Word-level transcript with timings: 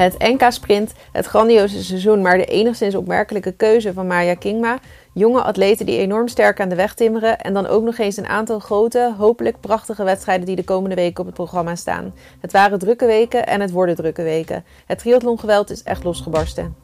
Het 0.00 0.18
NK 0.18 0.52
Sprint, 0.52 0.92
het 1.12 1.26
grandioze 1.26 1.82
seizoen, 1.82 2.22
maar 2.22 2.36
de 2.36 2.44
enigszins 2.44 2.94
opmerkelijke 2.94 3.52
keuze 3.52 3.92
van 3.92 4.06
Maya 4.06 4.34
Kingma. 4.34 4.78
Jonge 5.12 5.42
atleten 5.42 5.86
die 5.86 5.98
enorm 5.98 6.28
sterk 6.28 6.60
aan 6.60 6.68
de 6.68 6.74
weg 6.74 6.94
timmeren. 6.94 7.40
En 7.40 7.54
dan 7.54 7.66
ook 7.66 7.82
nog 7.82 7.98
eens 7.98 8.16
een 8.16 8.26
aantal 8.26 8.58
grote, 8.58 9.14
hopelijk 9.18 9.60
prachtige 9.60 10.04
wedstrijden 10.04 10.46
die 10.46 10.56
de 10.56 10.64
komende 10.64 10.94
weken 10.94 11.20
op 11.20 11.26
het 11.26 11.34
programma 11.34 11.74
staan. 11.74 12.14
Het 12.40 12.52
waren 12.52 12.78
drukke 12.78 13.06
weken 13.06 13.46
en 13.46 13.60
het 13.60 13.70
worden 13.70 13.96
drukke 13.96 14.22
weken. 14.22 14.64
Het 14.86 14.98
triathlongeweld 14.98 15.70
is 15.70 15.82
echt 15.82 16.04
losgebarsten. 16.04 16.76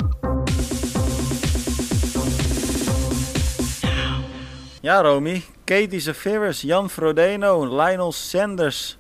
Ja, 4.81 5.01
Romy. 5.01 5.43
Katie 5.65 6.01
Zafiris, 6.01 6.61
Jan 6.61 6.91
Frodeno, 6.91 7.77
Lionel 7.77 8.13
Sanders. 8.13 8.99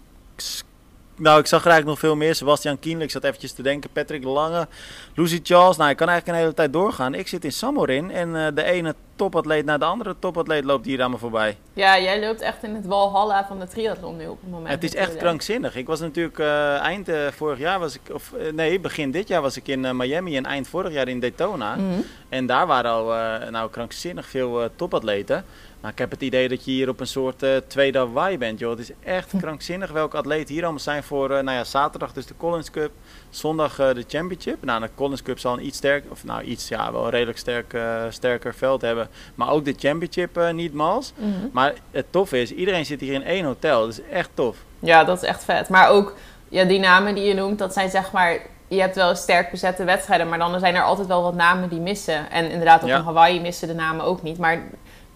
Nou, 1.19 1.39
ik 1.39 1.47
zag 1.47 1.65
er 1.65 1.71
eigenlijk 1.71 2.01
nog 2.01 2.11
veel 2.11 2.17
meer. 2.17 2.35
Sebastian 2.35 2.79
Kienle, 2.79 3.05
ik 3.05 3.11
zat 3.11 3.25
eventjes 3.25 3.53
te 3.53 3.63
denken. 3.63 3.91
Patrick 3.91 4.25
Lange, 4.25 4.67
Lucy 5.15 5.41
Charles. 5.43 5.77
Nou, 5.77 5.91
ik 5.91 5.97
kan 5.97 6.09
eigenlijk 6.09 6.39
een 6.39 6.45
hele 6.45 6.57
tijd 6.57 6.73
doorgaan. 6.73 7.15
Ik 7.15 7.29
zit 7.29 7.45
in 7.45 7.53
Samorin 7.53 8.11
en 8.11 8.29
uh, 8.29 8.47
de 8.55 8.63
ene 8.63 8.95
topatleet 9.15 9.65
naar 9.65 9.79
de 9.79 9.85
andere 9.85 10.17
topatleet 10.19 10.65
loopt 10.65 10.87
hier 10.87 11.03
aan 11.03 11.11
me 11.11 11.19
voorbij. 11.19 11.57
Ja, 11.73 12.01
jij 12.01 12.21
loopt 12.21 12.41
echt 12.41 12.63
in 12.63 12.75
het 12.75 12.87
walhalla 12.87 13.47
van 13.47 13.59
de 13.59 13.67
triathlon 13.67 14.17
nu 14.17 14.27
op 14.27 14.41
het 14.41 14.51
moment. 14.51 14.69
Het 14.69 14.85
is 14.85 14.95
echt 14.95 15.17
krankzinnig. 15.17 15.77
Ik 15.77 15.87
was 15.87 16.01
natuurlijk 16.01 16.39
uh, 16.39 16.79
eind 16.79 17.09
uh, 17.09 17.27
vorig 17.31 17.59
jaar, 17.59 17.79
was 17.79 17.95
ik, 17.95 18.01
of 18.13 18.33
nee, 18.53 18.81
begin 18.81 19.11
dit 19.11 19.29
jaar 19.29 19.43
was 19.43 19.57
ik 19.57 19.69
in 19.69 19.97
Miami 19.97 20.37
en 20.37 20.47
eind 20.47 20.69
vorig 20.69 20.93
jaar 20.93 21.09
in 21.09 21.21
Daytona. 21.21 21.75
Mm 21.75 21.93
-hmm. 21.93 22.05
En 22.29 22.47
daar 22.47 22.67
waren 22.67 22.91
al 22.91 23.05
nou, 23.51 23.71
krankzinnig 23.71 24.27
veel 24.27 24.69
topatleten. 24.77 25.45
Maar 25.81 25.91
ik 25.91 25.99
heb 25.99 26.11
het 26.11 26.23
idee 26.23 26.49
dat 26.49 26.65
je 26.65 26.71
hier 26.71 26.89
op 26.89 27.01
een 27.01 27.07
soort 27.07 27.43
uh, 27.43 27.57
tweede 27.67 27.99
Hawaii 27.99 28.39
bent, 28.39 28.59
joh. 28.59 28.71
Het 28.71 28.79
is 28.79 28.91
echt 29.05 29.31
hm. 29.31 29.39
krankzinnig 29.39 29.91
welke 29.91 30.17
atleten 30.17 30.55
hier 30.55 30.63
allemaal 30.63 30.81
zijn 30.81 31.03
voor, 31.03 31.31
uh, 31.31 31.39
nou 31.41 31.57
ja, 31.57 31.65
zaterdag 31.65 32.13
dus 32.13 32.27
de 32.27 32.35
Collins 32.37 32.71
Cup, 32.71 32.91
zondag 33.31 33.81
uh, 33.81 33.95
de 33.95 34.05
Championship. 34.09 34.65
Nou, 34.65 34.81
de 34.81 34.89
Collins 34.95 35.23
Cup 35.23 35.39
zal 35.39 35.53
een 35.53 35.67
iets 35.67 35.77
sterker, 35.77 36.11
of 36.11 36.25
nou 36.25 36.43
iets, 36.43 36.69
ja, 36.69 36.93
wel 36.93 37.05
een 37.05 37.11
redelijk 37.11 37.39
sterk, 37.39 37.77
sterker 38.11 38.55
veld 38.55 38.81
hebben. 38.81 39.09
Maar 39.35 39.51
ook 39.51 39.65
de 39.65 39.75
Championship 39.79 40.53
niet 40.53 40.73
mals. 40.73 41.13
Mm 41.17 41.33
-hmm. 41.33 41.51
Maar 41.53 41.75
het 41.91 42.07
toffe 42.11 42.41
is, 42.41 42.53
iedereen 42.53 42.87
zit 42.87 43.01
hier 43.01 43.13
in 43.13 43.25
één 43.25 43.45
hotel. 43.45 43.81
Dat 43.81 43.91
is 43.91 44.01
echt 44.11 44.31
tof. 44.35 44.57
Ja, 44.79 45.05
dat 45.05 45.23
is 45.23 45.29
echt 45.29 45.45
vet. 45.45 45.69
Maar 45.69 45.89
ook, 45.89 46.15
ja, 46.49 46.65
die 46.65 46.79
namen 46.79 47.15
die 47.15 47.25
je 47.25 47.35
noemt, 47.35 47.59
dat 47.59 47.73
zijn 47.73 47.91
zeg 47.91 48.13
maar 48.13 48.41
je 48.69 48.81
hebt 48.81 48.95
wel 48.95 49.15
sterk 49.15 49.51
bezette 49.51 49.85
wedstrijden, 49.85 50.29
maar 50.29 50.39
dan 50.39 50.59
zijn 50.59 50.75
er 50.75 50.83
altijd 50.83 51.09
wel 51.09 51.23
wat 51.23 51.35
namen 51.35 51.69
die 51.69 51.81
missen. 51.81 52.31
En 52.31 52.51
inderdaad, 52.51 52.83
op 52.83 52.89
ja. 52.89 53.03
Hawaii 53.03 53.41
missen 53.41 53.69
de 53.69 53.75
namen 53.75 54.05
ook 54.05 54.23
niet. 54.23 54.39
Maar 54.39 54.63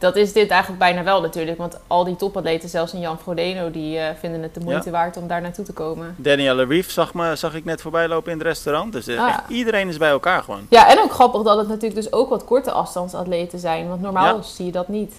dat 0.01 0.17
is 0.17 0.33
dit 0.33 0.51
eigenlijk 0.51 0.81
bijna 0.81 1.03
wel 1.03 1.21
natuurlijk. 1.21 1.59
Want 1.59 1.79
al 1.87 2.05
die 2.05 2.17
topatleten, 2.17 2.69
zelfs 2.69 2.93
een 2.93 3.01
Jan 3.01 3.19
Frodeno, 3.19 3.71
die 3.71 3.97
uh, 3.97 4.05
vinden 4.19 4.43
het 4.43 4.55
de 4.55 4.61
moeite 4.61 4.85
ja. 4.85 4.91
waard 4.91 5.17
om 5.17 5.27
daar 5.27 5.41
naartoe 5.41 5.65
te 5.65 5.73
komen. 5.73 6.15
Danielle 6.19 6.65
Reef 6.65 6.91
zag, 6.91 7.15
me, 7.15 7.37
zag 7.37 7.55
ik 7.55 7.65
net 7.65 7.81
voorbij 7.81 8.09
lopen 8.09 8.33
in 8.33 8.39
het 8.39 8.47
restaurant. 8.47 8.93
Dus 8.93 9.09
uh, 9.09 9.27
ah. 9.27 9.39
iedereen 9.49 9.89
is 9.89 9.97
bij 9.97 10.11
elkaar 10.11 10.43
gewoon. 10.43 10.67
Ja, 10.69 10.91
en 10.91 10.99
ook 11.01 11.13
grappig 11.13 11.43
dat 11.43 11.59
het 11.59 11.69
natuurlijk 11.69 11.95
dus 11.95 12.13
ook 12.13 12.29
wat 12.29 12.45
korte 12.45 12.71
afstandsatleten 12.71 13.59
zijn. 13.59 13.89
Want 13.89 14.01
normaal 14.01 14.37
ja. 14.37 14.43
zie 14.43 14.67
je 14.67 14.73
dat 14.73 14.89
niet. 14.89 15.15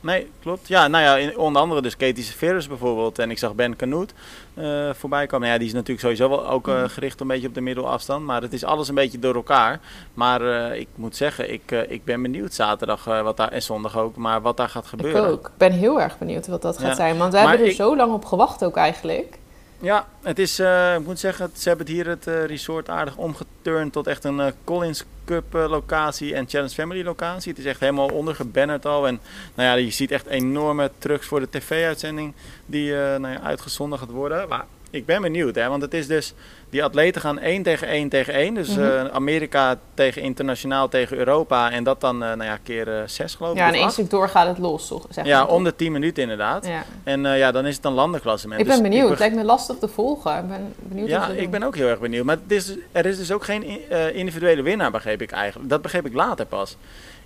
Nee, 0.00 0.30
klopt. 0.42 0.68
Ja, 0.68 0.88
nou 0.88 1.04
ja, 1.04 1.16
in, 1.16 1.38
onder 1.38 1.62
andere 1.62 1.82
dus 1.82 1.96
Katie 1.96 2.24
Severus 2.24 2.68
bijvoorbeeld. 2.68 3.18
En 3.18 3.30
ik 3.30 3.38
zag 3.38 3.54
Ben 3.54 3.76
Canoet 3.76 4.12
uh, 4.54 4.90
voorbij 4.92 5.26
komen. 5.26 5.48
Ja, 5.48 5.58
die 5.58 5.66
is 5.66 5.72
natuurlijk 5.72 6.00
sowieso 6.00 6.28
wel 6.28 6.48
ook 6.48 6.68
uh, 6.68 6.82
gericht 6.88 7.20
een 7.20 7.26
beetje 7.26 7.48
op 7.48 7.54
de 7.54 7.60
middelafstand. 7.60 8.24
Maar 8.24 8.42
het 8.42 8.52
is 8.52 8.64
alles 8.64 8.88
een 8.88 8.94
beetje 8.94 9.18
door 9.18 9.34
elkaar. 9.34 9.80
Maar 10.14 10.42
uh, 10.42 10.78
ik 10.78 10.88
moet 10.94 11.16
zeggen, 11.16 11.52
ik, 11.52 11.70
ik 11.70 12.04
ben 12.04 12.22
benieuwd 12.22 12.54
zaterdag 12.54 13.04
wat 13.04 13.36
daar, 13.36 13.52
en 13.52 13.62
zondag 13.62 13.98
ook. 13.98 14.16
Maar 14.16 14.40
wat 14.40 14.56
daar 14.56 14.68
gaat 14.68 14.86
gebeuren. 14.86 15.24
Ik 15.24 15.30
ook. 15.30 15.46
Ik 15.46 15.56
ben 15.56 15.72
heel 15.72 16.00
erg 16.00 16.18
benieuwd 16.18 16.46
wat 16.46 16.62
dat 16.62 16.78
gaat 16.78 16.88
ja. 16.88 16.94
zijn. 16.94 17.16
Want 17.18 17.32
we 17.32 17.38
hebben 17.38 17.58
er 17.58 17.66
ik, 17.66 17.76
zo 17.76 17.96
lang 17.96 18.12
op 18.12 18.24
gewacht 18.24 18.64
ook 18.64 18.76
eigenlijk. 18.76 19.38
Ja, 19.82 20.08
het 20.22 20.38
is, 20.38 20.60
uh, 20.60 20.94
ik 20.94 21.04
moet 21.04 21.18
zeggen, 21.18 21.50
ze 21.54 21.68
hebben 21.68 21.86
het 21.86 21.94
hier 21.94 22.06
het 22.06 22.26
uh, 22.26 22.44
resort 22.44 22.88
aardig 22.88 23.16
omgeturnd 23.16 23.92
tot 23.92 24.06
echt 24.06 24.24
een 24.24 24.38
uh, 24.38 24.46
Collins 24.64 25.04
Cup 25.24 25.52
locatie 25.52 26.34
en 26.34 26.48
Challenge 26.48 26.74
Family 26.74 27.04
locatie. 27.04 27.50
Het 27.50 27.60
is 27.60 27.66
echt 27.66 27.80
helemaal 27.80 28.08
ondergebannerd 28.08 28.86
al. 28.86 29.06
En 29.06 29.20
nou 29.54 29.68
ja, 29.68 29.74
je 29.74 29.90
ziet 29.90 30.10
echt 30.10 30.26
enorme 30.26 30.90
trucks 30.98 31.26
voor 31.26 31.40
de 31.40 31.48
tv-uitzending 31.50 32.34
die 32.66 32.92
nou 32.92 33.28
ja, 33.28 33.40
uitgezonden 33.40 33.98
gaat 33.98 34.10
worden. 34.10 34.48
Maar 34.48 34.64
ik 34.90 35.06
ben 35.06 35.22
benieuwd, 35.22 35.54
hè, 35.54 35.68
want 35.68 35.82
het 35.82 35.94
is 35.94 36.06
dus, 36.06 36.34
die 36.70 36.84
atleten 36.84 37.20
gaan 37.20 37.38
één 37.38 37.62
tegen 37.62 37.88
één 37.88 38.08
tegen 38.08 38.34
één. 38.34 38.54
Dus 38.54 38.68
mm 38.68 38.74
-hmm. 38.76 38.84
uh, 38.84 39.04
Amerika 39.04 39.78
tegen 39.94 40.22
internationaal 40.22 40.88
tegen 40.88 41.16
Europa. 41.16 41.70
En 41.70 41.84
dat 41.84 42.00
dan, 42.00 42.14
uh, 42.14 42.20
nou 42.20 42.44
ja, 42.44 42.58
keer 42.62 42.88
uh, 42.88 43.02
zes 43.06 43.34
geloof 43.34 43.52
ik. 43.52 43.58
Ja, 43.58 43.66
en 43.66 43.74
één 43.74 44.08
door 44.08 44.28
gaat 44.28 44.46
het 44.46 44.58
los, 44.58 44.88
toch? 44.88 45.06
Zeg 45.10 45.24
ja, 45.24 45.44
om 45.44 45.64
de 45.64 45.76
tien 45.76 45.92
minuten 45.92 46.22
inderdaad. 46.22 46.66
Ja. 46.66 46.84
En 47.04 47.22
ja, 47.22 47.52
dan 47.52 47.66
is 47.66 47.76
het 47.76 47.84
een 47.84 47.92
landenklassement. 47.92 48.60
Ik 48.60 48.66
ben 48.66 48.82
dus 48.82 48.90
benieuwd, 48.90 49.10
het 49.10 49.18
lijkt 49.18 49.34
me 49.34 49.44
lastig 49.44 49.76
te 49.78 49.88
volgen. 49.88 50.38
Ik 50.38 50.48
ben 50.48 50.74
benieuwd 50.78 51.08
ja, 51.08 51.28
ik 51.28 51.50
ben 51.50 51.62
ook 51.62 51.76
heel 51.76 51.88
erg 51.88 52.00
benieuwd. 52.00 52.24
Maar 52.24 52.38
het 52.42 52.52
is, 52.52 52.74
er 52.92 53.06
is 53.06 53.16
dus 53.16 53.32
ook 53.32 53.44
geen 53.44 53.90
individuele 54.14 54.62
winnaar, 54.62 54.90
begreep 54.90 55.22
ik 55.22 55.30
eigenlijk. 55.30 55.70
Dat 55.70 55.82
begreep 55.82 56.06
ik 56.06 56.14
later 56.14 56.46
pas. 56.46 56.76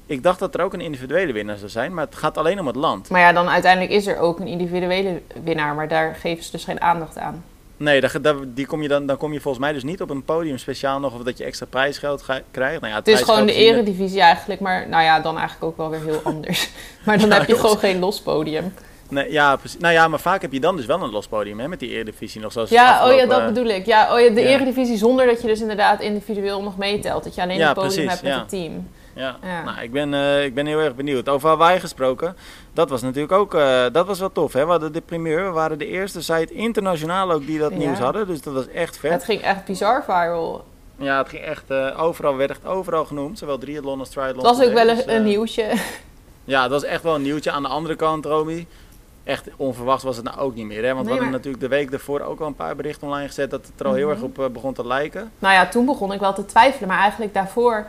Ik 0.07 0.23
dacht 0.23 0.39
dat 0.39 0.55
er 0.55 0.61
ook 0.61 0.73
een 0.73 0.81
individuele 0.81 1.33
winnaar 1.33 1.57
zou 1.57 1.71
zijn, 1.71 1.95
maar 1.95 2.05
het 2.05 2.15
gaat 2.15 2.39
alleen 2.39 2.61
om 2.61 2.67
het 2.67 2.77
land. 2.77 3.09
Maar 3.09 3.21
ja, 3.21 3.33
dan 3.33 3.49
uiteindelijk 3.49 3.93
is 3.93 4.07
er 4.07 4.19
ook 4.19 4.41
een 4.41 4.47
individuele 4.47 5.23
winnaar, 5.45 5.75
maar 5.75 5.89
daar 5.89 6.15
geven 6.15 6.45
ze 6.45 6.51
dus 6.51 6.65
geen 6.65 6.81
aandacht 6.81 7.19
aan. 7.19 7.45
Nee, 7.77 8.03
die 8.55 8.67
kom 8.67 8.83
je 8.83 8.89
dan, 8.89 9.07
dan 9.07 9.17
kom 9.17 9.33
je 9.33 9.41
volgens 9.41 9.65
mij 9.65 9.73
dus 9.73 9.83
niet 9.83 10.03
op 10.03 10.11
een 10.11 10.25
podium 10.25 10.59
speciaal 10.59 11.01
nog 11.01 11.15
of 11.15 11.23
dat 11.23 11.39
je 11.39 11.45
extra 11.45 11.67
prijsgeld 11.67 12.25
krijgt. 12.51 12.81
Nou 12.81 12.93
ja, 12.93 12.99
het, 12.99 13.07
het 13.07 13.19
is 13.19 13.23
gewoon 13.23 13.47
de 13.47 13.55
eredivisie 13.55 14.21
eigenlijk, 14.21 14.61
maar 14.61 14.89
nou 14.89 15.03
ja, 15.03 15.21
dan 15.21 15.39
eigenlijk 15.39 15.65
ook 15.65 15.77
wel 15.77 15.91
weer 15.91 16.03
heel 16.13 16.21
anders. 16.25 16.71
maar 17.05 17.19
dan 17.19 17.29
ja, 17.29 17.35
heb 17.35 17.47
je 17.47 17.59
gewoon 17.59 17.79
geen 17.79 17.99
los 17.99 18.21
podium. 18.21 18.75
Nee, 19.09 19.33
ja, 19.33 19.57
precies. 19.57 19.79
Nou 19.79 19.95
ja, 19.95 20.09
maar 20.09 20.21
vaak 20.21 20.43
heb 20.43 20.53
je 20.53 20.61
dan 20.61 20.77
dus 20.77 20.87
wel 20.87 21.03
een 21.03 21.11
los 21.11 21.27
podium 21.27 21.61
hè, 21.61 21.69
met 21.69 21.81
die 21.81 21.91
eredivisie 21.91 22.41
nog 22.41 22.53
zoals 22.53 22.71
Ja, 22.71 23.09
oh 23.09 23.15
ja, 23.15 23.27
dat 23.27 23.47
bedoel 23.47 23.67
ik. 23.67 23.87
Ja, 23.87 24.15
oh 24.15 24.21
ja, 24.21 24.31
de 24.31 24.43
eredivisie 24.43 24.97
zonder 24.97 25.27
dat 25.27 25.41
je 25.41 25.47
dus 25.47 25.61
inderdaad 25.61 26.01
individueel 26.01 26.63
nog 26.63 26.77
meetelt. 26.77 27.25
Dat 27.25 27.35
je 27.35 27.43
alleen 27.43 27.61
het 27.61 27.75
podium 27.75 27.93
precies, 27.93 28.11
hebt 28.11 28.23
met 28.23 28.35
het 28.35 28.49
team. 28.49 28.89
Ja, 29.15 29.37
ja. 29.43 29.63
Nou, 29.63 29.81
ik, 29.81 29.93
ben, 29.93 30.13
uh, 30.13 30.45
ik 30.45 30.55
ben 30.55 30.67
heel 30.67 30.79
erg 30.79 30.95
benieuwd. 30.95 31.29
Over 31.29 31.49
Hawaii 31.49 31.81
gesproken, 31.81 32.37
dat 32.73 32.91
was 32.91 33.03
natuurlijk 33.03 33.33
ook 33.33 33.55
uh, 33.55 33.85
dat 33.93 34.07
was 34.07 34.19
wel 34.19 34.33
tof. 34.33 34.53
Hè? 34.53 34.65
We 34.65 34.71
hadden 34.71 34.93
de 34.93 35.01
primeur, 35.01 35.45
we 35.45 35.51
waren 35.51 35.79
de 35.79 35.87
eerste 35.87 36.23
site 36.23 36.53
internationaal 36.53 37.33
ook 37.33 37.47
die 37.47 37.59
dat 37.59 37.71
ja. 37.71 37.77
nieuws 37.77 37.99
hadden. 37.99 38.27
Dus 38.27 38.43
dat 38.43 38.55
was 38.55 38.69
echt 38.69 38.99
vet. 38.99 39.13
Het 39.13 39.25
ging 39.25 39.41
echt 39.41 39.65
bizar 39.65 40.05
viral. 40.05 40.65
Ja, 40.97 41.19
het 41.19 41.29
ging 41.29 41.43
echt, 41.43 41.71
uh, 41.71 42.03
overal 42.03 42.37
werd 42.37 42.51
echt 42.51 42.67
overal 42.67 43.05
genoemd. 43.05 43.39
Zowel 43.39 43.59
triathlon 43.59 43.99
als 43.99 44.09
triathlon. 44.09 44.45
Dat 44.45 44.57
was 44.57 44.67
ook 44.67 44.73
wel 44.73 44.89
een, 44.89 44.97
dus, 44.97 45.07
een 45.07 45.25
nieuwtje. 45.25 45.73
Ja, 46.45 46.63
dat 46.63 46.71
was 46.71 46.85
echt 46.85 47.03
wel 47.03 47.15
een 47.15 47.23
nieuwtje. 47.23 47.51
Aan 47.51 47.63
de 47.63 47.69
andere 47.69 47.97
kant, 47.97 48.25
Romy, 48.25 48.67
echt 49.25 49.49
onverwacht 49.57 50.03
was 50.03 50.17
het 50.17 50.25
nou 50.25 50.39
ook 50.39 50.55
niet 50.55 50.67
meer. 50.67 50.85
Hè? 50.85 50.95
Want 50.95 50.95
nee, 50.95 51.05
we 51.05 51.11
hadden 51.11 51.31
maar... 51.31 51.39
natuurlijk 51.39 51.63
de 51.63 51.69
week 51.69 51.91
daarvoor 51.91 52.21
ook 52.21 52.41
al 52.41 52.47
een 52.47 52.55
paar 52.55 52.77
berichten 52.77 53.07
online 53.07 53.27
gezet 53.27 53.51
dat 53.51 53.67
het 53.67 53.81
er 53.81 53.87
al 53.87 53.93
mm 53.93 53.99
-hmm. 53.99 54.07
heel 54.07 54.15
erg 54.15 54.23
op 54.23 54.53
begon 54.53 54.75
te 54.75 54.87
lijken. 54.87 55.33
Nou 55.39 55.55
ja, 55.55 55.67
toen 55.69 55.87
begon 55.87 56.13
ik 56.13 56.21
wel 56.21 56.35
te 56.35 56.47
twijfelen. 56.47 56.89
Maar 56.89 56.99
eigenlijk 56.99 57.35
daarvoor 57.35 57.87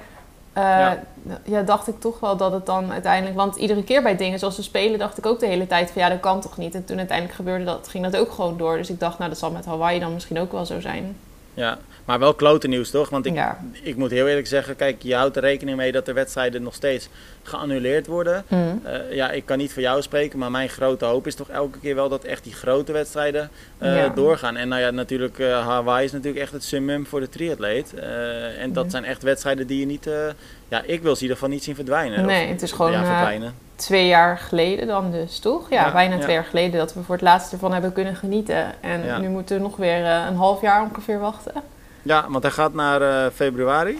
uh, 0.57 0.63
ja. 0.63 0.97
ja. 1.43 1.61
dacht 1.61 1.87
ik 1.87 1.99
toch 1.99 2.19
wel 2.19 2.37
dat 2.37 2.51
het 2.51 2.65
dan 2.65 2.91
uiteindelijk... 2.91 3.35
Want 3.35 3.55
iedere 3.55 3.83
keer 3.83 4.01
bij 4.03 4.15
dingen 4.15 4.39
zoals 4.39 4.55
we 4.55 4.61
spelen 4.61 4.99
dacht 4.99 5.17
ik 5.17 5.25
ook 5.25 5.39
de 5.39 5.45
hele 5.45 5.67
tijd 5.67 5.91
van... 5.91 6.01
Ja, 6.01 6.09
dat 6.09 6.19
kan 6.19 6.41
toch 6.41 6.57
niet? 6.57 6.75
En 6.75 6.85
toen 6.85 6.97
uiteindelijk 6.97 7.37
gebeurde 7.37 7.65
dat, 7.65 7.87
ging 7.87 8.03
dat 8.03 8.17
ook 8.17 8.31
gewoon 8.31 8.57
door. 8.57 8.77
Dus 8.77 8.89
ik 8.89 8.99
dacht, 8.99 9.17
nou 9.17 9.29
dat 9.29 9.39
zal 9.39 9.51
met 9.51 9.65
Hawaii 9.65 9.99
dan 9.99 10.13
misschien 10.13 10.39
ook 10.39 10.51
wel 10.51 10.65
zo 10.65 10.79
zijn. 10.79 11.17
Ja, 11.53 11.77
maar 12.05 12.19
wel 12.19 12.33
klote 12.33 12.67
nieuws 12.67 12.89
toch? 12.89 13.09
Want 13.09 13.25
ik, 13.25 13.33
ja. 13.33 13.59
ik 13.81 13.95
moet 13.95 14.11
heel 14.11 14.27
eerlijk 14.27 14.47
zeggen, 14.47 14.75
kijk, 14.75 15.01
je 15.01 15.15
houdt 15.15 15.35
er 15.35 15.41
rekening 15.41 15.77
mee 15.77 15.91
dat 15.91 16.05
de 16.05 16.13
wedstrijden 16.13 16.63
nog 16.63 16.73
steeds 16.73 17.09
geannuleerd 17.43 18.07
worden. 18.07 18.43
Mm. 18.47 18.81
Uh, 18.85 19.13
ja, 19.13 19.31
ik 19.31 19.45
kan 19.45 19.57
niet 19.57 19.73
voor 19.73 19.81
jou 19.81 20.01
spreken, 20.01 20.39
maar 20.39 20.51
mijn 20.51 20.69
grote 20.69 21.05
hoop 21.05 21.27
is 21.27 21.35
toch 21.35 21.49
elke 21.49 21.79
keer 21.79 21.95
wel 21.95 22.09
dat 22.09 22.23
echt 22.23 22.43
die 22.43 22.53
grote 22.53 22.91
wedstrijden 22.91 23.49
uh, 23.81 23.95
ja. 23.95 24.09
doorgaan. 24.09 24.55
En 24.55 24.67
nou 24.67 24.81
ja, 24.81 24.89
natuurlijk, 24.89 25.37
uh, 25.37 25.67
Hawaii 25.67 26.05
is 26.05 26.11
natuurlijk 26.11 26.41
echt 26.41 26.51
het 26.51 26.63
summum 26.63 27.05
voor 27.05 27.19
de 27.19 27.29
triatleet. 27.29 27.93
en 28.59 28.73
dat 28.73 28.83
mm. 28.83 28.89
zijn 28.89 29.05
echt 29.05 29.23
wedstrijden 29.23 29.67
die 29.67 29.79
je 29.79 29.85
niet, 29.85 30.09
ja, 30.67 30.81
ik 30.85 31.01
wil 31.01 31.15
ze 31.15 31.17
in 31.17 31.21
ieder 31.21 31.37
geval 31.37 31.49
niet 31.49 31.63
zien 31.63 31.75
verdwijnen. 31.75 32.25
Nee, 32.25 32.43
of, 32.43 32.51
het 32.51 32.61
is 32.61 32.71
gewoon 32.71 32.91
ja, 32.91 33.51
twee 33.75 34.07
jaar 34.07 34.37
geleden 34.37 34.87
dan 34.87 35.11
dus, 35.11 35.39
toch? 35.39 35.69
Ja, 35.69 35.91
bijna 35.91 36.17
twee 36.17 36.35
jaar 36.35 36.45
geleden 36.45 36.79
dat 36.79 36.93
we 36.93 37.03
voor 37.03 37.15
het 37.15 37.23
laatst 37.23 37.51
ervan 37.51 37.73
hebben 37.73 37.93
kunnen 37.93 38.15
genieten. 38.15 38.81
En 38.81 39.21
nu 39.21 39.29
moeten 39.29 39.55
we 39.57 39.61
nog 39.61 39.77
weer 39.77 40.05
een 40.05 40.35
half 40.35 40.61
jaar 40.61 40.81
ongeveer 40.81 41.19
wachten. 41.19 41.53
Ja, 42.05 42.25
want 42.29 42.43
hij 42.43 42.51
gaat 42.51 42.73
naar 42.73 43.01
uh, 43.01 43.31
februari. 43.33 43.99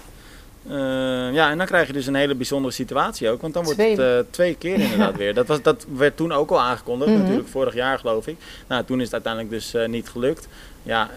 Uh, 0.68 1.34
ja, 1.34 1.50
en 1.50 1.58
dan 1.58 1.66
krijg 1.68 1.88
je 1.88 1.94
dus 1.94 2.08
een 2.08 2.16
hele 2.16 2.36
bijzondere 2.36 2.74
situatie 2.74 3.30
ook. 3.30 3.42
Want 3.42 3.54
dan 3.54 3.64
wordt 3.64 3.80
twee. 3.80 4.00
het 4.00 4.26
uh, 4.26 4.32
twee 4.32 4.56
keer 4.56 4.80
inderdaad 4.80 5.16
weer. 5.16 5.34
Dat, 5.34 5.48
was, 5.48 5.62
dat 5.62 5.86
werd 5.96 6.18
toen 6.18 6.32
ook 6.32 6.52
al 6.52 6.62
aangekondigd, 6.62 7.10
mm 7.10 7.16
-hmm. 7.16 7.24
natuurlijk 7.24 7.52
vorig 7.52 7.74
jaar 7.74 8.00
geloof 8.00 8.28
ik. 8.28 8.38
Nou, 8.68 8.84
toen 8.84 8.98
is 8.98 9.04
het 9.04 9.14
uiteindelijk 9.14 9.54
dus 9.54 9.76
uh, 9.76 9.88
niet 9.88 10.10
gelukt. 10.10 10.48
Ja, 10.84 11.10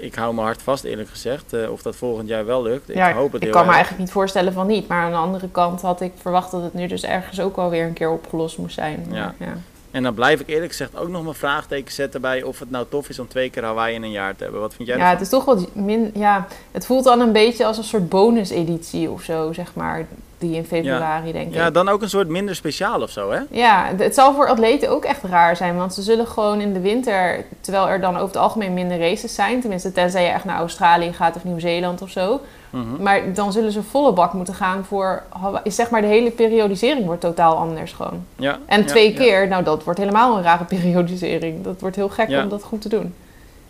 ik 0.00 0.14
hou 0.14 0.34
me 0.34 0.40
hard 0.40 0.62
vast 0.62 0.84
eerlijk 0.84 1.08
gezegd. 1.08 1.68
of 1.70 1.82
dat 1.82 1.96
volgend 1.96 2.28
jaar 2.28 2.46
wel 2.46 2.62
lukt. 2.62 2.94
Ja, 2.94 3.08
ik 3.08 3.14
hoop 3.14 3.32
het 3.32 3.42
ik 3.42 3.50
kan 3.50 3.60
erg. 3.60 3.68
me 3.68 3.74
eigenlijk 3.74 4.04
niet 4.04 4.12
voorstellen 4.12 4.52
van 4.52 4.66
niet. 4.66 4.88
Maar 4.88 5.02
aan 5.02 5.10
de 5.10 5.16
andere 5.16 5.48
kant 5.50 5.80
had 5.80 6.00
ik 6.00 6.12
verwacht 6.20 6.50
dat 6.50 6.62
het 6.62 6.74
nu 6.74 6.86
dus 6.86 7.02
ergens 7.02 7.40
ook 7.40 7.56
alweer 7.56 7.86
een 7.86 7.92
keer 7.92 8.10
opgelost 8.10 8.58
moest 8.58 8.74
zijn. 8.74 9.06
Ja. 9.10 9.34
ja. 9.38 9.56
En 9.90 10.02
dan 10.02 10.14
blijf 10.14 10.40
ik 10.40 10.48
eerlijk 10.48 10.70
gezegd 10.70 10.96
ook 10.96 11.08
nog 11.08 11.22
mijn 11.22 11.34
vraagteken 11.34 11.92
zetten 11.92 12.20
bij 12.20 12.42
of 12.42 12.58
het 12.58 12.70
nou 12.70 12.86
tof 12.88 13.08
is 13.08 13.18
om 13.18 13.28
twee 13.28 13.50
keer 13.50 13.64
Hawaii 13.64 13.94
in 13.94 14.02
een 14.02 14.10
jaar 14.10 14.36
te 14.36 14.42
hebben. 14.42 14.60
Wat 14.60 14.74
vind 14.74 14.88
jij 14.88 14.96
Ja, 14.96 15.02
ervan? 15.02 15.16
het 15.18 15.26
is 15.26 15.32
toch 15.32 15.44
wat 15.44 15.74
min. 15.74 16.10
Ja, 16.14 16.46
het 16.70 16.86
voelt 16.86 17.04
dan 17.04 17.20
een 17.20 17.32
beetje 17.32 17.64
als 17.64 17.76
een 17.78 17.84
soort 17.84 18.08
bonus-editie 18.08 19.10
of 19.10 19.22
zo, 19.22 19.52
zeg 19.52 19.74
maar. 19.74 20.06
Die 20.40 20.56
in 20.56 20.64
februari, 20.64 21.32
denk 21.32 21.48
ik. 21.48 21.54
Ja, 21.54 21.70
dan 21.70 21.88
ook 21.88 22.02
een 22.02 22.08
soort 22.10 22.28
minder 22.28 22.54
speciaal 22.56 23.02
of 23.02 23.10
zo, 23.10 23.30
hè? 23.30 23.40
Ja, 23.50 23.90
het 23.96 24.14
zal 24.14 24.34
voor 24.34 24.48
atleten 24.48 24.88
ook 24.90 25.04
echt 25.04 25.22
raar 25.22 25.56
zijn. 25.56 25.76
Want 25.76 25.94
ze 25.94 26.02
zullen 26.02 26.26
gewoon 26.26 26.60
in 26.60 26.72
de 26.72 26.80
winter, 26.80 27.44
terwijl 27.60 27.88
er 27.88 28.00
dan 28.00 28.14
over 28.14 28.26
het 28.26 28.36
algemeen 28.36 28.74
minder 28.74 28.98
races 28.98 29.34
zijn, 29.34 29.60
tenminste 29.60 29.92
tenzij 29.92 30.22
je 30.22 30.28
echt 30.28 30.44
naar 30.44 30.58
Australië 30.58 31.12
gaat 31.12 31.36
of 31.36 31.44
Nieuw-Zeeland 31.44 32.02
of 32.02 32.10
zo. 32.10 32.40
Mhm. 32.70 33.02
Maar 33.02 33.32
dan 33.34 33.52
zullen 33.52 33.72
ze 33.72 33.82
volle 33.82 34.12
bak 34.12 34.32
moeten 34.32 34.54
gaan 34.54 34.84
voor, 34.84 35.22
zeg 35.64 35.90
maar, 35.90 36.00
de 36.00 36.06
hele 36.06 36.30
periodisering 36.30 37.06
wordt 37.06 37.20
totaal 37.20 37.56
anders 37.56 37.92
gewoon. 37.92 38.24
Ja. 38.36 38.58
En 38.66 38.80
ja, 38.80 38.86
twee 38.86 39.12
ja. 39.12 39.18
keer, 39.18 39.48
nou 39.48 39.64
dat 39.64 39.84
wordt 39.84 39.98
helemaal 39.98 40.36
een 40.36 40.42
rare 40.42 40.64
periodisering. 40.74 41.64
Dat 41.64 41.80
wordt 41.80 41.96
heel 41.96 42.08
gek 42.08 42.28
Ja. 42.28 42.42
om 42.42 42.48
dat 42.48 42.62
goed 42.62 42.80
te 42.80 42.88
doen. 42.88 43.14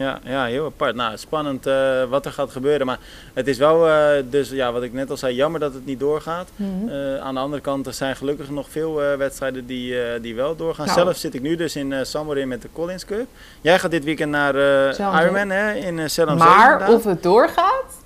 Ja, 0.01 0.19
ja, 0.25 0.45
heel 0.45 0.65
apart. 0.65 0.95
Nou, 0.95 1.17
spannend 1.17 1.67
eh, 1.67 2.05
wat 2.05 2.27
er 2.27 2.33
gaat 2.33 2.51
gebeuren. 2.51 2.87
Maar 2.87 2.99
het 3.35 3.49
is 3.49 3.59
wel, 3.59 3.89
eh, 3.89 4.23
dus 4.31 4.51
ja, 4.51 4.73
wat 4.73 4.83
ik 4.83 4.93
net 4.93 5.11
al 5.11 5.17
zei, 5.17 5.35
jammer 5.35 5.61
dat 5.61 5.75
het 5.75 5.87
niet 5.87 6.01
doorgaat. 6.01 6.49
Mhm. 6.57 6.89
Eh, 6.89 7.19
aan 7.19 7.35
de 7.35 7.41
andere 7.41 7.63
kant, 7.63 7.87
er 7.87 7.93
zijn 7.93 8.17
gelukkig 8.17 8.51
nog 8.51 8.71
veel 8.71 8.95
wedstrijden 8.95 9.67
die, 9.67 10.21
die 10.21 10.35
wel 10.35 10.57
doorgaan. 10.57 10.87
Nou. 10.87 10.99
Zelf 10.99 11.17
zit 11.17 11.35
ik 11.35 11.43
nu 11.43 11.57
dus 11.57 11.77
in 11.77 12.07
Samorin 12.07 12.49
met 12.49 12.63
de 12.63 12.69
Collins 12.73 13.05
Cup. 13.05 13.27
Jij 13.61 13.79
gaat 13.79 13.91
dit 13.91 14.05
weekend 14.05 14.31
naar. 14.31 14.55
Ironman 15.23 15.51
hè, 15.51 15.75
in 15.75 15.99
uh, 15.99 16.35
maar 16.37 16.89
of 16.89 17.05
het 17.05 17.23
doorgaat? 17.23 18.00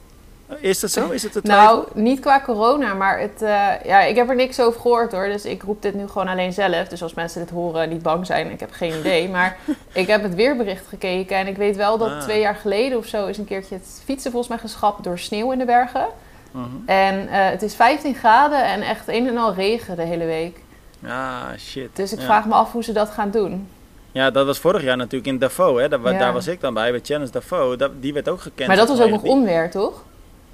Is 0.60 0.80
dat 0.80 0.90
zo? 0.90 1.10
Is 1.10 1.22
het 1.22 1.34
het 1.34 1.44
Nou, 1.44 1.84
niet 1.94 2.20
qua 2.20 2.40
corona, 2.40 2.94
maar 2.94 3.20
het, 3.20 3.42
eh, 3.42 3.66
ja, 3.84 4.00
ik 4.00 4.16
heb 4.16 4.28
er 4.28 4.34
niks 4.34 4.60
over 4.60 4.80
gehoord 4.80 5.12
hoor. 5.12 5.26
Dus 5.26 5.44
ik 5.44 5.62
roep 5.62 5.82
dit 5.82 5.94
nu 5.94 6.06
gewoon 6.08 6.28
alleen 6.28 6.52
zelf. 6.52 6.88
Dus 6.88 7.02
als 7.02 7.14
mensen 7.14 7.40
dit 7.40 7.50
horen, 7.50 7.88
niet 7.88 8.02
bang 8.02 8.26
zijn. 8.26 8.50
Ik 8.50 8.60
heb 8.60 8.70
geen 8.72 8.98
idee. 8.98 9.28
Maar 9.34 9.56
ik 9.92 10.06
heb 10.06 10.22
het 10.22 10.34
weerbericht 10.34 10.86
gekeken. 10.88 11.36
En 11.36 11.46
ik 11.46 11.56
weet 11.56 11.76
wel 11.76 11.98
dat 11.98 12.10
Ah. 12.10 12.20
twee 12.20 12.40
jaar 12.40 12.54
geleden 12.56 12.98
of 12.98 13.06
zo 13.06 13.26
is 13.26 13.38
een 13.38 13.44
keertje 13.44 13.74
het 13.74 14.00
fietsen 14.04 14.30
volgens 14.30 14.50
mij 14.50 14.60
geschrapt 14.60 15.04
door 15.04 15.18
sneeuw 15.18 15.52
in 15.52 15.58
de 15.58 15.64
bergen. 15.64 16.06
Mhm. 16.50 16.66
En 16.86 17.28
eh, 17.28 17.50
het 17.50 17.62
is 17.62 17.74
15 17.74 18.14
graden 18.14 18.64
en 18.64 18.82
echt 18.82 19.08
een 19.08 19.28
en 19.28 19.36
al 19.36 19.54
regen 19.54 19.96
de 19.96 20.02
hele 20.02 20.24
week. 20.24 20.58
Ah, 21.06 21.42
shit. 21.58 21.88
Dus 21.92 22.12
ik 22.12 22.18
Ja. 22.18 22.24
vraag 22.24 22.46
me 22.46 22.54
af 22.54 22.72
hoe 22.72 22.84
ze 22.84 22.92
dat 22.92 23.10
gaan 23.10 23.30
doen. 23.30 23.68
Ja, 24.12 24.30
dat 24.30 24.46
was 24.46 24.58
vorig 24.58 24.82
jaar 24.82 24.96
natuurlijk 24.96 25.26
in 25.26 25.38
Davos. 25.38 25.80
Hè. 25.80 25.88
Daar, 25.88 26.12
Ja. 26.12 26.18
daar 26.18 26.32
was 26.32 26.46
ik 26.46 26.60
dan 26.60 26.74
bij, 26.74 26.90
bij 26.90 27.00
Challenge 27.02 27.30
Davos. 27.30 27.76
Dat, 27.76 27.90
die 28.00 28.12
werd 28.12 28.28
ook 28.28 28.40
gekend. 28.40 28.68
Maar 28.68 28.76
dat 28.76 28.88
was 28.88 29.00
ook 29.00 29.10
nog 29.10 29.22
onweer, 29.22 29.70
toch? 29.70 30.02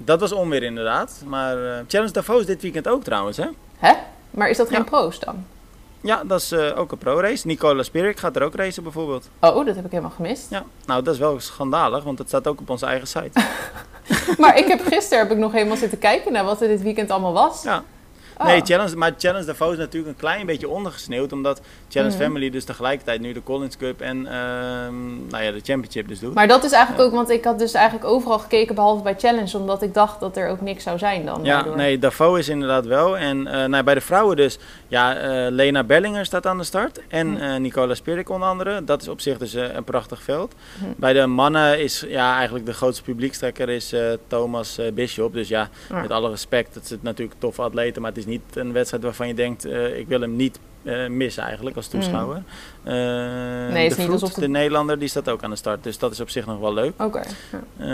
Dat 0.05 0.19
was 0.19 0.31
onweer 0.31 0.63
inderdaad. 0.63 1.21
Maar 1.25 1.65
eh, 1.65 1.79
Challenge 1.87 2.11
Davos 2.11 2.45
dit 2.45 2.61
weekend 2.61 2.87
ook 2.87 3.03
trouwens, 3.03 3.37
hè? 3.37 3.45
Hè? 3.77 3.93
Maar 4.31 4.49
is 4.49 4.57
dat 4.57 4.67
geen 4.69 4.77
Ja. 4.77 4.83
proost 4.83 5.25
dan? 5.25 5.45
Ja, 6.01 6.23
dat 6.23 6.41
is 6.41 6.51
eh, 6.51 6.77
ook 6.79 6.91
een 6.91 6.97
pro-race. 6.97 7.47
Nicola 7.47 7.83
Spirik 7.83 8.19
gaat 8.19 8.35
er 8.35 8.43
ook 8.43 8.55
racen 8.55 8.83
bijvoorbeeld. 8.83 9.29
Oh, 9.39 9.65
dat 9.65 9.75
heb 9.75 9.85
ik 9.85 9.91
helemaal 9.91 10.11
gemist. 10.15 10.49
Ja, 10.49 10.63
nou 10.85 11.03
dat 11.03 11.13
is 11.13 11.19
wel 11.19 11.39
schandalig, 11.39 12.03
want 12.03 12.17
het 12.19 12.27
staat 12.27 12.47
ook 12.47 12.59
op 12.59 12.69
onze 12.69 12.85
eigen 12.85 13.07
site. 13.07 13.31
Maar 14.37 14.57
ik 14.57 14.67
heb 14.67 14.81
gisteren 14.87 15.19
heb 15.23 15.31
ik 15.31 15.37
nog 15.37 15.51
helemaal 15.51 15.77
zitten 15.77 15.99
kijken 15.99 16.31
naar 16.33 16.43
wat 16.43 16.61
er 16.61 16.67
dit 16.67 16.81
weekend 16.81 17.11
allemaal 17.11 17.33
was. 17.33 17.63
Ja. 17.63 17.83
Oh. 18.37 18.45
Nee, 18.47 18.61
Challenge, 18.63 18.95
maar 18.95 19.11
Challenge 19.17 19.45
Davos 19.45 19.71
is 19.71 19.77
natuurlijk 19.77 20.13
een 20.13 20.19
klein 20.19 20.45
beetje 20.45 20.69
ondergesneeuwd, 20.69 21.31
omdat 21.31 21.61
Challenge 21.89 22.13
Mhm. 22.15 22.23
Family 22.23 22.49
dus 22.49 22.63
tegelijkertijd 22.63 23.21
nu 23.21 23.33
de 23.33 23.43
Collins 23.43 23.77
Cup 23.77 24.01
en 24.01 24.25
ehm, 24.27 25.27
nou 25.27 25.43
ja, 25.43 25.51
de 25.51 25.61
Championship 25.63 26.07
dus 26.07 26.19
doet. 26.19 26.33
Maar 26.33 26.47
dat 26.47 26.63
is 26.63 26.71
eigenlijk 26.71 27.03
Ja. 27.03 27.07
ook, 27.09 27.13
want 27.15 27.29
ik 27.29 27.43
had 27.43 27.59
dus 27.59 27.73
eigenlijk 27.73 28.05
overal 28.05 28.39
gekeken 28.39 28.75
behalve 28.75 29.03
bij 29.03 29.15
Challenge, 29.17 29.57
omdat 29.57 29.81
ik 29.81 29.93
dacht 29.93 30.19
dat 30.19 30.37
er 30.37 30.49
ook 30.49 30.61
niks 30.61 30.83
zou 30.83 30.97
zijn 30.97 31.25
dan. 31.25 31.39
Ja, 31.43 31.55
daardoor. 31.55 31.75
nee, 31.75 31.99
Davos 31.99 32.39
is 32.39 32.49
inderdaad 32.49 32.85
wel. 32.85 33.17
En 33.17 33.47
eh, 33.47 33.65
nou, 33.65 33.83
bij 33.83 33.93
de 33.93 34.01
vrouwen 34.01 34.35
dus, 34.35 34.57
ja, 34.91 35.15
eh, 35.17 35.51
Lena 35.51 35.83
Bellinger 35.83 36.25
staat 36.25 36.45
aan 36.45 36.57
de 36.57 36.63
start. 36.63 37.01
En 37.07 37.27
Hm. 37.35 37.41
eh, 37.41 37.55
Nicola 37.59 37.93
Spirik 37.93 38.29
onder 38.29 38.47
andere. 38.47 38.83
Dat 38.83 39.01
is 39.01 39.07
op 39.07 39.21
zich 39.21 39.37
dus 39.37 39.53
eh, 39.53 39.73
een 39.73 39.83
prachtig 39.83 40.21
veld. 40.21 40.53
Hm. 40.79 40.85
Bij 40.97 41.13
de 41.13 41.25
mannen 41.25 41.79
is 41.79 42.05
ja, 42.07 42.35
eigenlijk 42.35 42.65
de 42.65 42.73
grootste 42.73 43.03
publiekstrekker 43.03 43.69
is 43.69 43.93
Thomas 44.27 44.79
Bishop. 44.93 45.33
Dus 45.33 45.47
ja, 45.47 45.69
Ja. 45.89 46.01
met 46.01 46.11
alle 46.11 46.29
respect, 46.29 46.75
het 46.75 46.83
is 46.83 46.97
natuurlijk 47.01 47.39
toffe 47.39 47.61
atleten. 47.61 48.01
Maar 48.01 48.11
het 48.11 48.19
is 48.19 48.25
niet 48.25 48.41
een 48.53 48.71
wedstrijd 48.73 49.03
waarvan 49.03 49.27
je 49.27 49.33
denkt, 49.33 49.65
ik 49.95 50.07
wil 50.07 50.21
hem 50.21 50.35
niet 50.35 50.59
missen 51.09 51.43
eigenlijk 51.43 51.75
als 51.75 51.87
toeschouwer. 51.87 52.35
Eh, 52.37 52.43
het 52.83 53.97
is 53.97 54.05
de 54.05 54.11
het- 54.25 54.35
de 54.35 54.47
Nederlander, 54.47 54.99
die 54.99 55.07
staat 55.07 55.29
ook 55.29 55.43
aan 55.43 55.49
de 55.49 55.55
start. 55.55 55.83
Dus 55.83 55.97
dat 55.97 56.11
is 56.11 56.19
op 56.19 56.29
zich 56.29 56.45
nog 56.45 56.59
wel 56.59 56.73
leuk. 56.73 56.91
Oké. 56.97 57.21
ja. 57.77 57.85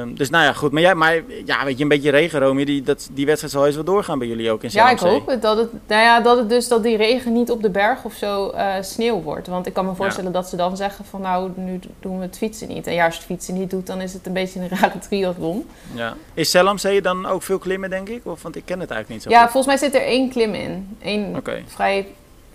Ehm, 0.00 0.14
dus 0.14 0.30
nou 0.30 0.44
ja, 0.44 0.52
goed. 0.52 0.72
Maar, 0.72 0.82
jij, 0.82 0.94
maar 0.94 1.22
ja, 1.44 1.64
weet 1.64 1.76
je, 1.76 1.82
een 1.82 1.88
beetje 1.88 2.10
regen, 2.10 2.40
Romy. 2.40 2.64
Die, 2.64 2.82
dat, 2.82 3.08
die 3.12 3.26
wedstrijd 3.26 3.52
zal 3.52 3.66
eens 3.66 3.74
wel 3.74 3.84
doorgaan 3.84 4.18
bij 4.18 4.28
jullie 4.28 4.50
ook 4.50 4.62
in 4.62 4.70
Ja, 4.72 4.90
ik 4.90 4.98
hoop 4.98 5.26
het 5.26 5.42
dat 5.42 5.56
het, 5.56 5.68
nou 5.86 6.02
ja, 6.02 6.20
dat 6.20 6.38
het 6.38 6.48
dus 6.48 6.68
dat 6.68 6.82
die 6.82 6.96
regen 6.96 7.32
niet 7.32 7.50
op 7.50 7.62
de 7.62 7.70
berg 7.70 8.04
of 8.04 8.12
zo 8.14 8.48
eh, 8.48 8.74
sneeuw 8.80 9.22
wordt. 9.22 9.46
Want 9.46 9.66
ik 9.66 9.72
kan 9.72 9.86
me 9.86 9.94
voorstellen 9.94 10.32
dat 10.32 10.48
ze 10.48 10.56
dan 10.56 10.76
zeggen 10.76 11.04
van 11.04 11.20
nou, 11.20 11.50
nu 11.54 11.80
doen 12.00 12.16
we 12.18 12.24
het 12.24 12.36
fietsen 12.36 12.68
niet. 12.68 12.86
En 12.86 12.94
ja, 12.94 13.04
als 13.04 13.14
je 13.14 13.20
het 13.20 13.30
fietsen 13.30 13.54
niet 13.54 13.70
doet, 13.70 13.86
dan 13.86 14.00
is 14.00 14.12
het 14.12 14.26
een 14.26 14.32
beetje 14.32 14.60
een 14.60 14.68
rare 14.68 14.98
triathlon. 14.98 15.66
Ja. 15.94 16.14
Is 16.34 16.50
Zelmzee 16.50 17.02
dan 17.02 17.26
ook 17.26 17.42
veel 17.42 17.58
klimmen, 17.58 17.90
denk 17.90 18.08
ik? 18.08 18.20
Of, 18.26 18.42
want 18.42 18.56
ik 18.56 18.62
ken 18.64 18.80
het 18.80 18.90
eigenlijk 18.90 19.08
niet 19.08 19.22
zo 19.32 19.38
Ja, 19.38 19.42
goed. 19.42 19.50
volgens 19.50 19.80
mij 19.80 19.90
zit 19.90 20.00
er 20.00 20.06
één 20.06 20.30
klim 20.30 20.54
in. 20.54 20.96
Eén 21.02 21.42
vrij 21.66 22.06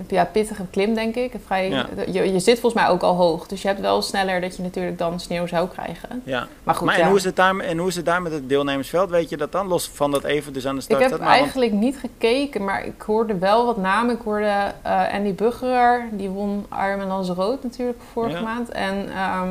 ja, 0.07 0.25
pittige 0.25 0.63
klim, 0.71 0.93
denk 0.93 1.15
ik. 1.15 1.33
Vrij, 1.45 1.69
Ja. 1.69 1.85
je, 2.07 2.33
je 2.33 2.39
zit 2.39 2.59
volgens 2.59 2.81
mij 2.83 2.91
ook 2.91 3.01
al 3.01 3.15
hoog. 3.15 3.47
Dus 3.47 3.61
je 3.61 3.67
hebt 3.67 3.79
wel 3.79 4.01
sneller 4.01 4.41
dat 4.41 4.55
je 4.55 4.61
natuurlijk 4.63 4.97
dan 4.97 5.19
sneeuw 5.19 5.47
zou 5.47 5.67
krijgen. 5.67 6.21
Ja. 6.25 6.47
Maar 6.63 6.75
goed, 6.75 6.85
maar 6.85 6.95
ja. 6.97 7.01
en, 7.01 7.07
hoe 7.07 7.17
is 7.17 7.23
het 7.23 7.35
daar, 7.35 7.57
en 7.57 7.77
hoe 7.77 7.87
is 7.87 7.95
het 7.95 8.05
daar 8.05 8.21
met 8.21 8.31
het 8.31 8.49
deelnemersveld? 8.49 9.09
Weet 9.09 9.29
je 9.29 9.37
dat 9.37 9.51
dan? 9.51 9.67
Los 9.67 9.89
van 9.93 10.11
dat 10.11 10.23
even 10.23 10.53
dus 10.53 10.67
aan 10.67 10.75
de 10.75 10.81
Ik 10.81 10.85
start 10.87 11.01
heb. 11.01 11.09
Maar, 11.09 11.19
want- 11.19 11.31
eigenlijk 11.31 11.71
niet 11.71 11.97
gekeken, 11.97 12.63
maar 12.65 12.85
ik 12.85 13.01
hoorde 13.01 13.37
wel 13.37 13.65
wat 13.65 13.77
namen. 13.77 14.15
Ik 14.15 14.21
hoorde 14.23 14.71
eh, 14.81 15.13
Andy 15.13 15.33
Buggerer, 15.33 16.03
die 16.11 16.29
won 16.29 16.65
Ironman 16.85 17.07
Lanzarote 17.07 17.59
natuurlijk 17.63 17.99
vorige 18.11 18.35
Ja. 18.35 18.41
maand. 18.41 18.69
En 18.69 19.09
ehm, 19.15 19.49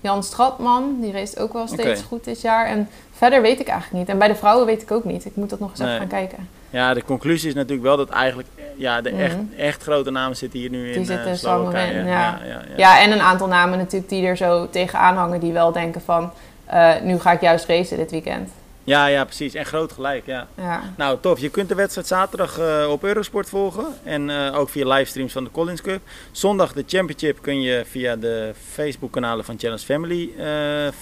Jan 0.00 0.22
Stratman, 0.22 0.96
die 1.00 1.12
race 1.12 1.38
ook 1.38 1.52
wel 1.52 1.66
steeds 1.66 2.02
goed 2.02 2.24
dit 2.24 2.40
jaar. 2.40 2.66
En 2.66 2.88
verder 3.12 3.42
weet 3.42 3.60
ik 3.60 3.68
eigenlijk 3.68 3.98
niet. 3.98 4.08
En 4.08 4.18
bij 4.18 4.28
de 4.28 4.34
vrouwen 4.34 4.66
weet 4.66 4.82
ik 4.82 4.90
ook 4.90 5.04
niet. 5.04 5.24
Ik 5.24 5.36
moet 5.36 5.50
dat 5.50 5.58
nog 5.60 5.70
eens 5.70 5.80
even 5.80 5.96
gaan 5.96 6.06
kijken. 6.06 6.48
Ja, 6.72 6.94
de 6.94 7.04
conclusie 7.04 7.48
is 7.48 7.54
natuurlijk 7.54 7.82
wel 7.82 7.96
dat 7.96 8.08
eigenlijk 8.08 8.48
ja, 8.76 9.00
de 9.00 9.10
echt, 9.10 9.36
Mhm. 9.36 9.44
echt 9.60 9.82
grote 9.82 10.10
namen 10.10 10.36
zitten 10.36 10.58
hier 10.58 10.70
nu 10.70 10.84
Die 10.84 10.94
in 10.94 11.04
zitten 11.04 11.24
eh, 11.24 11.30
in 11.30 11.38
Slowakije. 11.38 11.86
Samorin, 11.86 12.06
ja. 12.06 12.40
ja. 12.44 12.46
Ja, 12.46 12.62
ja, 12.76 13.00
en 13.02 13.12
een 13.12 13.20
aantal 13.20 13.46
namen 13.46 13.78
natuurlijk 13.78 14.08
die 14.10 14.26
er 14.26 14.36
zo 14.36 14.68
tegenaan 14.70 15.16
hangen. 15.16 15.40
Die 15.40 15.52
wel 15.52 15.72
denken 15.72 16.00
van, 16.00 16.32
eh, 16.66 16.90
nu 17.02 17.18
ga 17.18 17.32
ik 17.32 17.40
juist 17.40 17.66
racen 17.66 17.96
dit 17.96 18.10
weekend. 18.10 18.50
ja, 18.84 19.06
ja, 19.06 19.24
precies. 19.24 19.54
En 19.54 19.66
groot 19.66 19.92
gelijk, 19.92 20.26
ja. 20.26 20.46
Ja. 20.56 20.80
Nou, 20.96 21.18
tof. 21.20 21.38
Je 21.38 21.48
kunt 21.48 21.68
de 21.68 21.74
wedstrijd 21.74 22.06
zaterdag 22.06 22.58
eh, 22.58 22.90
op 22.90 23.04
Eurosport 23.04 23.48
volgen. 23.48 23.86
En 24.02 24.30
ook 24.54 24.68
via 24.68 24.86
livestreams 24.88 25.32
van 25.32 25.44
de 25.44 25.50
Collins 25.50 25.82
Cup. 25.82 26.00
Zondag 26.32 26.72
de 26.72 26.84
Championship 26.86 27.42
kun 27.42 27.60
je 27.60 27.82
via 27.90 28.16
de 28.16 28.52
Facebook-kanalen 28.72 29.44
van 29.44 29.58
Challenge 29.58 29.84
Family 29.84 30.30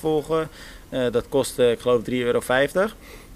volgen. 0.01 0.49
Dat 1.11 1.29
kost, 1.29 1.59
ik 1.59 1.81
geloof, 1.81 2.03
3,50 2.03 2.13
euro. 2.13 2.41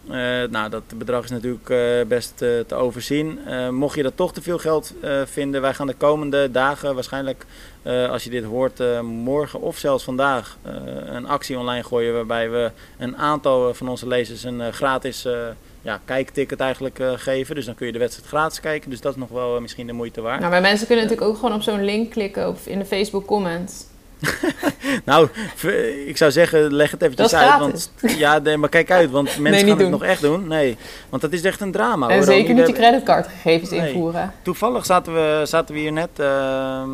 Eh, 0.09 0.17
nou, 0.51 0.71
dat 0.71 0.83
bedrag 0.97 1.25
is 1.25 1.31
natuurlijk 1.31 1.71
eh, 1.71 1.79
best 2.09 2.43
eh, 2.43 2.49
te 2.67 2.75
overzien. 2.75 3.39
Mocht 3.71 3.97
je 3.97 4.03
dat 4.03 4.17
toch 4.17 4.33
te 4.33 4.43
veel 4.43 4.59
geld 4.59 4.95
vinden, 5.25 5.61
wij 5.61 5.75
gaan 5.75 5.87
de 5.87 5.95
komende 5.95 6.51
dagen, 6.51 6.95
waarschijnlijk 6.95 7.47
als 8.11 8.25
je 8.25 8.31
dit 8.31 8.45
hoort, 8.45 9.03
morgen 9.03 9.61
of 9.61 9.77
zelfs 9.77 10.05
vandaag, 10.05 10.59
een 11.07 11.27
actie 11.27 11.59
online 11.59 11.83
gooien. 11.83 12.15
Waarbij 12.15 12.51
we 12.51 12.71
een 12.99 13.17
aantal 13.17 13.75
van 13.75 13.89
onze 13.89 14.07
lezers 14.07 14.45
een 14.45 14.73
gratis 14.73 15.27
ja, 15.83 16.01
kijkticket 16.05 16.61
eigenlijk 16.61 16.99
geven. 17.17 17.55
Dus 17.55 17.65
dan 17.65 17.75
kun 17.75 17.87
je 17.87 17.93
de 17.93 17.99
wedstrijd 17.99 18.29
gratis 18.29 18.61
kijken. 18.61 18.91
Dus 18.91 19.01
dat 19.01 19.13
is 19.13 19.19
nog 19.19 19.29
wel 19.29 19.61
misschien 19.61 19.87
de 19.87 19.93
moeite 19.93 20.21
waard. 20.21 20.39
Nou, 20.41 20.53
maar 20.53 20.61
mensen 20.61 20.87
kunnen 20.87 21.05
natuurlijk 21.05 21.31
ook 21.31 21.39
gewoon 21.39 21.55
op 21.55 21.63
zo'n 21.63 21.85
link 21.85 22.11
klikken 22.11 22.49
of 22.49 22.67
in 22.67 22.79
de 22.79 22.85
Facebook 22.85 23.27
comments. 23.27 23.87
Nou, 25.05 25.29
ik 26.07 26.17
zou 26.17 26.31
zeggen, 26.31 26.75
leg 26.75 26.91
het 26.91 27.03
eventjes 27.03 27.35
uit. 27.35 27.59
Want, 27.59 27.93
ja, 28.17 28.39
nee, 28.39 28.57
maar 28.57 28.69
kijk 28.69 28.91
uit, 28.91 29.11
want 29.11 29.25
mensen 29.39 29.65
niet 29.65 29.75
gaan 29.75 29.83
het 29.83 29.91
nog 29.91 30.03
echt 30.03 30.21
doen. 30.21 30.47
Nee, 30.49 30.77
want 31.09 31.23
dat 31.23 31.33
is 31.33 31.43
echt 31.43 31.61
een 31.61 31.73
drama. 31.73 32.09
en 32.09 32.15
hoor. 32.15 32.25
zeker 32.25 32.55
niet 32.55 32.67
je 32.67 32.73
creditcardgegevens 32.73 33.71
Nee. 33.71 33.87
invoeren. 33.89 34.33
Toevallig 34.43 34.87
zaten 34.87 35.15
we, 35.15 35.43
zaten 35.45 35.75
we 35.75 35.81
hier 35.81 35.93
net 35.93 36.09
ehm, 36.17 36.89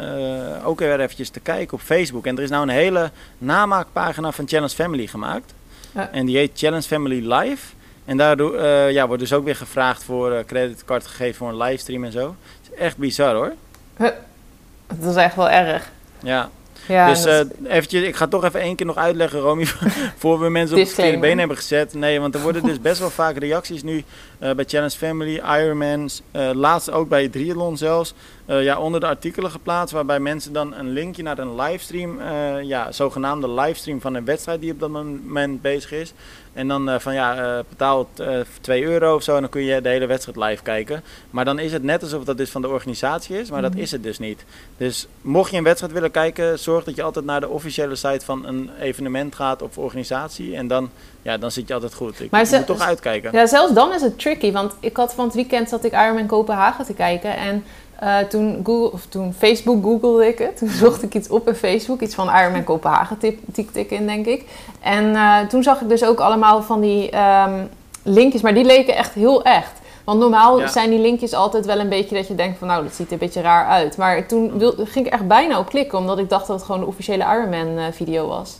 eh, 0.00 0.66
ook 0.68 0.78
weer 0.78 1.00
eventjes 1.00 1.28
te 1.28 1.40
kijken 1.40 1.74
op 1.74 1.80
Facebook. 1.80 2.26
En 2.26 2.36
er 2.36 2.42
is 2.42 2.50
nou 2.50 2.62
een 2.62 2.68
hele 2.68 3.10
namaakpagina 3.38 4.32
van 4.32 4.48
Challenge 4.48 4.74
Family 4.74 5.06
gemaakt. 5.06 5.54
Ja. 5.94 6.10
En 6.12 6.26
die 6.26 6.36
heet 6.36 6.50
Challenge 6.54 6.82
Family 6.82 7.32
Live. 7.32 7.66
En 8.04 8.16
daardoor 8.16 8.54
eh, 8.58 8.90
ja, 8.90 9.06
wordt 9.06 9.22
dus 9.22 9.32
ook 9.32 9.44
weer 9.44 9.56
gevraagd 9.56 10.04
voor 10.04 10.32
eh 10.32 10.44
creditcard 10.46 11.06
gegeven 11.06 11.34
voor 11.34 11.48
een 11.48 11.56
livestream 11.56 12.04
en 12.04 12.12
zo. 12.12 12.36
Het 12.62 12.72
is 12.72 12.78
echt 12.78 12.96
bizar 12.96 13.34
hoor. 13.34 13.52
Dat 14.86 15.10
is 15.10 15.16
echt 15.16 15.34
wel 15.34 15.50
erg. 15.50 15.90
Ja, 16.22 16.50
Ja, 16.88 17.08
dus 17.08 17.24
eh, 17.24 17.40
eventjes, 17.64 18.02
ik 18.02 18.16
ga 18.16 18.26
toch 18.26 18.44
even 18.44 18.60
één 18.60 18.76
keer 18.76 18.86
nog 18.86 18.96
uitleggen, 18.96 19.40
Romy, 19.40 19.66
voor 20.16 20.40
we 20.40 20.48
mensen 20.48 20.76
op 20.76 20.82
het 20.82 20.92
verkeerde 20.92 21.18
been 21.18 21.38
hebben 21.38 21.56
gezet. 21.56 21.94
Nee, 21.94 22.20
want 22.20 22.34
er 22.34 22.40
worden 22.40 22.62
dus 22.62 22.80
best 22.80 22.98
wel 22.98 23.10
vaak 23.10 23.36
reacties 23.38 23.82
nu 23.82 24.04
eh, 24.38 24.50
bij 24.52 24.64
Challenge 24.68 24.96
Family, 24.96 25.42
Ironmans, 25.60 26.22
eh 26.30 26.50
laatst 26.54 26.90
ook 26.90 27.08
bij 27.08 27.28
Triathlon 27.28 27.76
zelfs, 27.76 28.14
ja, 28.46 28.78
onder 28.78 29.00
de 29.00 29.06
artikelen 29.06 29.50
geplaatst, 29.50 29.94
waarbij 29.94 30.20
mensen 30.20 30.52
dan 30.52 30.74
een 30.74 30.92
linkje 30.92 31.22
naar 31.22 31.38
een 31.38 31.54
livestream, 31.54 32.20
ja, 32.62 32.92
zogenaamde 32.92 33.50
livestream 33.50 34.00
van 34.00 34.14
een 34.14 34.24
wedstrijd 34.24 34.60
die 34.60 34.72
op 34.72 34.80
dat 34.80 34.90
moment 34.90 35.62
bezig 35.62 35.92
is. 35.92 36.12
En 36.58 36.68
dan 36.68 37.00
van 37.00 37.14
ja, 37.14 37.62
betaal 37.68 38.08
2 38.60 38.82
euro 38.82 39.14
of 39.14 39.22
zo 39.22 39.34
en 39.34 39.40
dan 39.40 39.50
kun 39.50 39.62
je 39.62 39.80
de 39.80 39.88
hele 39.88 40.06
wedstrijd 40.06 40.38
live 40.38 40.62
kijken. 40.62 41.02
Maar 41.30 41.44
dan 41.44 41.58
is 41.58 41.72
het 41.72 41.82
net 41.82 42.02
alsof 42.02 42.24
dat 42.24 42.36
dus 42.36 42.50
van 42.50 42.62
de 42.62 42.68
organisatie 42.68 43.38
is, 43.38 43.50
maar 43.50 43.62
dat 43.62 43.72
mhm. 43.72 43.80
is 43.80 43.90
het 43.90 44.02
dus 44.02 44.18
niet. 44.18 44.44
Dus 44.76 45.06
mocht 45.20 45.50
je 45.50 45.56
een 45.56 45.64
wedstrijd 45.64 45.92
willen 45.92 46.10
kijken, 46.10 46.58
zorg 46.58 46.84
dat 46.84 46.96
je 46.96 47.02
altijd 47.02 47.24
naar 47.24 47.40
de 47.40 47.48
officiële 47.48 47.94
site 47.94 48.24
van 48.24 48.46
een 48.46 48.70
evenement 48.80 49.34
gaat 49.34 49.62
of 49.62 49.78
organisatie. 49.78 50.56
En 50.56 50.66
dan, 50.68 50.90
ja, 51.22 51.38
dan 51.38 51.50
zit 51.50 51.68
je 51.68 51.74
altijd 51.74 51.94
goed. 51.94 52.20
Ik 52.20 52.30
maar 52.30 52.46
moet 52.50 52.66
toch 52.66 52.80
uitkijken. 52.80 53.32
Ja, 53.32 53.46
zelfs 53.46 53.72
dan 53.72 53.94
is 53.94 54.02
het 54.02 54.18
tricky. 54.18 54.52
Want 54.52 54.74
ik 54.80 54.96
had 54.96 55.14
van 55.14 55.24
het 55.24 55.34
weekend 55.34 55.68
zat 55.68 55.84
ik 55.84 55.92
Ironman 55.92 56.26
Kopenhagen 56.26 56.84
te 56.84 56.94
kijken. 56.94 57.36
En 57.36 57.64
uh, 58.02 58.18
toen, 58.18 58.60
Google, 58.64 58.92
of 58.92 59.06
toen 59.06 59.34
Facebook 59.38 59.84
googelde 59.84 60.26
ik 60.26 60.38
het. 60.38 60.56
Toen 60.58 60.68
zocht 60.68 61.02
ik 61.02 61.14
iets 61.14 61.28
op 61.28 61.48
in 61.48 61.54
Facebook. 61.54 62.00
Iets 62.00 62.14
van 62.14 62.28
Ironman 62.28 62.64
Kopenhagen 62.64 63.18
tikte 63.52 63.80
ik 63.80 63.90
in, 63.90 64.06
denk 64.06 64.26
ik. 64.26 64.44
En 64.80 65.04
uh, 65.04 65.38
toen 65.38 65.62
zag 65.62 65.80
ik 65.80 65.88
dus 65.88 66.04
ook 66.04 66.20
allemaal 66.20 66.62
van 66.62 66.80
die 66.80 67.10
um, 67.16 67.68
linkjes. 68.02 68.42
Maar 68.42 68.54
die 68.54 68.64
leken 68.64 68.96
echt 68.96 69.14
heel 69.14 69.44
echt. 69.44 69.72
Want 70.04 70.20
normaal 70.20 70.68
zijn 70.68 70.90
die 70.90 70.98
linkjes 70.98 71.32
altijd 71.32 71.66
wel 71.66 71.78
een 71.78 71.88
beetje 71.88 72.16
dat 72.16 72.28
je 72.28 72.34
denkt 72.34 72.58
van 72.58 72.68
nou, 72.68 72.82
dat 72.82 72.94
ziet 72.94 73.06
er 73.06 73.12
een 73.12 73.18
beetje 73.18 73.40
raar 73.40 73.66
uit. 73.66 73.96
Maar 73.96 74.26
toen 74.26 74.58
wil, 74.58 74.74
ging 74.76 75.06
ik 75.06 75.12
echt 75.12 75.26
bijna 75.26 75.58
op 75.58 75.68
klikken, 75.68 75.98
omdat 75.98 76.18
ik 76.18 76.28
dacht 76.28 76.46
dat 76.46 76.56
het 76.56 76.64
gewoon 76.64 76.80
de 76.80 76.86
officiële 76.86 77.24
Ironman 77.24 77.78
uh, 77.78 77.84
video 77.92 78.26
was. 78.26 78.58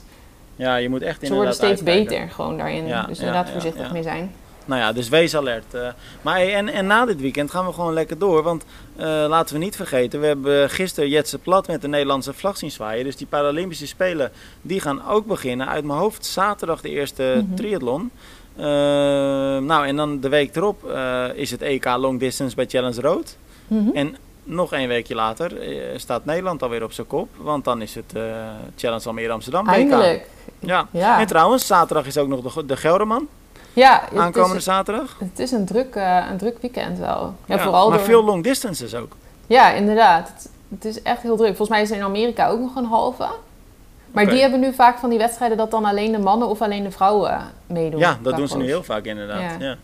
Ja, 0.57 0.77
je 0.77 0.89
moet 0.89 1.03
echt 1.03 1.23
inderdaad 1.23 1.55
Ze 1.55 1.61
worden 1.63 1.77
steeds 1.77 2.07
beter 2.09 2.29
gewoon 2.31 2.59
daarin. 2.59 2.87
Ja, 2.87 3.03
dus 3.03 3.19
inderdaad 3.19 3.51
voorzichtig 3.51 3.93
mee 3.93 4.03
zijn. 4.03 4.33
Nou 4.69 4.81
ja, 4.81 4.93
dus 4.93 5.09
wees 5.09 5.37
alert. 5.37 5.75
Uh, 5.75 5.89
maar 6.23 6.41
en, 6.41 6.69
en 6.69 6.87
na 6.87 7.05
dit 7.05 7.21
weekend 7.21 7.51
gaan 7.51 7.67
we 7.67 7.73
gewoon 7.73 7.93
lekker 7.93 8.19
door. 8.19 8.43
Want 8.43 8.65
uh, 8.97 9.05
laten 9.05 9.55
we 9.55 9.65
niet 9.65 9.77
vergeten, 9.77 10.21
we 10.21 10.27
hebben 10.27 10.71
gisteren 10.71 11.09
Jetse 11.09 11.39
Plat 11.39 11.67
met 11.67 11.81
de 11.81 11.89
Nederlandse 11.89 12.33
vlag 12.33 12.57
zien 12.57 12.71
zwaaien. 12.71 13.05
Dus 13.05 13.17
die 13.17 13.27
Paralympische 13.27 13.87
Spelen, 13.87 14.31
die 14.63 14.81
gaan 14.81 15.07
ook 15.09 15.27
beginnen. 15.27 15.69
Uit 15.69 15.85
mijn 15.85 15.99
hoofd 15.99 16.27
zaterdag 16.27 16.81
de 16.81 16.89
eerste 16.89 17.33
mm 17.35 17.47
-hmm. 17.47 17.55
triathlon. 17.55 18.11
Uh, 18.59 18.65
nou, 18.65 19.87
en 19.87 19.97
dan 19.97 20.21
de 20.21 20.29
week 20.29 20.57
erop 20.57 20.93
is 21.35 21.51
het 21.51 21.63
EK 21.63 21.85
Long 21.85 22.21
Distance 22.21 22.57
bij 22.57 22.67
Challenge 22.67 23.01
Road. 23.01 23.37
Mm 23.67 23.85
-hmm. 23.85 23.95
En 23.95 24.17
nog 24.45 24.73
een 24.73 24.89
weekje 24.89 25.15
later 25.15 25.53
staat 25.97 26.25
Nederland 26.25 26.63
alweer 26.63 26.83
op 26.83 26.93
zijn 26.93 27.07
kop. 27.07 27.29
Want 27.37 27.65
dan 27.65 27.83
is 27.83 27.95
het 27.95 28.13
Challenge 28.77 29.07
Almere 29.07 29.33
Amsterdam. 29.33 29.69
Eindelijk. 29.69 30.29
Ja. 30.59 30.89
ja. 30.91 31.21
En 31.21 31.27
trouwens, 31.27 31.67
zaterdag 31.67 32.07
is 32.07 32.19
ook 32.19 32.29
nog 32.29 32.53
de, 32.53 32.67
de 32.67 32.77
Gelderman. 32.77 33.29
Ja, 33.73 34.03
aankomende 34.17 34.61
zaterdag. 34.61 35.17
Het 35.19 35.39
is 35.39 35.51
een 35.51 35.65
druk, 35.65 35.95
uh, 35.95 36.27
een 36.31 36.37
druk 36.37 36.57
weekend 36.61 36.99
wel. 36.99 37.35
Ja, 37.47 37.59
vooral 37.59 37.91
maar 37.91 38.01
veel 38.01 38.25
long 38.25 38.43
distances 38.43 38.95
ook. 38.95 39.13
Ja, 39.47 39.73
inderdaad. 39.73 40.29
Het, 40.29 40.51
het, 40.69 40.85
is 40.85 41.03
echt 41.03 41.23
heel 41.23 41.37
druk. 41.37 41.49
Volgens 41.49 41.69
mij 41.69 41.83
is 41.83 41.91
er 41.91 41.97
in 41.97 42.03
Amerika 42.03 42.49
ook 42.49 42.61
nog 42.61 42.77
een 42.77 42.85
halve. 42.85 43.27
Maar 44.11 44.27
die 44.27 44.41
hebben 44.41 44.61
nu 44.61 44.73
vaak 44.73 44.99
van 44.99 45.11
die 45.11 45.19
wedstrijden 45.19 45.57
dat 45.57 45.71
dan 45.71 45.85
alleen 45.85 46.13
de 46.13 46.19
mannen 46.19 46.49
of 46.49 46.63
alleen 46.63 46.83
de 46.83 46.91
vrouwen 46.91 47.41
meedoen. 47.67 48.01
Ja, 48.01 48.19
dat 48.23 48.37
doen 48.37 48.49
ze 48.49 48.57
nu 48.57 48.65
heel 48.65 48.83
vaak 48.83 49.05
inderdaad. 49.05 49.61
Ja. 49.61 49.77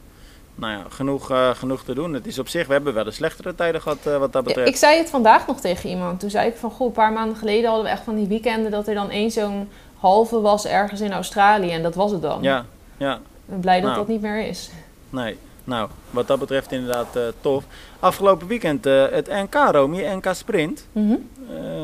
Nou 0.56 0.72
ja, 0.72 0.82
genoeg, 0.88 1.30
uh, 1.30 1.50
genoeg 1.50 1.84
te 1.84 1.94
doen. 1.94 2.12
Het 2.12 2.26
is 2.26 2.38
op 2.38 2.48
zich, 2.48 2.66
we 2.66 2.72
hebben 2.72 2.94
wel 2.94 3.04
de 3.04 3.10
slechtere 3.10 3.54
tijden 3.54 3.80
gehad 3.80 3.98
uh, 4.06 4.16
wat 4.16 4.32
dat 4.32 4.44
betreft. 4.44 4.68
ik 4.68 4.76
zei 4.76 4.98
het 4.98 5.10
vandaag 5.10 5.46
nog 5.46 5.60
tegen 5.60 5.88
iemand. 5.90 6.20
Toen 6.20 6.30
zei 6.30 6.48
ik 6.48 6.56
van, 6.56 6.70
goh, 6.70 6.86
een 6.86 6.92
paar 6.92 7.12
maanden 7.12 7.36
geleden 7.36 7.66
hadden 7.66 7.84
we 7.84 7.90
echt 7.90 8.02
van 8.04 8.14
die 8.14 8.26
weekenden 8.26 8.70
dat 8.70 8.88
er 8.88 8.94
dan 8.94 9.10
één 9.10 9.30
zo'n 9.30 9.68
halve 9.96 10.40
was 10.40 10.66
ergens 10.66 11.00
in 11.00 11.12
Australië. 11.12 11.70
En 11.70 11.82
dat 11.82 11.94
was 11.94 12.10
het 12.10 12.22
dan. 12.22 12.42
Ja, 12.42 12.64
ja 12.96 13.20
ben 13.44 13.60
blij 13.60 13.80
dat 13.80 13.90
nou. 13.90 13.96
dat 13.96 14.08
niet 14.08 14.20
meer 14.20 14.46
is. 14.46 14.70
Nee, 15.10 15.36
nou, 15.64 15.88
wat 16.10 16.26
dat 16.26 16.38
betreft 16.38 16.72
inderdaad 16.72 17.16
uh, 17.16 17.22
tof. 17.40 17.64
Afgelopen 18.00 18.46
weekend 18.46 18.86
uh, 18.86 19.04
het 19.10 19.28
NK 19.28 19.54
Romy, 19.70 20.04
NK 20.04 20.26
Sprint. 20.32 20.86
Mm 20.92 21.08
-hmm. 21.08 21.28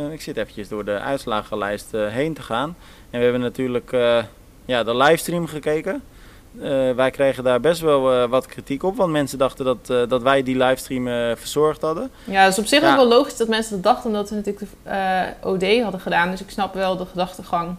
uh, 0.06 0.12
ik 0.12 0.20
zit 0.20 0.36
eventjes 0.36 0.68
door 0.68 0.84
de 0.84 0.98
uitslagenlijst 0.98 1.86
heen 1.92 2.34
te 2.34 2.42
gaan. 2.42 2.76
En 3.10 3.18
we 3.18 3.24
hebben 3.24 3.40
natuurlijk 3.40 3.90
ja, 4.64 4.82
de 4.84 4.96
livestream 4.96 5.46
gekeken. 5.46 6.02
wij 6.96 7.10
kregen 7.10 7.44
daar 7.44 7.60
best 7.60 7.80
wel 7.80 8.28
wat 8.28 8.46
kritiek 8.46 8.82
op, 8.82 8.96
want 8.96 9.12
mensen 9.12 9.38
dachten 9.38 9.64
dat, 9.64 10.10
dat 10.10 10.22
wij 10.22 10.42
die 10.42 10.56
livestream 10.56 11.36
verzorgd 11.36 11.82
hadden. 11.82 12.10
Ja, 12.24 12.46
dus 12.46 12.58
op 12.58 12.66
zich 12.66 12.80
ja. 12.80 12.90
ook 12.90 12.96
wel 12.96 13.08
logisch 13.08 13.36
dat 13.36 13.48
mensen 13.48 13.72
dat 13.72 13.82
dachten, 13.82 14.06
omdat 14.06 14.30
we 14.30 14.34
natuurlijk 14.34 14.66
de 14.82 15.32
OD 15.42 15.82
hadden 15.82 16.00
gedaan. 16.00 16.30
Dus 16.30 16.40
ik 16.40 16.50
snap 16.50 16.74
wel 16.74 16.96
de 16.96 17.06
gedachtegang. 17.06 17.76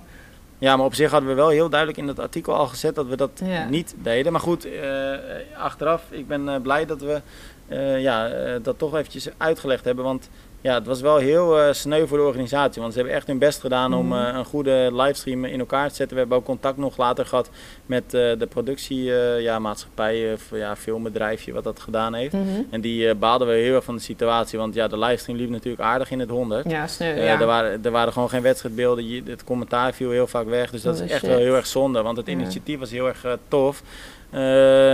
Ja, 0.62 0.76
maar 0.76 0.86
op 0.86 0.94
zich 0.94 1.12
hadden 1.12 1.30
we 1.30 1.36
wel 1.36 1.50
heel 1.50 1.70
duidelijk 1.70 2.00
in 2.00 2.08
het 2.08 2.20
artikel 2.20 2.56
al 2.56 2.68
gezet 2.68 2.96
dat 2.96 3.08
we 3.08 3.16
dat 3.16 3.42
niet 3.70 3.96
deden. 3.98 4.32
Maar 4.32 4.42
goed, 4.42 4.66
uh, 4.66 5.14
achteraf, 5.58 6.04
ik 6.10 6.28
ben 6.28 6.48
uh, 6.48 6.56
blij 6.62 6.86
dat 6.86 7.02
we 7.02 7.22
uh, 7.68 8.02
ja, 8.02 8.30
dat 8.60 8.78
toch 8.78 8.96
eventjes 8.96 9.30
uitgelegd 9.38 9.86
hebben. 9.86 10.04
Want 10.04 10.30
ja, 10.62 10.74
het 10.74 10.86
was 10.86 11.02
wel 11.02 11.18
heel 11.18 11.60
uh, 11.60 11.74
sneu 11.74 12.08
voor 12.08 12.18
de 12.18 12.24
organisatie. 12.24 12.82
Want 12.82 12.94
ze 12.94 13.00
hebben 13.00 13.18
echt 13.18 13.28
hun 13.28 13.38
best 13.38 13.60
gedaan 13.60 13.94
om 13.94 14.14
uh, 14.14 14.30
een 14.34 14.46
goede 14.46 14.90
livestream 14.94 15.46
in 15.46 15.60
elkaar 15.60 15.90
te 15.90 15.96
zetten. 15.96 16.16
We 16.16 16.22
hebben 16.22 16.38
ook 16.38 16.46
contact 16.46 16.78
nog 16.78 16.98
later 16.98 17.26
gehad 17.26 17.50
met 17.86 18.04
uh, 18.04 18.12
de 18.12 18.48
productiemaatschappij, 18.50 20.18
ja, 20.18 20.34
of 20.34 20.50
ja, 20.52 20.76
filmbedrijfje 20.76 21.54
wat 21.54 21.64
dat 21.64 21.80
gedaan 21.80 22.14
heeft. 22.14 22.34
Mm 22.34 22.48
-hmm. 22.48 22.68
En 22.70 22.82
die 22.82 23.16
baalden 23.16 23.48
we 23.48 23.54
heel 23.54 23.76
erg 23.76 23.84
van 23.84 23.96
de 23.96 24.02
situatie. 24.02 24.60
Want 24.60 24.74
ja, 24.74 24.88
de 24.88 24.98
livestream 24.98 25.38
liep 25.38 25.50
natuurlijk 25.50 25.84
aardig 25.84 26.12
in 26.12 26.20
het 26.20 26.30
100. 26.30 26.70
Ja, 26.70 26.88
sneu, 26.88 27.24
ja. 27.24 27.40
Er, 27.40 27.46
waren, 27.46 27.84
er 27.84 27.92
waren 27.92 28.14
gewoon 28.14 28.30
geen 28.30 28.42
wedstrijdbeelden. 28.42 29.24
Het 29.26 29.44
commentaar 29.44 29.94
viel 29.94 30.12
heel 30.12 30.28
vaak 30.28 30.48
weg. 30.48 30.72
Dus 30.72 30.82
dat 30.82 30.98
oh, 30.98 31.04
is 31.04 31.12
echt 31.12 31.20
shit. 31.20 31.30
wel 31.30 31.40
heel 31.40 31.56
erg 31.56 31.68
zonde. 31.68 32.02
Want 32.02 32.18
het 32.18 32.28
initiatief 32.28 32.80
was 32.80 32.92
heel 32.92 33.08
erg 33.08 33.26
tof. 33.48 33.84
Uh, 34.34 34.40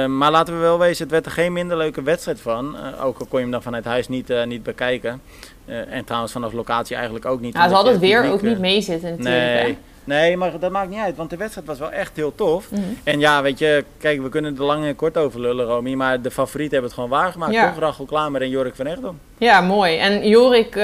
maar 0.05 0.31
laten 0.31 0.53
we 0.53 0.59
wel 0.59 0.79
wezen, 0.79 1.03
het 1.03 1.11
werd 1.11 1.25
er 1.25 1.31
geen 1.31 1.53
minder 1.53 1.77
leuke 1.77 2.01
wedstrijd 2.01 2.41
van. 2.41 2.75
Uh, 2.75 3.05
ook 3.05 3.19
al 3.19 3.25
kon 3.25 3.37
je 3.37 3.43
hem 3.43 3.51
dan 3.51 3.61
vanuit 3.61 3.85
huis 3.85 4.07
niet, 4.07 4.29
uh, 4.29 4.43
niet 4.43 4.63
bekijken. 4.63 5.21
en 5.65 6.05
trouwens 6.05 6.31
vanaf 6.31 6.53
locatie 6.53 6.95
eigenlijk 6.95 7.25
ook 7.25 7.41
niet. 7.41 7.53
Ja, 7.53 7.67
ze 7.67 7.73
hadden 7.73 7.91
het 7.91 8.01
weer 8.01 8.31
ook 8.31 8.41
niet 8.41 8.59
meezitten 8.59 9.09
natuurlijk. 9.09 9.63
Nee. 9.63 9.77
Nee, 10.03 10.37
maar 10.37 10.59
dat 10.59 10.71
maakt 10.71 10.89
niet 10.89 10.99
uit, 10.99 11.15
want 11.15 11.29
de 11.29 11.37
wedstrijd 11.37 11.67
was 11.67 11.79
wel 11.79 11.91
echt 11.91 12.15
heel 12.15 12.35
tof. 12.35 12.71
Mm 12.71 12.77
-hmm. 12.77 12.97
En 13.03 13.19
ja, 13.19 13.41
weet 13.41 13.59
je, 13.59 13.83
kijk, 13.97 14.21
we 14.21 14.29
kunnen 14.29 14.57
er 14.57 14.63
lang 14.63 14.85
en 14.85 14.95
kort 14.95 15.17
over 15.17 15.39
lullen, 15.39 15.65
Romy. 15.65 15.93
Maar 15.93 16.21
de 16.21 16.31
favorieten 16.31 16.73
hebben 16.73 16.89
het 16.95 16.99
gewoon 16.99 17.19
waargemaakt. 17.19 17.53
Ja. 17.53 17.69
Toch 17.69 17.79
Rachel 17.79 18.05
Klamer 18.05 18.41
en 18.41 18.49
Jorik 18.49 18.75
van 18.75 18.85
Echtdom. 18.85 19.19
Ja, 19.37 19.61
mooi. 19.61 19.97
En 19.97 20.27
Jorik 20.27 20.79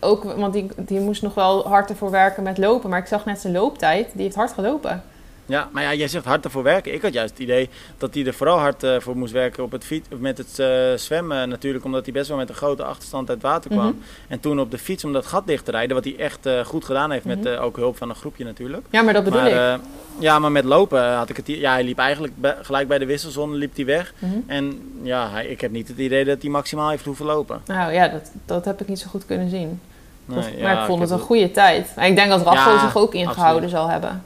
ook, 0.00 0.22
want 0.22 0.52
die, 0.52 0.66
die 0.76 1.00
moest 1.00 1.22
nog 1.22 1.34
wel 1.34 1.68
hard 1.68 1.90
ervoor 1.90 2.10
werken 2.10 2.42
met 2.42 2.58
lopen. 2.58 2.90
Maar 2.90 2.98
ik 2.98 3.06
zag 3.06 3.24
net 3.24 3.40
zijn 3.40 3.52
looptijd, 3.52 4.10
die 4.12 4.22
heeft 4.22 4.36
hard 4.36 4.52
gelopen. 4.52 5.02
Ja, 5.46 5.68
maar 5.72 5.82
ja, 5.82 5.94
jij 5.94 6.08
zegt 6.08 6.24
hard 6.24 6.44
ervoor 6.44 6.62
werken. 6.62 6.94
Ik 6.94 7.02
had 7.02 7.12
juist 7.12 7.30
het 7.30 7.42
idee 7.42 7.68
dat 7.98 8.14
hij 8.14 8.26
er 8.26 8.34
vooral 8.34 8.58
hard 8.58 8.82
uh, 8.82 9.00
voor 9.00 9.16
moest 9.16 9.32
werken 9.32 9.62
op 9.62 9.72
het 9.72 9.84
fiets, 9.84 10.08
met 10.18 10.38
het 10.38 10.58
uh, 10.58 10.66
zwemmen 10.96 11.48
natuurlijk, 11.48 11.84
omdat 11.84 12.04
hij 12.04 12.12
best 12.12 12.28
wel 12.28 12.36
met 12.36 12.48
een 12.48 12.54
grote 12.54 12.84
achterstand 12.84 13.28
uit 13.28 13.42
het 13.42 13.50
water 13.50 13.70
kwam. 13.70 13.84
Mm 13.84 13.90
-hmm. 13.90 14.02
En 14.28 14.40
toen 14.40 14.60
op 14.60 14.70
de 14.70 14.78
fiets 14.78 15.04
om 15.04 15.12
dat 15.12 15.26
gat 15.26 15.46
dicht 15.46 15.64
te 15.64 15.70
rijden, 15.70 15.94
wat 15.94 16.04
hij 16.04 16.16
echt 16.18 16.46
uh, 16.46 16.60
goed 16.64 16.84
gedaan 16.84 17.10
heeft, 17.10 17.24
mm 17.24 17.32
-hmm. 17.32 17.42
met 17.42 17.58
ook 17.58 17.76
hulp 17.76 17.96
van 17.96 18.08
een 18.08 18.14
groepje 18.14 18.44
natuurlijk. 18.44 18.86
Ja, 18.90 19.02
maar 19.02 19.12
dat 19.12 19.24
bedoel 19.24 19.40
maar, 19.40 19.74
ik. 19.74 19.80
ja, 20.18 20.38
maar 20.38 20.52
met 20.52 20.64
lopen 20.64 21.14
had 21.14 21.28
ik 21.28 21.36
het, 21.36 21.46
ja, 21.46 21.72
hij 21.72 21.84
liep 21.84 21.98
eigenlijk 21.98 22.32
gelijk 22.62 22.88
bij 22.88 22.98
de 22.98 23.06
wisselzone 23.06 23.56
liep 23.56 23.76
hij 23.76 23.84
weg. 23.84 24.14
Mm 24.18 24.30
-hmm. 24.30 24.44
En 24.46 24.92
ja, 25.02 25.30
hij, 25.30 25.46
ik 25.46 25.60
heb 25.60 25.70
niet 25.70 25.88
het 25.88 25.98
idee 25.98 26.24
dat 26.24 26.42
hij 26.42 26.50
maximaal 26.50 26.90
heeft 26.90 27.04
hoeven 27.04 27.26
lopen. 27.26 27.60
Nou 27.66 27.92
ja, 27.92 28.08
dat, 28.08 28.30
dat 28.44 28.64
heb 28.64 28.80
ik 28.80 28.88
niet 28.88 28.98
zo 28.98 29.08
goed 29.08 29.26
kunnen 29.26 29.50
zien. 29.50 29.80
Nee, 30.26 30.38
maar 30.38 30.72
ja, 30.72 30.80
ik 30.80 30.86
vond 30.86 31.02
ik 31.02 31.08
het 31.08 31.18
een 31.18 31.26
goede 31.26 31.50
tijd. 31.50 31.92
En 31.96 32.08
ik 32.08 32.16
denk 32.16 32.28
dat 32.28 32.42
Rachel 32.42 32.72
ja, 32.72 32.80
zich 32.80 32.96
ook 32.96 33.14
ingehouden 33.14 33.62
absoluut. 33.62 33.70
zal 33.70 33.88
hebben. 33.88 34.22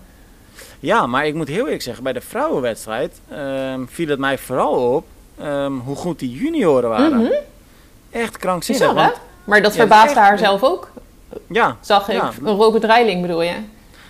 Ja, 0.81 1.07
maar 1.07 1.27
ik 1.27 1.35
moet 1.35 1.49
heel 1.49 1.65
eerlijk 1.65 1.83
zeggen, 1.83 2.05
bij 2.05 2.13
de 2.13 2.21
vrouwenwedstrijd 2.21 3.21
um, 3.33 3.89
viel 3.89 4.09
het 4.09 4.19
mij 4.19 4.39
vooral 4.39 4.95
op 4.95 5.07
um, 5.43 5.79
hoe 5.79 5.97
goed 5.97 6.19
die 6.19 6.31
junioren 6.31 6.89
waren. 6.89 7.17
Mm 7.17 7.25
-hmm. 7.25 7.33
Echt 8.11 8.37
krankzinnig. 8.37 8.89
Bizar, 8.89 9.05
want, 9.05 9.17
maar 9.45 9.63
dat 9.63 9.77
verbaasde 9.77 10.21
haar 10.21 10.39
zelf 10.39 10.63
ook. 10.63 10.91
Ja. 11.47 11.77
Zag 11.81 12.09
ik. 12.09 12.15
Ja. 12.15 12.33
Robert 12.43 12.83
Dreiling 12.83 13.21
bedoel 13.21 13.43
je? 13.43 13.55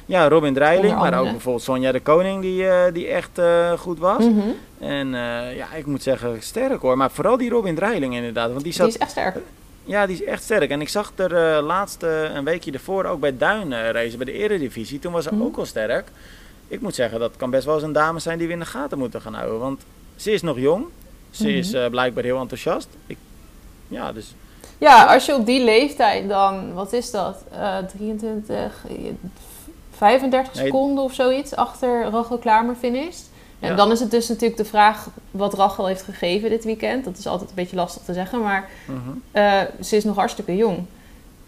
Ja, 0.06 0.28
Robin 0.28 0.54
Dreiling, 0.54 0.98
maar 0.98 1.18
ook 1.18 1.30
bijvoorbeeld 1.30 1.64
Sonja 1.64 1.92
de 1.92 2.00
Koning 2.00 2.42
die, 2.42 2.62
uh, 2.62 2.82
die 2.92 3.06
echt 3.06 3.38
uh, 3.38 3.72
goed 3.72 3.98
was. 3.98 4.24
Mm 4.24 4.40
-hmm. 4.40 4.54
En 4.88 5.06
uh, 5.06 5.56
ja, 5.56 5.74
ik 5.74 5.86
moet 5.86 6.02
zeggen 6.02 6.36
sterk 6.40 6.80
hoor. 6.80 6.96
Maar 6.96 7.10
vooral 7.10 7.36
die 7.36 7.50
Robin 7.50 7.74
Dreiling 7.74 8.14
inderdaad. 8.14 8.50
Want 8.50 8.64
die, 8.64 8.72
zat, 8.72 8.86
die 8.86 8.94
is 8.94 9.00
echt 9.00 9.10
sterk. 9.10 9.36
Ja, 9.84 10.06
die 10.06 10.14
is 10.16 10.24
echt 10.24 10.42
sterk. 10.42 10.70
En 10.70 10.80
ik 10.80 10.88
zag 10.88 11.12
er 11.16 11.62
laatste 11.62 12.30
een 12.34 12.44
weekje 12.44 12.72
ervoor 12.72 13.04
ook 13.04 13.20
bij 13.20 13.36
Duin 13.36 13.90
racen, 13.90 14.16
bij 14.16 14.26
de 14.26 14.32
Eredivisie. 14.32 14.98
Toen 14.98 15.12
was 15.12 15.24
ze 15.24 15.32
mm 15.32 15.38
-hmm. 15.38 15.46
ook 15.46 15.56
al 15.56 15.66
sterk 15.66 16.08
ik 16.68 16.80
moet 16.80 16.94
zeggen, 16.94 17.20
dat 17.20 17.36
kan 17.36 17.50
best 17.50 17.64
wel 17.64 17.74
eens 17.74 17.84
een 17.84 17.92
dame 17.92 18.18
zijn 18.18 18.38
die 18.38 18.46
we 18.46 18.52
in 18.52 18.58
de 18.58 18.66
gaten 18.66 18.98
moeten 18.98 19.20
gaan 19.20 19.34
houden. 19.34 19.58
Want 19.58 19.82
ze 20.16 20.32
is 20.32 20.42
nog 20.42 20.58
jong. 20.58 20.86
Ze 21.30 21.42
mm 21.42 21.48
-hmm. 21.48 21.58
is 21.58 21.74
uh, 21.74 21.86
blijkbaar 21.86 22.24
heel 22.24 22.40
enthousiast. 22.40 22.88
Ik, 23.06 23.16
ja, 23.88 24.12
dus... 24.12 24.34
Ja, 24.78 25.04
als 25.04 25.26
je 25.26 25.34
op 25.34 25.46
die 25.46 25.64
leeftijd 25.64 26.28
dan, 26.28 26.72
wat 26.72 26.92
is 26.92 27.10
dat? 27.10 27.44
Uh, 27.52 27.76
23, 27.78 28.84
35 29.96 30.54
nee. 30.54 30.64
seconden 30.64 31.04
of 31.04 31.14
zoiets 31.14 31.56
achter 31.56 32.02
Rachel 32.02 32.38
Klamer 32.38 32.74
finisht. 32.74 33.30
En 33.58 33.70
ja. 33.70 33.76
dan 33.76 33.90
is 33.92 34.00
het 34.00 34.10
dus 34.10 34.28
natuurlijk 34.28 34.56
de 34.56 34.64
vraag 34.64 35.08
wat 35.30 35.54
Rachel 35.54 35.86
heeft 35.86 36.02
gegeven 36.02 36.50
dit 36.50 36.64
weekend. 36.64 37.04
Dat 37.04 37.18
is 37.18 37.26
altijd 37.26 37.48
een 37.48 37.54
beetje 37.54 37.76
lastig 37.76 38.02
te 38.02 38.12
zeggen, 38.12 38.40
maar 38.40 38.68
mm 38.86 39.02
-hmm. 39.04 39.22
uh, 39.32 39.60
ze 39.82 39.96
is 39.96 40.04
nog 40.04 40.16
hartstikke 40.16 40.56
jong. 40.56 40.84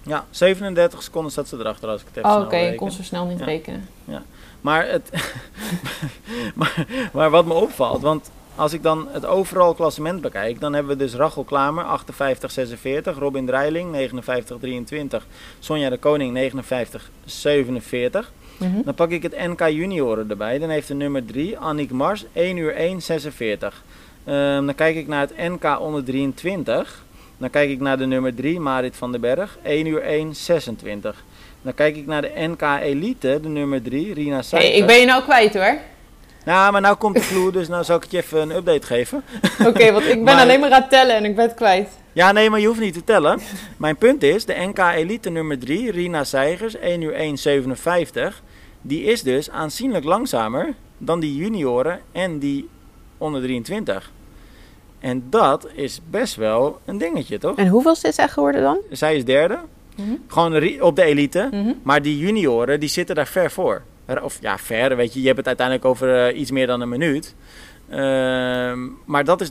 Ja, 0.03 0.25
37 0.31 1.03
seconden 1.03 1.33
staat 1.33 1.49
ze 1.49 1.57
erachter 1.57 1.89
als 1.89 2.01
ik 2.01 2.07
het 2.07 2.17
even 2.17 2.37
oh, 2.37 2.45
Oké, 2.45 2.57
ik 2.57 2.77
kon 2.77 2.91
zo 2.91 3.03
snel 3.03 3.25
niet 3.25 3.39
ja. 3.39 3.45
rekenen. 3.45 3.89
Ja. 4.05 4.23
Maar, 4.61 4.89
het 4.89 5.11
maar, 6.55 6.87
maar, 7.13 7.31
wat 7.31 7.47
me 7.47 7.55
opvalt, 7.55 8.03
want 8.03 8.31
als 8.55 8.73
ik 8.73 8.83
dan 8.83 9.09
het 9.11 9.27
overal 9.27 9.75
klassement 9.75 10.21
bekijk, 10.21 10.61
dan 10.61 10.73
hebben 10.73 10.93
we 10.97 11.05
dus 11.05 11.15
Rachel 11.15 11.45
Klamer 11.45 11.85
58-46, 13.15 13.19
Robin 13.19 13.47
Dreiling 13.47 14.11
59-23, 15.23 15.27
Sonja 15.59 15.91
de 15.91 15.99
Koning 15.99 16.53
59-47. 16.53 18.33
Mhm. 18.61 18.83
Dan 18.85 18.95
pak 18.95 19.11
ik 19.11 19.23
het 19.23 19.39
NK 19.39 19.61
Junioren 19.61 20.31
erbij. 20.31 20.59
Dan 20.59 20.69
heeft 20.69 20.89
de 20.89 20.95
nummer 20.95 21.25
3, 21.25 21.59
Annick 21.59 21.91
Mars, 21.91 22.25
1 22.33 22.57
uur 22.57 22.75
1, 22.75 23.03
46. 23.03 23.85
Ehm, 24.25 24.67
dan 24.67 24.75
kijk 24.75 24.97
ik 24.97 25.07
naar 25.07 25.21
het 25.21 25.37
NK 25.37 25.81
onder 25.81 26.05
23. 26.05 27.05
Dan 27.39 27.51
kijk 27.51 27.71
ik 27.71 27.81
naar 27.81 27.99
de 27.99 28.07
nummer 28.07 28.35
3, 28.35 28.61
Marit 28.61 28.97
van 28.97 29.13
den 29.13 29.21
Berg, 29.21 29.59
1 29.63 29.87
uur 29.87 30.03
1, 30.03 30.37
26. 30.37 31.25
Dan 31.63 31.75
kijk 31.75 31.97
ik 31.97 32.07
naar 32.07 32.23
de 32.23 32.31
NK 32.35 32.63
Elite, 32.83 33.39
de 33.43 33.49
nummer 33.49 33.83
3, 33.83 34.15
Rina 34.15 34.35
Hey, 34.35 34.43
Seijker. 34.43 34.75
ik 34.75 34.87
ben 34.87 34.99
je 35.01 35.07
nou 35.07 35.23
kwijt 35.23 35.55
hoor. 35.55 35.77
Nou, 36.45 36.73
maar 36.73 36.81
nou 36.81 36.97
komt 36.97 37.15
de 37.15 37.21
clue, 37.21 37.53
dus 37.53 37.69
nou 37.69 37.85
zal 37.85 37.97
ik 37.97 38.03
het 38.03 38.11
je 38.11 38.19
even 38.19 38.41
een 38.41 38.51
update 38.57 38.87
geven. 38.87 39.23
Oké, 39.69 39.93
want 39.93 40.05
ik 40.05 40.15
ben 40.15 40.23
Maar- 40.23 40.41
alleen 40.41 40.61
maar 40.61 40.71
aan 40.73 40.81
het 40.81 40.91
tellen 40.91 41.17
en 41.17 41.25
ik 41.25 41.35
ben 41.37 41.45
het 41.45 41.55
kwijt. 41.55 41.89
Ja, 42.13 42.33
nee, 42.33 42.51
maar 42.51 42.61
je 42.61 42.67
hoeft 42.67 42.81
niet 42.81 42.95
te 42.95 43.05
tellen. 43.05 43.41
Mijn 43.77 43.97
punt 43.97 44.23
is, 44.23 44.45
de 44.45 44.55
NK 44.59 44.79
Elite 44.79 45.31
nummer 45.31 45.59
3, 45.59 45.91
Rina 45.91 46.25
Seigers, 46.25 46.77
1 46.77 47.01
uur 47.01 47.13
1, 47.15 47.37
57. 47.39 48.43
Die 48.83 49.03
is 49.03 49.23
dus 49.23 49.51
aanzienlijk 49.51 50.05
langzamer 50.05 50.75
dan 50.99 51.21
die 51.21 51.37
junioren 51.37 52.01
en 52.13 52.39
die 52.39 52.69
onder 53.19 53.43
23. 53.43 54.13
En 54.99 55.27
dat 55.31 55.69
is 55.75 56.01
best 56.11 56.35
wel 56.37 56.79
een 56.85 56.99
dingetje, 56.99 57.39
toch? 57.39 57.57
En 57.57 57.69
hoeveel 57.69 57.93
is 57.93 58.01
dit 58.01 58.19
echt 58.19 58.33
geworden 58.33 58.63
dan? 58.63 58.79
Zij 58.91 59.17
is 59.17 59.25
derde, 59.25 59.59
Mhm. 60.05 60.15
gewoon 60.29 60.81
op 60.81 60.97
de 60.97 61.03
elite. 61.05 61.49
Mhm. 61.51 61.73
Maar 61.83 62.03
die 62.03 62.19
junioren, 62.19 62.81
die 62.81 62.89
zitten 62.89 63.15
daar 63.15 63.27
ver 63.27 63.51
voor. 63.51 63.83
Of 64.23 64.39
ja, 64.41 64.59
ver, 64.59 64.97
weet 64.97 65.13
je. 65.15 65.21
Je 65.21 65.27
hebt 65.27 65.39
het 65.39 65.47
uiteindelijk 65.47 65.87
over 65.87 66.27
eh, 66.27 66.41
iets 66.41 66.51
meer 66.51 66.67
dan 66.67 66.81
een 66.81 66.89
minuut. 66.89 67.35
Ehm, 67.89 68.79
maar 69.05 69.25
dat 69.25 69.41
is 69.41 69.51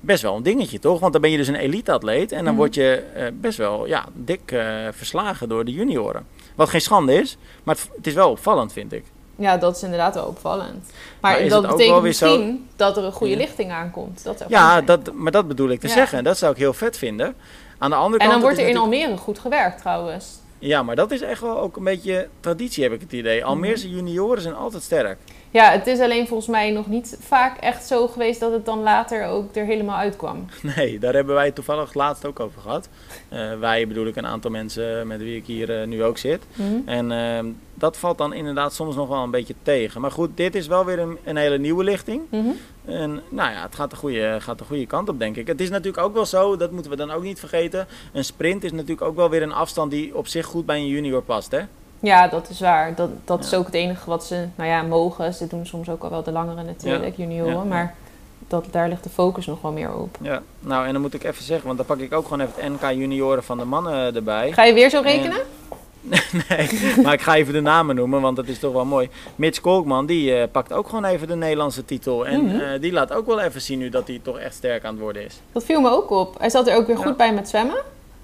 best 0.00 0.22
wel 0.22 0.36
een 0.36 0.42
dingetje, 0.42 0.78
toch? 0.78 1.00
Want 1.00 1.12
dan 1.12 1.20
ben 1.22 1.30
je 1.30 1.36
dus 1.36 1.48
een 1.48 1.54
elite-atleet. 1.54 2.32
En 2.32 2.38
dan 2.38 2.46
Mhm. 2.46 2.56
word 2.56 2.74
je 2.74 3.02
eh, 3.14 3.26
best 3.40 3.58
wel 3.58 3.86
ja, 3.86 4.04
dik 4.14 4.40
eh, 4.52 4.66
verslagen 4.90 5.48
door 5.48 5.64
de 5.64 5.72
junioren. 5.72 6.26
Wat 6.54 6.68
geen 6.68 6.80
schande 6.80 7.14
is, 7.14 7.36
maar 7.62 7.74
het, 7.74 7.88
het 7.96 8.06
is 8.06 8.14
wel 8.14 8.30
opvallend, 8.30 8.72
vind 8.72 8.92
ik. 8.92 9.04
Ja, 9.36 9.56
dat 9.56 9.76
is 9.76 9.82
inderdaad 9.82 10.14
wel 10.14 10.24
opvallend. 10.26 10.90
Maar, 11.20 11.48
dat 11.48 11.62
betekent 11.62 11.78
weer 11.78 12.12
zo- 12.12 12.26
misschien 12.26 12.68
dat 12.76 12.96
er 12.96 13.04
een 13.04 13.12
goede 13.12 13.36
lichting 13.36 13.70
aankomt. 13.70 14.24
Dat 14.24 14.38
zou 14.38 14.50
Ja, 14.50 14.80
dat, 14.80 15.12
maar 15.14 15.32
dat 15.32 15.48
bedoel 15.48 15.68
ik 15.68 15.80
te 15.80 15.86
Ja. 15.86 15.92
zeggen. 15.92 16.24
Dat 16.24 16.38
zou 16.38 16.52
ik 16.52 16.58
heel 16.58 16.72
vet 16.72 16.98
vinden. 16.98 17.34
Aan 17.82 17.90
de 17.90 17.96
andere 17.96 18.22
En 18.22 18.28
kant... 18.28 18.32
dan 18.32 18.40
wordt 18.40 18.58
er 18.58 18.68
in 18.68 18.74
natuurlijk- 18.74 19.02
Almere 19.04 19.22
goed 19.22 19.38
gewerkt 19.38 19.78
trouwens. 19.80 20.26
Ja, 20.58 20.82
maar 20.82 20.96
dat 20.96 21.10
is 21.10 21.20
echt 21.20 21.40
wel 21.40 21.60
ook 21.60 21.76
een 21.76 21.84
beetje 21.84 22.28
traditie, 22.40 22.82
heb 22.82 22.92
ik 22.92 23.00
het 23.00 23.12
idee. 23.12 23.44
Almeerse 23.44 23.90
junioren 23.90 24.42
zijn 24.42 24.54
altijd 24.54 24.82
sterk. 24.82 25.18
Ja, 25.52 25.70
het 25.70 25.86
is 25.86 26.00
alleen 26.00 26.26
volgens 26.26 26.48
mij 26.48 26.70
nog 26.70 26.86
niet 26.86 27.16
vaak 27.20 27.58
echt 27.58 27.86
zo 27.86 28.06
geweest 28.06 28.40
dat 28.40 28.52
het 28.52 28.64
dan 28.64 28.82
later 28.82 29.26
ook 29.26 29.56
er 29.56 29.64
helemaal 29.64 29.96
uitkwam. 29.96 30.46
Nee, 30.76 30.98
daar 30.98 31.14
hebben 31.14 31.34
wij 31.34 31.50
toevallig 31.50 31.94
laatst 31.94 32.24
ook 32.24 32.40
over 32.40 32.60
gehad. 32.60 32.88
Eh, 33.28 33.58
wij 33.58 33.88
bedoel 33.88 34.06
ik 34.06 34.16
een 34.16 34.26
aantal 34.26 34.50
mensen 34.50 35.06
met 35.06 35.20
wie 35.20 35.36
ik 35.36 35.46
hier 35.46 35.80
eh, 35.80 35.86
nu 35.86 36.04
ook 36.04 36.18
zit. 36.18 36.42
En 36.84 37.12
ehm, 37.12 37.46
dat 37.74 37.96
valt 37.96 38.18
dan 38.18 38.32
inderdaad 38.32 38.74
soms 38.74 38.96
nog 38.96 39.08
wel 39.08 39.22
een 39.22 39.30
beetje 39.30 39.54
tegen. 39.62 40.00
Maar 40.00 40.10
goed, 40.10 40.36
dit 40.36 40.54
is 40.54 40.66
wel 40.66 40.84
weer 40.84 40.98
een, 40.98 41.18
een 41.24 41.36
hele 41.36 41.58
nieuwe 41.58 41.84
lichting. 41.84 42.22
Mhm. 42.28 42.50
En 42.84 43.22
nou 43.28 43.52
ja, 43.52 43.62
het 43.62 43.74
gaat 43.74 43.90
de, 43.90 43.96
goede, 43.96 44.36
gaat 44.40 44.58
de 44.58 44.64
goede 44.64 44.86
kant 44.86 45.08
op, 45.08 45.18
denk 45.18 45.36
ik. 45.36 45.46
Het 45.46 45.60
is 45.60 45.70
natuurlijk 45.70 46.04
ook 46.04 46.14
wel 46.14 46.26
zo, 46.26 46.56
dat 46.56 46.70
moeten 46.70 46.90
we 46.90 46.96
dan 46.96 47.10
ook 47.10 47.22
niet 47.22 47.38
vergeten. 47.38 47.86
Een 48.12 48.24
sprint 48.24 48.64
is 48.64 48.72
natuurlijk 48.72 49.02
ook 49.02 49.16
wel 49.16 49.30
weer 49.30 49.42
een 49.42 49.52
afstand 49.52 49.90
die 49.90 50.16
op 50.16 50.26
zich 50.26 50.46
goed 50.46 50.66
bij 50.66 50.76
een 50.76 50.86
junior 50.86 51.22
past, 51.22 51.50
hè? 51.50 51.60
Ja, 52.02 52.28
dat 52.28 52.48
is 52.48 52.60
waar. 52.60 52.94
Dat, 52.94 53.08
dat 53.24 53.44
is 53.44 53.54
ook 53.54 53.66
het 53.66 53.74
enige 53.74 54.10
wat 54.10 54.24
ze, 54.24 54.46
nou 54.54 54.68
ja, 54.70 54.82
mogen. 54.82 55.34
Ze 55.34 55.46
doen 55.46 55.66
soms 55.66 55.88
ook 55.88 56.02
al 56.02 56.10
wel 56.10 56.22
de 56.22 56.32
langere 56.32 56.62
natuurlijk, 56.62 57.16
junioren. 57.16 57.52
Ja. 57.54 57.62
Maar 57.64 57.94
dat, 58.48 58.64
daar 58.70 58.88
ligt 58.88 59.04
de 59.04 59.10
focus 59.10 59.46
nog 59.46 59.60
wel 59.60 59.72
meer 59.72 59.94
op. 59.94 60.16
Ja. 60.20 60.42
Nou, 60.60 60.86
en 60.86 60.92
dan 60.92 61.02
moet 61.02 61.14
ik 61.14 61.24
even 61.24 61.44
zeggen, 61.44 61.66
want 61.66 61.76
dan 61.78 61.86
pak 61.86 61.98
ik 61.98 62.12
ook 62.14 62.22
gewoon 62.28 62.40
even 62.46 62.62
het 62.62 62.72
NK 62.82 62.90
junioren 62.90 63.44
van 63.44 63.58
de 63.58 63.64
mannen 63.64 64.14
erbij. 64.14 64.52
Ga 64.52 64.64
je 64.64 64.72
weer 64.74 64.90
zo 64.90 65.00
rekenen? 65.00 65.38
nee, 66.48 66.68
maar 67.02 67.12
ik 67.12 67.20
ga 67.22 67.34
even 67.34 67.52
de 67.52 67.60
namen 67.60 67.94
noemen, 67.96 68.20
want 68.20 68.36
dat 68.36 68.46
is 68.46 68.58
toch 68.58 68.72
wel 68.72 68.84
mooi. 68.84 69.08
Mitch 69.36 69.60
Kolkman, 69.60 70.06
die 70.06 70.34
eh, 70.36 70.48
pakt 70.52 70.72
ook 70.72 70.88
gewoon 70.88 71.04
even 71.04 71.28
de 71.28 71.36
Nederlandse 71.36 71.84
titel. 71.84 72.26
En 72.26 72.44
Mhm. 72.44 72.58
eh, 72.60 72.80
die 72.80 72.92
laat 72.92 73.12
ook 73.12 73.26
wel 73.26 73.40
even 73.40 73.60
zien 73.60 73.78
nu 73.78 73.88
dat 73.88 74.06
hij 74.06 74.20
toch 74.22 74.38
echt 74.38 74.54
sterk 74.54 74.84
aan 74.84 74.92
het 74.92 75.02
worden 75.02 75.24
is. 75.24 75.40
Dat 75.52 75.64
viel 75.64 75.80
me 75.80 75.90
ook 75.90 76.10
op. 76.10 76.38
Hij 76.38 76.50
zat 76.50 76.68
er 76.68 76.76
ook 76.76 76.86
weer 76.86 76.96
goed 76.96 77.16
bij 77.16 77.34
met 77.34 77.48
zwemmen. 77.48 77.76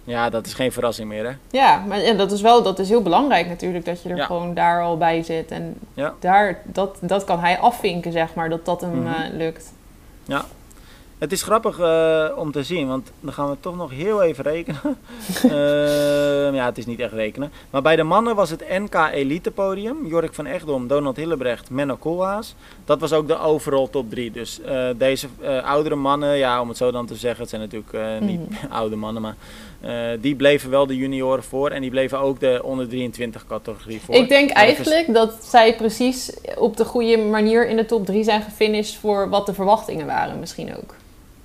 Ja, 0.09 0.31
dat 0.31 0.47
is 0.47 0.55
geen 0.55 0.73
verrassing 0.73 1.09
meer, 1.09 1.25
hè? 1.27 1.33
Ja, 1.51 1.85
maar 1.87 1.99
en 2.01 2.17
dat 2.17 2.33
is 2.33 2.41
wel 2.41 2.63
dat 2.63 2.79
is 2.79 2.89
heel 2.89 3.03
belangrijk 3.03 3.49
natuurlijk, 3.49 3.85
dat 3.85 4.03
je 4.03 4.09
er 4.09 4.17
Ja. 4.17 4.25
gewoon 4.25 4.55
daar 4.55 4.83
al 4.83 4.97
bij 4.97 5.23
zit. 5.23 5.51
En 5.51 5.75
Ja. 5.95 6.15
daar, 6.21 6.61
dat, 6.65 6.99
dat 7.01 7.25
kan 7.25 7.41
hij 7.41 7.59
afvinken, 7.59 8.13
zeg 8.13 8.35
maar, 8.35 8.49
dat 8.49 8.65
dat 8.65 8.81
hem 8.81 8.99
Mhm. 9.01 9.07
eh, 9.07 9.33
lukt. 9.37 9.73
Het 11.19 11.33
is 11.33 11.43
grappig 11.43 11.79
eh, 11.79 12.25
om 12.37 12.53
te 12.53 12.63
zien, 12.63 12.89
want 12.89 13.11
dan 13.21 13.33
gaan 13.33 13.51
we 13.51 13.57
toch 13.61 13.77
nog 13.77 13.91
heel 13.91 14.23
even 14.23 14.45
rekenen. 14.45 14.81
Ehm, 15.43 16.55
ja, 16.55 16.65
het 16.65 16.79
is 16.79 16.87
niet 16.87 17.01
echt 17.01 17.13
rekenen. 17.13 17.53
Maar 17.71 17.83
bij 17.83 17.97
de 17.97 18.03
mannen 18.03 18.35
was 18.35 18.51
het 18.51 18.65
NK 18.69 18.95
Elite 19.13 19.51
podium. 19.51 20.07
Jorik 20.07 20.35
van 20.35 20.47
Echtdom, 20.47 20.87
Donald 20.87 21.17
Hillebrecht, 21.17 21.71
Menno 21.71 21.97
Koolhaas. 21.97 22.55
Dat 22.85 23.01
was 23.01 23.13
ook 23.13 23.29
de 23.29 23.39
overall 23.39 23.89
top 23.91 24.11
3. 24.11 24.31
Dus 24.31 24.61
eh, 24.61 24.89
deze 24.97 25.27
oudere 25.65 25.95
mannen, 25.95 26.37
ja, 26.37 26.61
om 26.61 26.69
het 26.69 26.77
zo 26.77 26.91
dan 26.91 27.07
te 27.07 27.15
zeggen, 27.15 27.41
het 27.41 27.49
zijn 27.51 27.61
natuurlijk 27.63 28.21
niet 28.21 28.41
oude 28.71 28.97
mannen, 28.97 29.23
maar 29.23 29.35
eh, 29.81 30.09
die 30.21 30.37
bleven 30.37 30.71
wel 30.71 30.87
de 30.87 30.97
junioren 30.97 31.43
voor. 31.43 31.71
En 31.71 31.81
die 31.81 31.91
bleven 31.91 32.19
ook 32.19 32.41
de 32.41 32.61
onder 32.65 32.89
23 32.89 33.47
categorie 33.47 34.01
voor. 34.01 34.15
Ik 34.15 34.29
denk 34.29 34.51
eigenlijk 34.51 35.15
dat 35.15 35.45
zij 35.45 35.77
precies 35.77 36.33
op 36.57 36.77
de 36.77 36.85
goede 36.85 37.19
manier 37.19 37.69
in 37.69 37.77
de 37.77 37.87
top 37.87 38.07
3 38.07 38.25
zijn 38.25 38.43
gefinished 38.43 38.97
voor 38.97 39.29
wat 39.29 39.47
de 39.47 39.55
verwachtingen 39.55 40.07
waren 40.07 40.39
misschien 40.39 40.77
ook. 40.77 40.95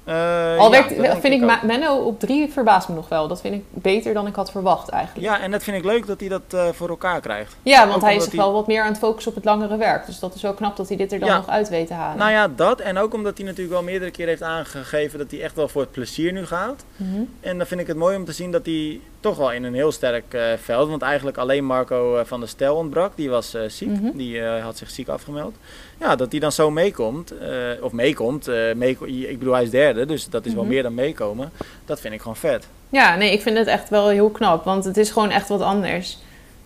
Eh, 0.06 0.58
Al 0.58 0.74
ja, 0.74 0.84
vind 1.20 1.34
ik. 1.34 1.42
Ma- 1.42 1.60
Menno 1.64 1.96
op 1.96 2.20
3 2.20 2.52
verbaast 2.52 2.88
me 2.90 2.96
nog 2.96 3.10
wel. 3.10 3.28
Dat 3.28 3.42
vind 3.42 3.54
ik 3.56 3.64
beter 3.70 4.14
dan 4.14 4.28
ik 4.28 4.36
had 4.36 4.52
verwacht 4.52 4.90
eigenlijk. 4.90 5.28
Ja, 5.28 5.40
en 5.42 5.52
dat 5.52 5.64
vind 5.64 5.78
ik 5.78 5.84
leuk 5.84 6.08
dat 6.08 6.20
hij 6.20 6.30
dat 6.30 6.42
eh, 6.50 6.68
voor 6.72 6.90
elkaar 6.90 7.22
krijgt. 7.22 7.56
Ja, 7.64 7.84
want 7.84 7.96
Ook 7.96 8.02
hij 8.02 8.16
is 8.16 8.24
zich 8.24 8.32
hij- 8.32 8.42
wel 8.42 8.54
wat 8.54 8.68
meer 8.68 8.82
aan 8.82 8.88
het 8.92 8.98
focussen 8.98 9.32
op 9.32 9.38
het 9.38 9.46
langere 9.46 9.78
werk. 9.78 10.06
Dus 10.06 10.20
dat 10.20 10.36
is 10.36 10.42
wel 10.42 10.54
knap 10.54 10.76
dat 10.78 10.88
hij 10.88 10.98
dit 10.98 11.12
er 11.12 11.20
dan 11.20 11.28
Ja. 11.30 11.36
nog 11.36 11.48
uit 11.48 11.70
weet 11.70 11.88
te 11.88 11.94
halen. 11.94 12.18
Nou 12.18 12.32
ja, 12.32 12.48
dat. 12.56 12.80
En 12.80 12.98
ook 12.98 13.14
omdat 13.14 13.38
hij 13.38 13.46
natuurlijk 13.46 13.74
wel 13.74 13.84
meerdere 13.84 14.12
keren 14.12 14.30
heeft 14.30 14.44
aangegeven 14.44 15.20
dat 15.20 15.32
hij 15.32 15.42
echt 15.42 15.56
wel 15.56 15.68
voor 15.68 15.82
het 15.82 15.92
plezier 15.92 16.32
nu 16.34 16.46
gaat. 16.46 16.84
Mhm. 16.96 17.22
En 17.40 17.58
dan 17.58 17.68
vind 17.68 17.80
ik 17.82 17.88
het 17.88 17.98
mooi 17.98 18.16
om 18.16 18.26
te 18.26 18.32
zien 18.32 18.52
dat 18.52 18.66
hij 18.66 19.00
toch 19.24 19.38
wel 19.38 19.52
in 19.52 19.64
een 19.64 19.74
heel 19.74 19.92
sterk 19.92 20.34
eh, 20.34 20.44
veld. 20.64 20.90
Want 20.90 21.02
eigenlijk 21.02 21.38
alleen 21.38 21.66
Marco 21.66 22.18
eh, 22.18 22.26
van 22.26 22.40
der 22.40 22.50
Stel 22.50 22.76
ontbrak. 22.76 23.12
Die 23.16 23.30
was 23.30 23.54
eh, 23.54 23.62
ziek. 23.68 23.90
Mhm. 23.90 24.18
Die 24.18 24.42
had 24.44 24.78
zich 24.78 24.90
ziek 24.90 25.08
afgemeld. 25.08 25.56
Ja, 26.00 26.16
dat 26.16 26.32
hij 26.32 26.40
dan 26.40 26.52
zo 26.52 26.72
meekomt. 26.72 27.34
of 27.82 27.92
meekomt. 27.92 28.48
meeko- 28.76 29.06
ik 29.06 29.40
bedoel, 29.40 29.54
hij 29.54 29.64
is 29.64 29.70
derde. 29.70 30.06
Dus 30.06 30.30
dat 30.30 30.46
is 30.46 30.54
wel 30.54 30.64
Mhm. 30.64 30.72
meer 30.74 30.84
dan 30.84 30.94
meekomen. 30.94 31.52
Dat 31.86 32.00
vind 32.00 32.14
ik 32.14 32.22
gewoon 32.22 32.36
vet. 32.36 32.68
Ja, 32.90 33.16
nee, 33.16 33.32
ik 33.32 33.42
vind 33.42 33.58
het 33.58 33.68
echt 33.68 33.90
wel 33.90 34.08
heel 34.10 34.30
knap. 34.30 34.64
Want 34.66 34.86
het 34.86 34.98
is 34.98 35.10
gewoon 35.12 35.30
echt 35.30 35.48
wat 35.50 35.62
anders. 35.62 36.18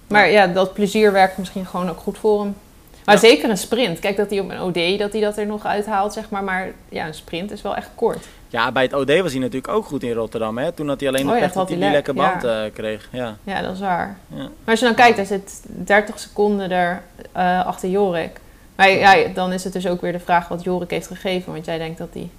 Maar 0.07 0.29
ja, 0.29 0.47
dat 0.47 0.73
plezier 0.73 1.11
werkt 1.11 1.37
misschien 1.37 1.65
gewoon 1.65 1.89
ook 1.89 1.99
goed 1.99 2.17
voor 2.17 2.39
hem. 2.41 2.55
Maar 3.05 3.15
Ja. 3.15 3.21
zeker 3.21 3.49
een 3.49 3.57
sprint. 3.57 3.99
Kijk 3.99 4.17
dat 4.17 4.29
hij 4.29 4.39
op 4.39 4.49
een 4.49 4.61
OD 4.61 4.99
dat 4.99 5.11
hij 5.11 5.21
dat 5.21 5.37
er 5.37 5.45
nog 5.45 5.65
uithaalt, 5.65 6.13
zeg 6.13 6.29
maar. 6.29 6.43
Maar 6.43 6.71
ja, 6.89 7.07
een 7.07 7.13
sprint 7.13 7.51
is 7.51 7.61
wel 7.61 7.75
echt 7.75 7.89
kort. 7.95 8.25
Ja, 8.57 8.71
bij 8.71 8.83
het 8.83 8.93
OD 8.93 9.19
was 9.19 9.31
hij 9.31 9.41
natuurlijk 9.41 9.73
ook 9.73 9.85
goed 9.85 10.03
in 10.03 10.11
Rotterdam. 10.13 10.57
Hè? 10.57 10.71
Toen 10.71 10.87
had 10.87 10.99
hij 10.99 11.09
alleen 11.09 11.21
Oh 11.21 11.27
nog 11.27 11.37
ja, 11.39 11.45
dat 11.45 11.55
had 11.55 11.67
die 11.67 11.77
hij 11.77 11.91
lekke 11.91 12.13
lek, 12.13 12.21
band 12.21 12.41
ja. 12.43 12.65
eh, 12.65 12.73
kreeg. 12.73 13.09
Ja. 13.11 13.37
Ja, 13.43 13.61
dat 13.61 13.73
is 13.73 13.79
waar. 13.79 14.17
Ja. 14.27 14.35
Maar 14.37 14.49
als 14.65 14.79
je 14.79 14.85
dan 14.85 14.95
kijkt, 14.95 15.15
hij 15.15 15.25
zit 15.25 15.63
30 15.67 16.19
seconden 16.19 16.71
er 16.71 17.01
eh, 17.31 17.65
achter 17.65 17.89
Jorik. 17.89 18.39
Maar 18.75 18.89
ja, 18.89 19.27
dan 19.33 19.53
is 19.53 19.63
het 19.63 19.73
dus 19.73 19.87
ook 19.87 20.01
weer 20.01 20.11
de 20.11 20.19
vraag 20.19 20.47
wat 20.47 20.63
Jorik 20.63 20.89
heeft 20.89 21.07
gegeven. 21.07 21.53
Want 21.53 21.65
jij 21.65 21.77
denkt 21.77 21.97
dat 21.97 22.09
hij 22.13 22.29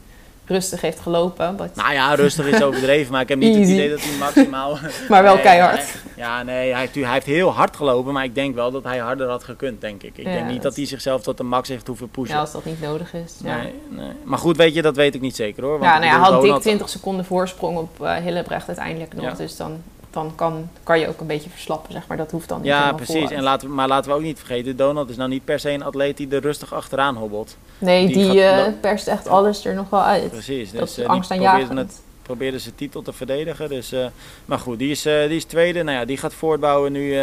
rustig 0.49 0.81
heeft 0.81 1.01
gelopen. 1.01 1.57
Nou 1.75 1.93
ja, 1.93 2.15
rustig 2.15 2.47
is 2.47 2.63
overdreven, 2.63 3.13
maar 3.13 3.21
ik 3.21 3.29
heb 3.29 3.39
niet 3.39 3.55
het 3.59 3.69
idee 3.75 3.91
dat 3.91 4.01
hij 4.03 4.17
maximaal... 4.19 4.79
maar 5.09 5.23
wel 5.23 5.35
Nee, 5.35 5.43
keihard. 5.43 5.77
hij- 5.77 5.87
ja, 6.17 6.43
nee, 6.43 6.71
hij 6.71 6.81
heeft, 6.81 6.95
hij 6.95 7.13
heeft 7.13 7.27
heel 7.27 7.51
hard 7.53 7.77
gelopen, 7.77 8.13
maar 8.13 8.25
ik 8.25 8.35
denk 8.35 8.55
wel 8.55 8.71
dat 8.71 8.85
hij 8.85 8.99
harder 8.99 9.29
had 9.29 9.45
gekund, 9.45 9.81
denk 9.81 10.03
ik. 10.03 10.19
Ik 10.19 10.25
Ja, 10.27 10.33
denk 10.33 10.45
niet 10.47 10.55
dat- 10.55 10.63
dat 10.63 10.77
hij 10.77 10.87
zichzelf 10.87 11.23
tot 11.23 11.37
de 11.37 11.43
max 11.43 11.69
heeft 11.69 11.87
hoeven 11.87 12.09
pushen. 12.09 12.35
Ja, 12.35 12.41
als 12.41 12.53
dat 12.53 12.65
niet 12.65 12.81
nodig 12.81 13.15
is. 13.15 13.35
Ja, 13.45 13.57
nee, 13.57 13.73
nee. 13.89 14.11
Maar 14.25 14.39
goed, 14.39 14.57
weet 14.57 14.75
je, 14.75 14.83
dat 14.83 14.97
weet 14.97 15.15
ik 15.15 15.21
niet 15.21 15.37
zeker 15.37 15.63
hoor. 15.63 15.79
Want 15.79 15.85
ja 15.93 15.99
nou 15.99 16.05
ja, 16.13 16.19
had 16.19 16.33
dik 16.33 16.41
Donald- 16.41 16.63
20 16.63 16.89
seconden 16.89 17.25
voorsprong 17.25 17.77
op 17.79 18.05
eh 18.05 18.15
Hillebrecht 18.17 18.67
uiteindelijk 18.67 19.15
nog. 19.15 19.37
Dus 19.37 19.57
dan, 19.57 19.83
dan 20.11 20.33
kan, 20.35 20.69
kan 20.83 20.99
je 21.01 21.09
ook 21.09 21.21
een 21.21 21.27
beetje 21.27 21.51
verslappen, 21.51 21.93
zeg 21.93 22.07
maar. 22.07 22.17
Dat 22.17 22.31
hoeft 22.31 22.49
dan 22.49 22.59
niet 22.59 22.67
Ja, 22.67 22.93
precies. 22.93 23.15
vooruit. 23.15 23.33
En 23.33 23.43
laten 23.43 23.69
we, 23.69 23.75
maar 23.75 23.89
laten 23.89 24.11
we 24.11 24.17
ook 24.17 24.23
niet 24.23 24.39
vergeten, 24.39 24.77
Donald 24.77 25.11
is 25.11 25.17
nou 25.17 25.29
niet 25.29 25.45
per 25.45 25.61
se 25.61 25.71
een 25.71 25.83
atleet 25.85 26.17
die 26.17 26.29
er 26.31 26.41
rustig 26.41 26.75
achteraan 26.75 27.17
hobbelt. 27.17 27.57
Nee, 27.79 28.07
die 28.07 28.15
die, 28.17 28.25
gaat- 28.43 28.59
eh, 28.59 28.65
dat- 28.65 28.81
perst 28.81 29.07
echt 29.09 29.29
alles 29.29 29.65
er 29.65 29.75
nog 29.75 29.91
wel 29.91 30.03
uit. 30.03 30.31
Precies. 30.31 30.71
dat 30.73 30.81
Dus 30.81 30.99
is 30.99 31.05
eh, 31.05 31.11
angstaanjagend. 31.11 31.67
probeerde, 31.67 31.91
het, 31.93 32.01
probeerde 32.23 32.59
zijn 32.59 32.75
titel 32.75 33.03
te 33.03 33.13
verdedigen. 33.13 33.69
Dus, 33.69 33.93
eh, 33.93 34.07
maar 34.45 34.59
goed, 34.59 34.79
die 34.79 34.91
is, 34.91 35.03
die 35.03 35.29
is 35.29 35.45
tweede. 35.45 35.83
Nou 35.83 35.99
ja, 35.99 36.05
die 36.05 36.17
gaat 36.17 36.35
voortbouwen 36.35 36.93
nu 36.93 37.17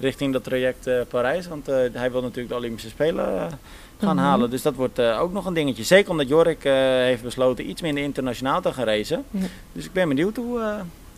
richting 0.00 0.32
dat 0.32 0.44
traject 0.44 0.88
Parijs. 1.08 1.48
Want 1.48 1.66
hij 1.92 2.10
wil 2.10 2.20
natuurlijk 2.22 2.48
de 2.48 2.54
Olympische 2.54 2.88
Spelen 2.88 3.58
gaan 4.00 4.16
Mhm. 4.16 4.24
halen. 4.24 4.50
Dus 4.50 4.62
dat 4.62 4.74
wordt 4.74 5.00
ook 5.00 5.32
nog 5.32 5.46
een 5.46 5.54
dingetje. 5.54 5.82
Zeker 5.82 6.10
omdat 6.10 6.28
Jorik 6.28 6.62
heeft 6.62 7.22
besloten 7.22 7.68
iets 7.68 7.82
minder 7.82 8.02
internationaal 8.04 8.60
te 8.60 8.72
gaan 8.72 8.84
racen. 8.84 9.24
Dus 9.72 9.84
ik 9.84 9.92
ben 9.92 10.08
benieuwd 10.08 10.36
hoe, 10.36 10.60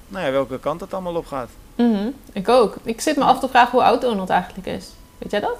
nou 0.08 0.24
ja, 0.24 0.30
welke 0.30 0.58
kant 0.58 0.80
het 0.80 0.92
allemaal 0.94 1.14
op 1.14 1.26
gaat. 1.26 1.48
Mhm, 1.74 2.06
Ik 2.32 2.48
ook. 2.48 2.76
Ik 2.82 3.00
zit 3.00 3.16
me 3.16 3.24
af 3.24 3.40
te 3.40 3.48
vragen 3.48 3.70
hoe 3.70 3.82
oud 3.82 4.00
Donald 4.00 4.30
eigenlijk 4.30 4.66
is. 4.68 4.86
Weet 5.18 5.30
jij 5.30 5.40
dat? 5.40 5.56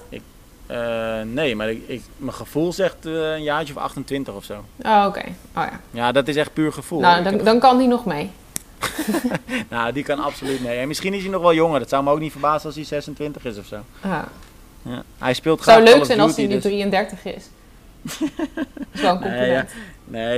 Eh, 0.67 1.21
nee, 1.25 1.57
maar 1.57 1.71
ik, 1.71 1.83
ik, 1.89 2.03
mijn 2.17 2.33
gevoel 2.33 2.73
zegt 2.73 3.07
eh, 3.07 3.13
een 3.33 3.43
jaartje 3.43 3.75
of 3.77 3.81
28 3.83 4.35
of 4.35 4.45
zo. 4.45 4.65
Oh, 4.83 5.05
oké. 5.09 5.23
Oh 5.57 5.63
ja. 5.71 5.81
Ja, 5.91 6.13
dat 6.13 6.29
is 6.29 6.37
echt 6.37 6.53
puur 6.53 6.73
gevoel. 6.73 7.01
Nou, 7.01 7.19
Ik 7.19 7.25
dan, 7.25 7.33
heb- 7.33 7.45
dan 7.45 7.59
kan 7.59 7.79
die 7.79 7.89
nog 7.89 8.05
mee. 8.05 8.31
nou, 9.71 9.93
die 9.93 10.05
kan 10.05 10.19
absoluut 10.19 10.61
mee. 10.63 10.79
En 10.79 10.89
misschien 10.89 11.15
is 11.15 11.23
hij 11.23 11.31
nog 11.31 11.43
wel 11.43 11.55
jonger. 11.55 11.79
Dat 11.79 11.89
zou 11.89 12.05
me 12.05 12.11
ook 12.11 12.19
niet 12.21 12.33
verbazen 12.33 12.67
als 12.67 12.75
hij 12.75 12.85
26 12.85 13.45
is 13.45 13.59
of 13.59 13.67
zo. 13.67 13.77
Ah. 14.01 14.19
Ja. 14.83 15.03
Hij 15.19 15.35
speelt 15.35 15.61
graag 15.61 15.75
zou 15.75 15.89
leuk 15.97 16.05
zijn 16.05 16.21
als 16.21 16.37
hij 16.37 16.47
nu 16.47 16.53
dus- 16.55 16.63
33 16.63 17.25
is. 17.25 17.45
dat 18.03 18.21
is 18.93 19.01
wel 19.01 19.11
een 19.11 19.21
compliment. 19.21 19.69
Nee, 19.75 19.83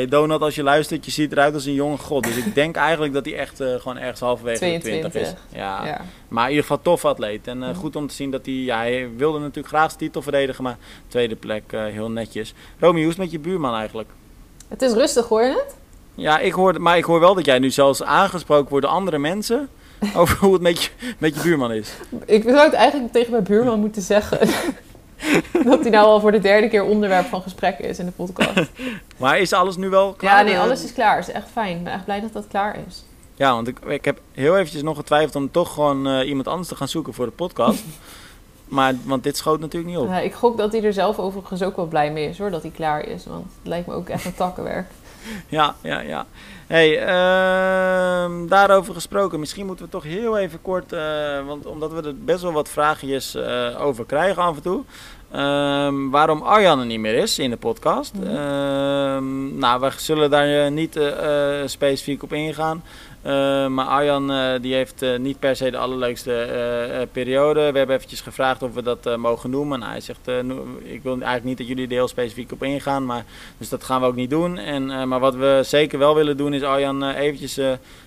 Donald, 0.09 0.41
als 0.41 0.55
je 0.55 0.63
luistert, 0.63 1.05
je 1.05 1.11
ziet 1.11 1.33
eruit 1.33 1.55
als 1.55 1.65
een 1.65 1.75
jonge 1.75 1.97
god. 1.97 2.25
Dus 2.25 2.37
ik 2.37 2.55
denk 2.55 2.77
eigenlijk 2.77 3.13
dat 3.13 3.25
hij 3.25 3.37
echt 3.37 3.61
eh, 3.61 3.75
gewoon 3.75 3.99
ergens 3.99 4.21
halverwege 4.21 4.59
de 4.59 4.79
20 4.79 5.15
is. 5.15 5.29
22. 5.29 5.45
Ja. 5.53 5.87
Ja. 5.87 6.01
Maar 6.29 6.45
in 6.45 6.51
ieder 6.51 6.65
geval 6.65 6.83
tof 6.83 7.05
atleet. 7.05 7.47
En 7.47 7.63
eh, 7.63 7.77
goed 7.77 7.97
om 7.97 8.07
te 8.07 8.15
zien 8.15 8.31
dat 8.31 8.47
hij... 8.47 8.55
Ja, 8.55 8.79
hij 8.79 9.09
wilde 9.17 9.39
natuurlijk 9.39 9.69
graag 9.69 9.87
zijn 9.87 9.99
titel 9.99 10.23
verdedigen, 10.23 10.65
maar 10.65 10.77
tweede 11.09 11.37
plek 11.37 11.63
eh, 11.67 11.85
heel 11.85 12.11
netjes. 12.11 12.55
Romy, 12.79 12.99
hoe 12.99 13.11
is 13.11 13.17
het 13.17 13.19
met 13.19 13.31
je 13.31 13.39
buurman 13.39 13.75
eigenlijk? 13.75 14.09
Het 14.69 14.83
is 14.83 14.93
rustig 14.93 15.29
hoor 15.29 15.43
je 15.43 15.49
het? 15.49 15.77
Ja, 16.15 16.39
ik 16.39 16.53
hoor, 16.53 16.81
maar 16.81 16.97
ik 16.97 17.05
hoor 17.05 17.21
wel 17.21 17.35
dat 17.35 17.45
jij 17.45 17.59
nu 17.59 17.71
zelfs 17.71 18.03
aangesproken 18.03 18.71
wordt 18.71 18.87
door 18.87 18.95
andere 18.95 19.19
mensen... 19.19 19.69
over 20.17 20.39
hoe 20.39 20.53
het 20.53 20.63
met 20.63 20.83
je, 20.83 20.91
met 21.19 21.35
je 21.35 21.41
buurman 21.41 21.73
is. 21.73 21.93
Ik 22.25 22.43
zou 22.43 22.59
het 22.59 22.73
eigenlijk 22.73 23.13
tegen 23.13 23.31
mijn 23.31 23.45
buurman 23.45 23.81
moeten 23.81 24.03
zeggen. 24.03 24.39
dat 25.65 25.81
hij 25.81 25.91
nou 25.91 26.07
al 26.07 26.21
voor 26.21 26.33
de 26.33 26.39
derde 26.39 26.69
keer 26.69 26.85
onderwerp 26.85 27.27
van 27.27 27.43
gesprek 27.43 27.79
is 27.79 27.99
in 27.99 28.07
de 28.07 28.13
podcast. 28.13 28.71
Maar 29.17 29.39
is 29.39 29.53
alles 29.53 29.77
nu 29.77 29.89
wel 29.89 30.13
klaar? 30.13 30.39
Ja, 30.39 30.43
nee, 30.45 30.55
Eh, 30.55 30.61
alles 30.61 30.85
is 30.85 30.93
klaar. 30.93 31.17
Het 31.17 31.29
is 31.29 31.35
echt 31.35 31.49
fijn. 31.53 31.77
Ik 31.77 31.85
ben 31.85 31.93
echt 31.93 32.05
blij 32.05 32.21
dat 32.21 32.33
dat 32.33 32.47
klaar 32.49 32.77
is. 32.87 33.05
Ja, 33.35 33.53
want 33.53 33.69
ik, 33.69 33.79
ik 33.79 34.05
heb 34.05 34.21
heel 34.33 34.57
eventjes 34.57 34.83
nog 34.83 34.97
getwijfeld 34.97 35.37
om 35.37 35.51
toch 35.51 35.73
gewoon 35.75 36.07
eh, 36.09 36.29
iemand 36.29 36.49
anders 36.49 36.69
te 36.69 36.77
gaan 36.77 36.89
zoeken 36.89 37.15
voor 37.15 37.27
de 37.27 37.33
podcast. 37.33 37.85
maar, 38.65 38.95
want 39.05 39.23
dit 39.23 39.37
schoot 39.37 39.61
natuurlijk 39.61 39.93
niet 39.95 40.03
op. 40.03 40.09
Ja, 40.09 40.19
ik 40.19 40.35
gok 40.35 40.57
dat 40.57 40.73
hij 40.73 40.83
er 40.85 40.93
zelf 40.93 41.19
overigens 41.19 41.63
ook 41.63 41.77
wel 41.77 41.87
blij 41.87 42.13
mee 42.13 42.29
is 42.29 42.39
hoor, 42.39 42.51
dat 42.51 42.63
hij 42.63 42.71
klaar 42.71 43.07
is. 43.07 43.27
Want 43.27 43.45
het 43.45 43.69
lijkt 43.69 43.87
me 43.87 43.95
ook 43.95 44.09
echt 44.09 44.25
een 44.25 44.35
takkenwerk. 44.35 44.91
Ja, 45.49 45.75
ja, 45.81 46.01
ja. 46.01 46.27
Hey, 46.67 46.99
ehm, 46.99 48.47
daarover 48.47 48.95
gesproken. 48.95 49.41
Misschien 49.41 49.67
moeten 49.67 49.85
we 49.85 49.91
toch 49.91 50.03
heel 50.03 50.39
even 50.39 50.63
kort, 50.63 50.93
eh, 50.93 51.47
want 51.47 51.67
omdat 51.67 51.93
we 51.93 52.03
er 52.03 52.17
best 52.17 52.43
wel 52.43 52.53
wat 52.53 52.69
vraagjes 52.69 53.35
eh, 53.35 53.81
over 53.81 54.05
krijgen 54.05 54.43
af 54.43 54.57
en 54.57 54.63
toe. 54.63 54.85
Ehm, 55.31 56.11
waarom 56.11 56.43
Arjan 56.43 56.81
er 56.81 56.87
niet 56.87 57.01
meer 57.01 57.15
is 57.15 57.39
in 57.39 57.51
de 57.51 57.57
podcast. 57.57 58.15
Mhm. 58.15 58.27
Ehm, 58.27 59.59
nou, 59.59 59.81
we 59.81 59.91
zullen 59.97 60.31
daar 60.31 60.65
eh, 60.65 60.71
niet 60.71 61.01
specifiek 61.65 62.23
op 62.23 62.33
ingaan. 62.33 62.83
Eh, 63.27 63.67
maar 63.67 63.87
Arjan 63.87 64.31
eh, 64.33 64.53
die 64.61 64.75
heeft 64.75 65.03
eh, 65.03 65.19
niet 65.19 65.39
per 65.39 65.57
se 65.57 65.71
de 65.71 65.77
allerleukste 65.77 67.09
periode. 67.13 67.61
We 67.73 67.79
hebben 67.79 67.97
eventjes 67.97 68.21
gevraagd 68.21 68.63
of 68.63 68.75
we 68.75 68.83
dat 68.83 69.17
mogen 69.17 69.51
noemen. 69.51 69.79
Nou, 69.79 69.91
hij 69.91 70.01
zegt, 70.01 70.29
eh, 70.29 70.41
no- 70.41 70.67
ik 70.83 71.03
wil 71.03 71.13
eigenlijk 71.13 71.45
niet 71.45 71.59
dat 71.59 71.67
jullie 71.67 71.85
er 71.87 71.93
heel 71.93 72.09
specifiek 72.09 72.53
op 72.53 72.63
ingaan. 72.63 73.07
Maar, 73.07 73.25
dus 73.59 73.69
dat 73.69 73.85
gaan 73.85 74.01
we 74.01 74.07
ook 74.07 74.15
niet 74.15 74.31
doen. 74.31 74.59
En, 74.59 75.09
maar 75.09 75.21
wat 75.21 75.35
we 75.35 75.61
zeker 75.65 75.99
wel 75.99 76.15
willen 76.15 76.37
doen 76.37 76.55
is 76.55 76.63
Arjan 76.63 77.05
eventjes 77.11 77.61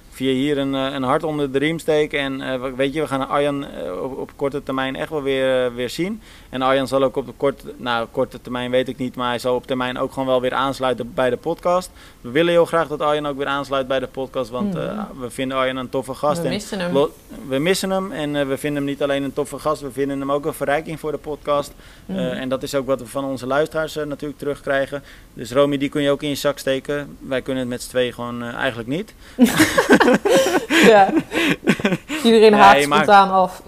via 0.09 0.31
hier 0.31 0.57
een, 0.57 0.73
een 0.73 1.03
hart 1.03 1.23
onder 1.23 1.51
de 1.51 1.59
riem 1.59 1.79
steken. 1.79 2.19
En 2.19 2.61
we- 2.61 2.75
weet 2.75 2.93
je, 2.93 3.01
we 3.01 3.07
gaan 3.07 3.29
Arjan 3.29 3.65
op, 4.17 4.31
korte 4.35 4.63
termijn 4.63 4.95
echt 4.95 5.09
wel 5.09 5.21
weer, 5.23 5.75
weer 5.75 5.89
zien. 5.89 6.21
En 6.49 6.61
Arjan 6.61 6.87
zal 6.87 7.03
ook 7.03 7.15
op 7.15 7.25
de 7.25 7.33
korte, 7.37 7.73
nou, 7.77 8.07
korte 8.11 8.41
termijn 8.41 8.71
weet 8.71 8.87
ik 8.87 8.97
niet, 8.97 9.15
maar 9.15 9.27
hij 9.29 9.39
zal 9.39 9.55
op 9.55 9.67
termijn 9.67 9.97
ook 9.97 10.11
gewoon 10.11 10.27
wel 10.27 10.41
weer 10.41 10.53
aansluiten 10.53 11.13
bij 11.13 11.29
de 11.29 11.37
podcast. 11.37 11.89
We 12.21 12.29
willen 12.29 12.51
heel 12.51 12.65
graag 12.65 12.87
dat 12.87 13.01
Arjan 13.01 13.27
ook 13.27 13.37
weer 13.37 13.45
aansluit 13.47 13.87
bij 13.87 13.99
de 13.99 14.07
podcast, 14.07 14.49
want 14.49 14.75
eh, 14.75 14.81
Mhm. 14.83 15.19
we 15.19 15.29
vinden 15.29 15.57
Arjan 15.57 15.77
een 15.77 15.89
toffe 15.89 16.13
gast. 16.13 16.37
We 16.41 16.43
En 16.47 16.53
missen 16.53 16.79
hem. 16.79 17.07
we 17.47 17.57
missen 17.59 17.89
hem 17.89 18.11
en 18.11 18.35
eh, 18.35 18.47
we 18.47 18.57
vinden 18.57 18.81
hem 18.81 18.91
niet 18.91 19.03
alleen 19.03 19.23
een 19.23 19.33
toffe 19.33 19.59
gast, 19.59 19.81
we 19.81 19.91
vinden 19.91 20.19
hem 20.19 20.31
ook 20.31 20.45
een 20.45 20.53
verrijking 20.53 20.99
voor 20.99 21.11
de 21.11 21.17
podcast. 21.17 21.71
Eh, 22.05 22.15
Mhm. 22.15 22.25
en 22.25 22.49
dat 22.49 22.63
is 22.63 22.75
ook 22.75 22.85
wat 22.85 22.99
we 22.99 23.07
van 23.07 23.23
onze 23.25 23.47
luisteraars 23.47 23.95
eh, 23.95 24.05
natuurlijk 24.05 24.39
terugkrijgen. 24.39 25.03
Dus 25.33 25.51
Romy, 25.51 25.77
die 25.77 25.89
kun 25.89 26.01
je 26.01 26.11
ook 26.11 26.23
in 26.23 26.29
je 26.29 26.35
zak 26.35 26.57
steken. 26.57 27.17
Wij 27.19 27.41
kunnen 27.41 27.61
het 27.61 27.71
met 27.71 27.81
z'n 27.81 27.89
tweeën 27.89 28.13
gewoon 28.13 28.43
eh, 28.43 28.53
eigenlijk 28.53 28.89
niet. 28.89 29.13
Ja. 30.69 31.09
Iedereen 32.23 32.51
Nee, 32.51 32.59
haakt 32.61 32.87
maar- 32.87 32.97
spontaan 33.03 33.31
af. 33.31 33.61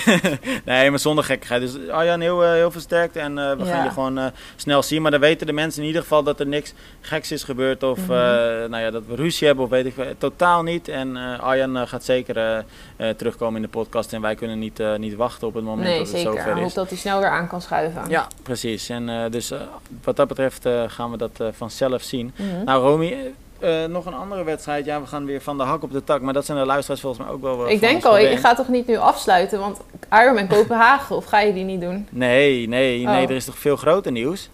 nee, 0.64 0.90
maar 0.90 0.98
zonder 0.98 1.24
gekkigheid. 1.24 1.60
Dus 1.60 1.88
Arjan, 1.88 2.20
heel, 2.20 2.44
eh, 2.44 2.50
heel 2.52 2.70
versterkt 2.70 3.16
en 3.16 3.38
eh, 3.38 3.52
we 3.56 3.64
gaan 3.64 3.84
je 3.84 3.90
gewoon 3.90 4.18
eh, 4.18 4.24
snel 4.56 4.82
zien. 4.82 5.02
Maar 5.02 5.10
dan 5.10 5.20
weten 5.20 5.46
de 5.46 5.52
mensen 5.52 5.80
in 5.80 5.86
ieder 5.86 6.02
geval 6.02 6.22
dat 6.22 6.40
er 6.40 6.46
niks 6.46 6.74
geks 7.00 7.32
is 7.32 7.44
gebeurd. 7.44 7.82
Of 7.82 7.98
Mhm. 7.98 8.10
nou 8.70 8.76
ja, 8.78 8.90
dat 8.90 9.02
we 9.08 9.14
ruzie 9.14 9.46
hebben 9.46 9.64
of 9.64 9.70
weet 9.70 9.86
ik. 9.86 9.94
Totaal 10.18 10.62
niet. 10.62 10.88
En 10.88 11.16
Arjan 11.40 11.88
gaat 11.88 12.04
zeker 12.04 12.64
terugkomen 13.16 13.56
in 13.56 13.62
de 13.62 13.68
podcast. 13.68 14.12
En 14.12 14.20
wij 14.20 14.34
kunnen 14.34 14.58
niet, 14.58 14.82
niet 14.96 15.14
wachten 15.14 15.46
op 15.46 15.54
het 15.54 15.64
moment 15.64 15.88
Nee, 15.88 15.98
dat 15.98 16.06
het 16.06 16.16
zeker. 16.16 16.32
zover 16.32 16.50
Ik 16.50 16.56
hoop 16.56 16.66
is. 16.66 16.74
dat 16.74 16.88
hij 16.88 16.98
snel 16.98 17.18
weer 17.20 17.28
aan 17.30 17.48
kan 17.48 17.60
schuiven. 17.62 18.02
Ja, 18.08 18.26
precies. 18.42 18.88
En 18.88 19.30
dus 19.30 19.52
wat 20.04 20.16
dat 20.16 20.28
betreft 20.28 20.68
gaan 20.86 21.10
we 21.10 21.16
dat 21.16 21.40
vanzelf 21.52 22.02
zien. 22.02 22.32
Mhm. 22.36 22.64
Nou, 22.64 22.82
Romy, 22.82 23.16
eh, 23.62 23.84
nog 23.84 24.06
een 24.06 24.14
andere 24.14 24.44
wedstrijd. 24.44 24.84
Ja, 24.84 25.00
we 25.00 25.06
gaan 25.06 25.24
weer 25.24 25.40
van 25.40 25.58
de 25.58 25.64
hak 25.64 25.82
op 25.82 25.92
de 25.92 26.04
tak. 26.04 26.20
Maar 26.20 26.32
dat 26.32 26.44
zijn 26.44 26.58
de 26.58 26.64
luisteraars 26.66 27.00
volgens 27.00 27.24
mij 27.24 27.32
ook 27.32 27.42
wel. 27.42 27.68
ik 27.68 27.80
denk 27.80 28.04
al, 28.04 28.18
je 28.18 28.36
gaat 28.36 28.56
toch 28.56 28.68
niet 28.68 28.86
nu 28.86 28.96
afsluiten? 28.96 29.58
Want 29.58 29.80
Ironman 30.12 30.46
Kopenhagen, 30.46 31.16
of 31.16 31.24
ga 31.24 31.40
je 31.40 31.52
die 31.52 31.64
niet 31.64 31.80
doen? 31.80 32.06
Nee, 32.10 32.68
nee, 32.68 33.06
nee. 33.06 33.24
Oh. 33.24 33.30
Er 33.30 33.36
is 33.36 33.44
toch 33.44 33.58
veel 33.58 33.76
groter 33.76 34.12
nieuws? 34.12 34.50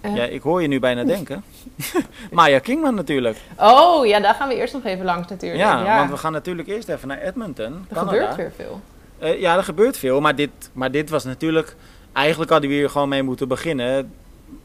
Eh. 0.00 0.16
Ja, 0.16 0.24
ik 0.24 0.42
hoor 0.42 0.62
je 0.62 0.68
nu 0.68 0.80
bijna 0.80 1.04
denken. 1.04 1.44
Maya 2.30 2.58
Kingman 2.58 2.94
natuurlijk. 2.94 3.36
Oh, 3.56 4.06
ja, 4.06 4.20
daar 4.20 4.34
gaan 4.34 4.48
we 4.48 4.54
eerst 4.54 4.74
nog 4.74 4.84
even 4.84 5.04
langs 5.04 5.28
natuurlijk. 5.28 5.60
Ja, 5.60 5.96
want 5.96 6.10
we 6.10 6.16
gaan 6.16 6.32
natuurlijk 6.32 6.68
eerst 6.68 6.88
even 6.88 7.08
naar 7.08 7.18
Edmonton, 7.18 7.86
er 7.88 7.94
Canada. 7.94 8.10
gebeurt 8.10 8.36
weer 8.36 8.52
veel. 8.56 8.80
Eh, 9.18 9.40
ja, 9.40 9.56
er 9.56 9.64
gebeurt 9.64 9.96
veel. 9.96 10.20
Maar 10.20 10.34
dit, 10.34 10.50
maar 10.72 10.90
dit 10.90 11.10
was 11.10 11.24
natuurlijk... 11.24 11.76
Eigenlijk 12.12 12.50
hadden 12.50 12.68
we 12.70 12.76
hier 12.76 12.90
gewoon 12.90 13.08
mee 13.08 13.22
moeten 13.22 13.48
beginnen. 13.48 14.12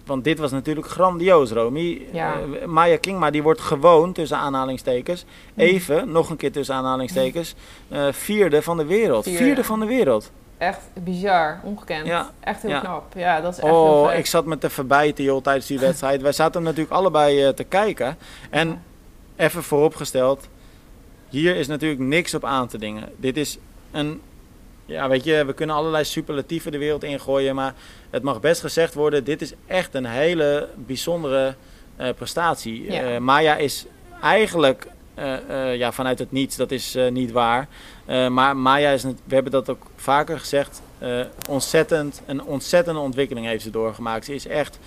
Want 0.06 0.24
dit 0.24 0.40
was 0.40 0.52
natuurlijk 0.52 0.88
grandioos, 0.88 1.52
Romy. 1.52 2.02
Ja. 2.12 2.34
Eh, 2.62 2.66
Maya 2.66 2.98
Kingma, 2.98 3.32
die 3.32 3.44
wordt 3.44 3.62
gewoon, 3.62 4.14
tussen 4.14 4.38
aanhalingstekens... 4.38 5.26
Hm. 5.54 5.60
Even, 5.60 6.12
nog 6.12 6.30
een 6.30 6.38
keer 6.38 6.52
tussen 6.52 6.76
aanhalingstekens... 6.76 7.56
eh, 7.90 8.08
vierde 8.12 8.62
van 8.62 8.78
de 8.78 8.86
wereld. 8.86 9.24
Vierde. 9.24 9.44
Vierde 9.44 9.64
van 9.64 9.80
de 9.80 9.86
wereld. 9.86 10.32
Echt 10.58 10.80
bizar, 11.04 11.60
ongekend. 11.64 12.08
Ja, 12.08 12.32
Echt 12.40 12.62
heel 12.62 12.72
ja. 12.72 12.80
knap. 12.80 13.14
Ja, 13.16 13.42
dat 13.42 13.52
is 13.52 13.60
echt 13.60 13.74
Oh, 13.74 14.14
ik 14.14 14.26
zat 14.26 14.46
me 14.46 14.58
te 14.58 14.70
verbijten 14.70 15.24
joh, 15.24 15.42
tijdens 15.42 15.68
die 15.68 15.80
wedstrijd. 15.88 16.22
Wij 16.22 16.32
zaten 16.32 16.64
natuurlijk 16.64 16.92
allebei 16.92 17.44
eh, 17.44 17.50
te 17.50 17.64
kijken. 17.64 18.18
En 18.50 18.84
even 19.36 19.64
vooropgesteld, 19.64 20.48
hier 21.30 21.56
is 21.56 21.68
natuurlijk 21.68 22.02
niks 22.02 22.34
op 22.34 22.46
aan 22.46 22.68
te 22.68 22.78
dingen. 22.78 23.10
Dit 23.18 23.38
is 23.38 23.58
een, 23.92 24.22
ja 24.94 25.10
weet 25.10 25.24
je, 25.24 25.46
we 25.46 25.54
kunnen 25.54 25.76
allerlei 25.76 26.04
superlatieven 26.04 26.72
de 26.72 26.78
wereld 26.78 27.04
ingooien. 27.04 27.56
Maar 27.56 27.74
het 28.10 28.24
mag 28.24 28.40
best 28.40 28.62
gezegd 28.62 28.94
worden, 28.94 29.24
dit 29.24 29.42
is 29.42 29.54
echt 29.68 29.94
een 29.94 30.06
hele 30.06 30.70
bijzondere 30.76 31.56
eh, 31.96 32.10
prestatie. 32.16 32.92
Ja. 32.92 33.02
Eh, 33.02 33.18
Maya 33.18 33.56
is 33.56 33.86
eigenlijk 34.22 34.88
eh, 35.14 35.76
ja, 35.76 35.92
vanuit 35.92 36.20
het 36.20 36.32
niets, 36.32 36.56
dat 36.56 36.72
is 36.72 36.98
niet 37.10 37.32
waar. 37.32 37.68
Maar 38.30 38.58
Maya 38.58 38.92
is, 38.92 39.04
we 39.04 39.34
hebben 39.34 39.52
dat 39.52 39.70
ook 39.70 39.86
vaker 39.96 40.40
gezegd, 40.40 40.82
ontzettend, 41.50 42.22
een 42.26 42.44
ontzettende 42.44 43.00
ontwikkeling 43.00 43.46
heeft 43.46 43.64
ze 43.64 43.70
doorgemaakt. 43.70 44.26
Ze 44.26 44.34
is 44.34 44.48
echt, 44.48 44.80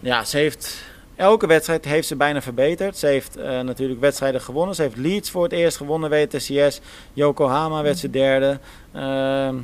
ja, 0.00 0.24
ze 0.24 0.36
heeft, 0.36 0.84
elke 1.22 1.46
wedstrijd 1.46 1.84
heeft 1.84 2.06
ze 2.08 2.16
bijna 2.16 2.42
verbeterd. 2.42 2.96
Ze 2.98 3.06
heeft 3.06 3.36
eh, 3.36 3.60
natuurlijk 3.60 4.00
wedstrijden 4.00 4.40
gewonnen. 4.40 4.74
Ze 4.74 4.82
heeft 4.82 4.96
Leeds 4.96 5.30
voor 5.30 5.42
het 5.42 5.52
eerst 5.52 5.76
gewonnen, 5.76 6.10
WTCS. 6.10 6.80
Yokohama 7.12 7.82
werd 7.82 7.98
ze 7.98 8.10
derde. 8.10 8.58
Ehm, 8.92 9.54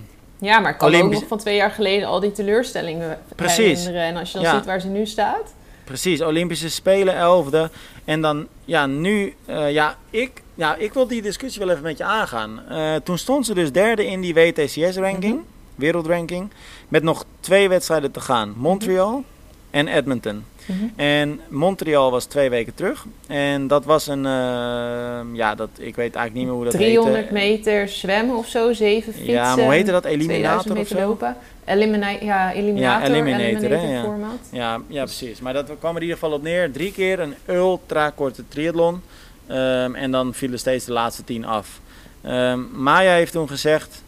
Ja, 0.41 0.59
maar 0.59 0.71
ik 0.73 0.79
kan 0.79 0.95
ook 0.95 1.11
nog 1.11 1.25
van 1.29 1.39
twee 1.39 1.57
jaar 1.57 1.71
geleden 1.71 2.09
al 2.09 2.21
die 2.21 2.33
teleurstellingen 2.33 3.19
Precies. 3.37 3.87
En 3.87 4.17
als 4.17 4.33
je 4.33 4.39
dan 4.39 4.47
Ja. 4.47 4.55
ziet 4.57 4.65
waar 4.67 4.81
ze 4.81 4.89
nu 4.89 5.07
staat. 5.07 5.55
Precies, 5.85 6.21
Olympische 6.23 6.71
Spelen, 6.71 7.15
elfde. 7.17 7.71
En 8.05 8.21
dan, 8.21 8.47
ja, 8.65 8.87
nu, 8.87 9.35
eh, 9.47 9.73
ja, 9.73 9.97
ik, 10.11 10.43
ja, 10.55 10.75
ik 10.77 10.93
wil 10.93 11.07
die 11.07 11.23
discussie 11.23 11.61
wel 11.61 11.71
even 11.71 11.83
met 11.83 11.99
je 11.99 12.05
aangaan. 12.05 12.61
Eh, 12.69 12.95
toen 12.95 13.19
stond 13.19 13.47
ze 13.47 13.55
dus 13.55 13.73
derde 13.73 14.07
in 14.07 14.21
die 14.21 14.35
WTCS-ranking, 14.35 15.35
Mhm. 15.35 15.43
wereldranking, 15.75 16.51
met 16.89 17.03
nog 17.03 17.25
twee 17.41 17.69
wedstrijden 17.69 18.11
te 18.11 18.21
gaan. 18.21 18.55
Montreal 18.57 19.25
en 19.71 19.89
Edmonton. 19.89 20.45
En 20.97 21.41
Montreal 21.49 22.11
was 22.11 22.25
twee 22.25 22.51
weken 22.51 22.75
terug. 22.75 23.07
En 23.27 23.67
dat 23.67 23.85
was 23.85 24.07
een, 24.07 24.27
eh, 24.27 25.21
ja, 25.33 25.55
dat, 25.55 25.69
ik 25.79 25.97
weet 25.97 26.15
eigenlijk 26.15 26.35
niet 26.35 26.45
meer 26.45 26.55
hoe 26.55 26.65
dat 26.65 26.73
300 26.73 27.17
heette. 27.17 27.33
meter 27.33 27.89
zwemmen 27.89 28.37
of 28.37 28.47
zo, 28.47 28.73
7 28.73 29.13
fietsen. 29.13 29.33
Ja, 29.33 29.55
maar 29.57 29.65
hoe 29.65 29.73
heette 29.73 29.91
dat? 29.93 30.03
2000 30.03 30.31
Eliminator 30.33 30.73
of 30.73 30.79
meter 30.79 30.97
zo? 30.97 31.07
lopen. 31.07 31.37
Elimina 31.65 32.09
ja, 32.09 32.53
eliminator. 32.53 33.09
Ja, 33.09 33.15
eliminator, 33.15 33.71
hè, 33.71 33.93
ja. 33.95 34.03
format. 34.03 34.39
Ja, 34.53 34.81
ja, 34.87 35.05
precies. 35.05 35.41
Maar 35.41 35.53
dat 35.53 35.71
kwam 35.79 35.91
er 35.91 35.97
in 35.97 36.03
ieder 36.03 36.19
geval 36.19 36.33
op 36.33 36.43
neer. 36.43 36.73
Drie 36.73 36.93
keer 36.93 37.21
een 37.21 37.35
ultra 37.47 38.11
korte 38.11 38.43
triathlon. 38.49 39.03
Ehm, 39.47 39.95
en 39.95 40.11
dan 40.11 40.35
vielen 40.35 40.59
steeds 40.59 40.85
de 40.85 40.93
laatste 40.93 41.25
tien 41.25 41.45
af. 41.45 41.81
Ehm, 42.23 42.61
Maya 42.73 43.13
heeft 43.13 43.33
toen 43.33 43.49
gezegd: 43.49 44.03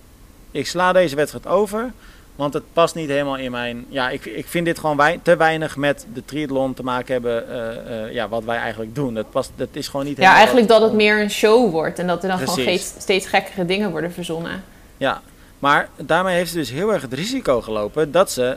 Ik 0.51 0.67
sla 0.67 0.93
deze 0.93 1.17
wedstrijd 1.17 1.47
over. 1.47 1.93
Want 2.41 2.55
het 2.55 2.63
past 2.73 2.95
niet 2.95 3.09
helemaal 3.09 3.37
in 3.37 3.51
mijn. 3.51 3.85
Ja, 3.89 4.11
ik, 4.11 4.25
ik 4.25 4.47
vind 4.47 4.65
dit 4.65 4.79
gewoon 4.79 5.01
te 5.23 5.37
weinig 5.37 5.77
met 5.77 6.07
de 6.15 6.25
triathlon 6.25 6.75
te 6.75 6.83
maken 6.83 7.13
hebben. 7.13 7.49
eh, 7.51 8.05
eh, 8.05 8.13
ja, 8.13 8.29
wat 8.29 8.45
wij 8.45 8.57
eigenlijk 8.57 8.95
doen. 8.95 9.15
Dat, 9.15 9.31
past, 9.31 9.51
dat 9.57 9.69
is 9.73 9.89
gewoon 9.89 10.07
niet 10.07 10.17
Ja, 10.17 10.35
eigenlijk 10.35 10.69
dat 10.69 10.83
het 10.83 10.93
meer 10.93 11.21
een 11.21 11.31
show 11.31 11.71
wordt. 11.71 11.99
En 11.99 12.07
dat 12.07 12.23
er 12.23 12.29
dan 12.29 12.39
gewoon 12.39 12.59
steeds, 12.61 12.93
steeds 12.99 13.27
gekkere 13.27 13.65
dingen 13.65 13.91
worden 13.91 14.13
verzonnen. 14.13 14.65
Ja, 14.97 15.21
maar 15.59 15.89
daarmee 15.97 16.37
heeft 16.37 16.51
ze 16.51 16.57
dus 16.57 16.71
heel 16.71 16.93
erg 16.93 17.03
het 17.03 17.13
risico 17.13 17.61
gelopen 17.61 18.13
dat 18.13 18.31
ze 18.31 18.57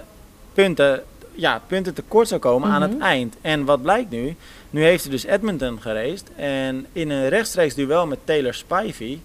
punten, 0.54 1.04
ja, 1.32 1.62
punten 1.68 1.94
tekort 1.94 2.28
zou 2.28 2.40
komen 2.42 2.70
aan 2.70 2.82
Mhm. 2.82 2.92
het 2.92 3.02
eind. 3.02 3.36
En 3.42 3.66
wat 3.66 3.82
blijkt 3.82 4.10
nu? 4.10 4.36
Nu 4.70 4.84
heeft 4.84 5.04
ze 5.04 5.10
dus 5.10 5.24
Edmonton 5.26 5.82
geraced. 5.82 6.24
En 6.36 6.86
in 6.94 7.10
een 7.10 7.30
rechtstreeks 7.30 7.74
duel 7.76 8.08
met 8.08 8.20
Taylor 8.24 8.54
Spivey 8.54 9.20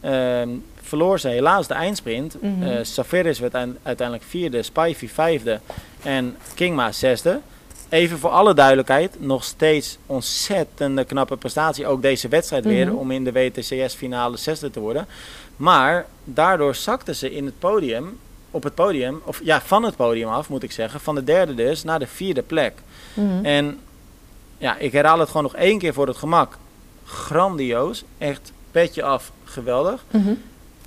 ehm, 0.00 0.48
verloor 0.84 1.20
ze 1.20 1.28
helaas 1.28 1.66
de 1.66 1.74
eindsprint. 1.74 2.36
Mhm. 2.42 2.62
Eh, 2.62 2.78
Safiris 2.82 3.38
werd 3.38 3.54
uite- 3.54 3.76
uiteindelijk 3.82 4.28
vierde, 4.28 4.62
Spivey 4.62 5.08
vijfde 5.08 5.60
en 6.02 6.36
Kingma 6.54 6.92
zesde. 6.92 7.40
Even 7.88 8.18
voor 8.18 8.30
alle 8.30 8.54
duidelijkheid, 8.54 9.16
nog 9.20 9.44
steeds 9.44 9.98
ontzettende 10.06 11.04
knappe 11.04 11.36
prestatie. 11.36 11.86
Ook 11.86 12.02
deze 12.02 12.28
wedstrijd 12.28 12.64
weer 12.64 12.86
Mhm. 12.86 12.94
om 12.96 13.10
in 13.10 13.24
de 13.24 13.32
WTCS-finale 13.32 14.36
zesde 14.36 14.70
te 14.70 14.80
worden. 14.80 15.06
Maar 15.56 16.06
daardoor 16.24 16.74
zakte 16.74 17.14
ze 17.14 17.30
in 17.34 17.44
het 17.44 17.58
podium, 17.58 18.18
op 18.50 18.62
het 18.62 18.74
podium, 18.74 19.20
of 19.24 19.40
ja, 19.44 19.60
van 19.60 19.82
het 19.82 19.96
podium 19.96 20.28
af 20.28 20.48
moet 20.48 20.62
ik 20.62 20.72
zeggen, 20.72 21.00
van 21.00 21.14
de 21.14 21.24
derde 21.24 21.54
dus 21.54 21.84
naar 21.84 21.98
de 21.98 22.06
vierde 22.06 22.42
plek. 22.42 22.72
Mhm. 23.14 23.44
En 23.44 23.78
ja, 24.58 24.76
ik 24.76 24.92
herhaal 24.92 25.18
het 25.18 25.28
gewoon 25.28 25.42
nog 25.42 25.56
één 25.56 25.78
keer 25.78 25.92
voor 25.94 26.06
het 26.06 26.16
gemak. 26.16 26.58
Grandioos, 27.04 28.04
echt 28.18 28.52
petje 28.70 29.02
af, 29.02 29.32
geweldig. 29.44 30.04
Mhm. 30.10 30.32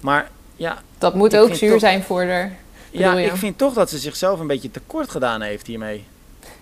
Maar 0.01 0.29
ja, 0.55 0.77
Dat 0.97 1.13
moet 1.13 1.37
ook 1.37 1.55
zuur 1.55 1.71
toch- 1.71 1.79
zijn 1.79 2.03
voor 2.03 2.23
haar. 2.23 2.51
ja, 2.91 3.13
je? 3.13 3.25
ik 3.25 3.35
vind 3.35 3.57
toch 3.57 3.73
dat 3.73 3.89
ze 3.89 3.97
zichzelf 3.97 4.39
een 4.39 4.47
beetje 4.47 4.71
tekort 4.71 5.09
gedaan 5.09 5.41
heeft 5.41 5.67
hiermee. 5.67 6.05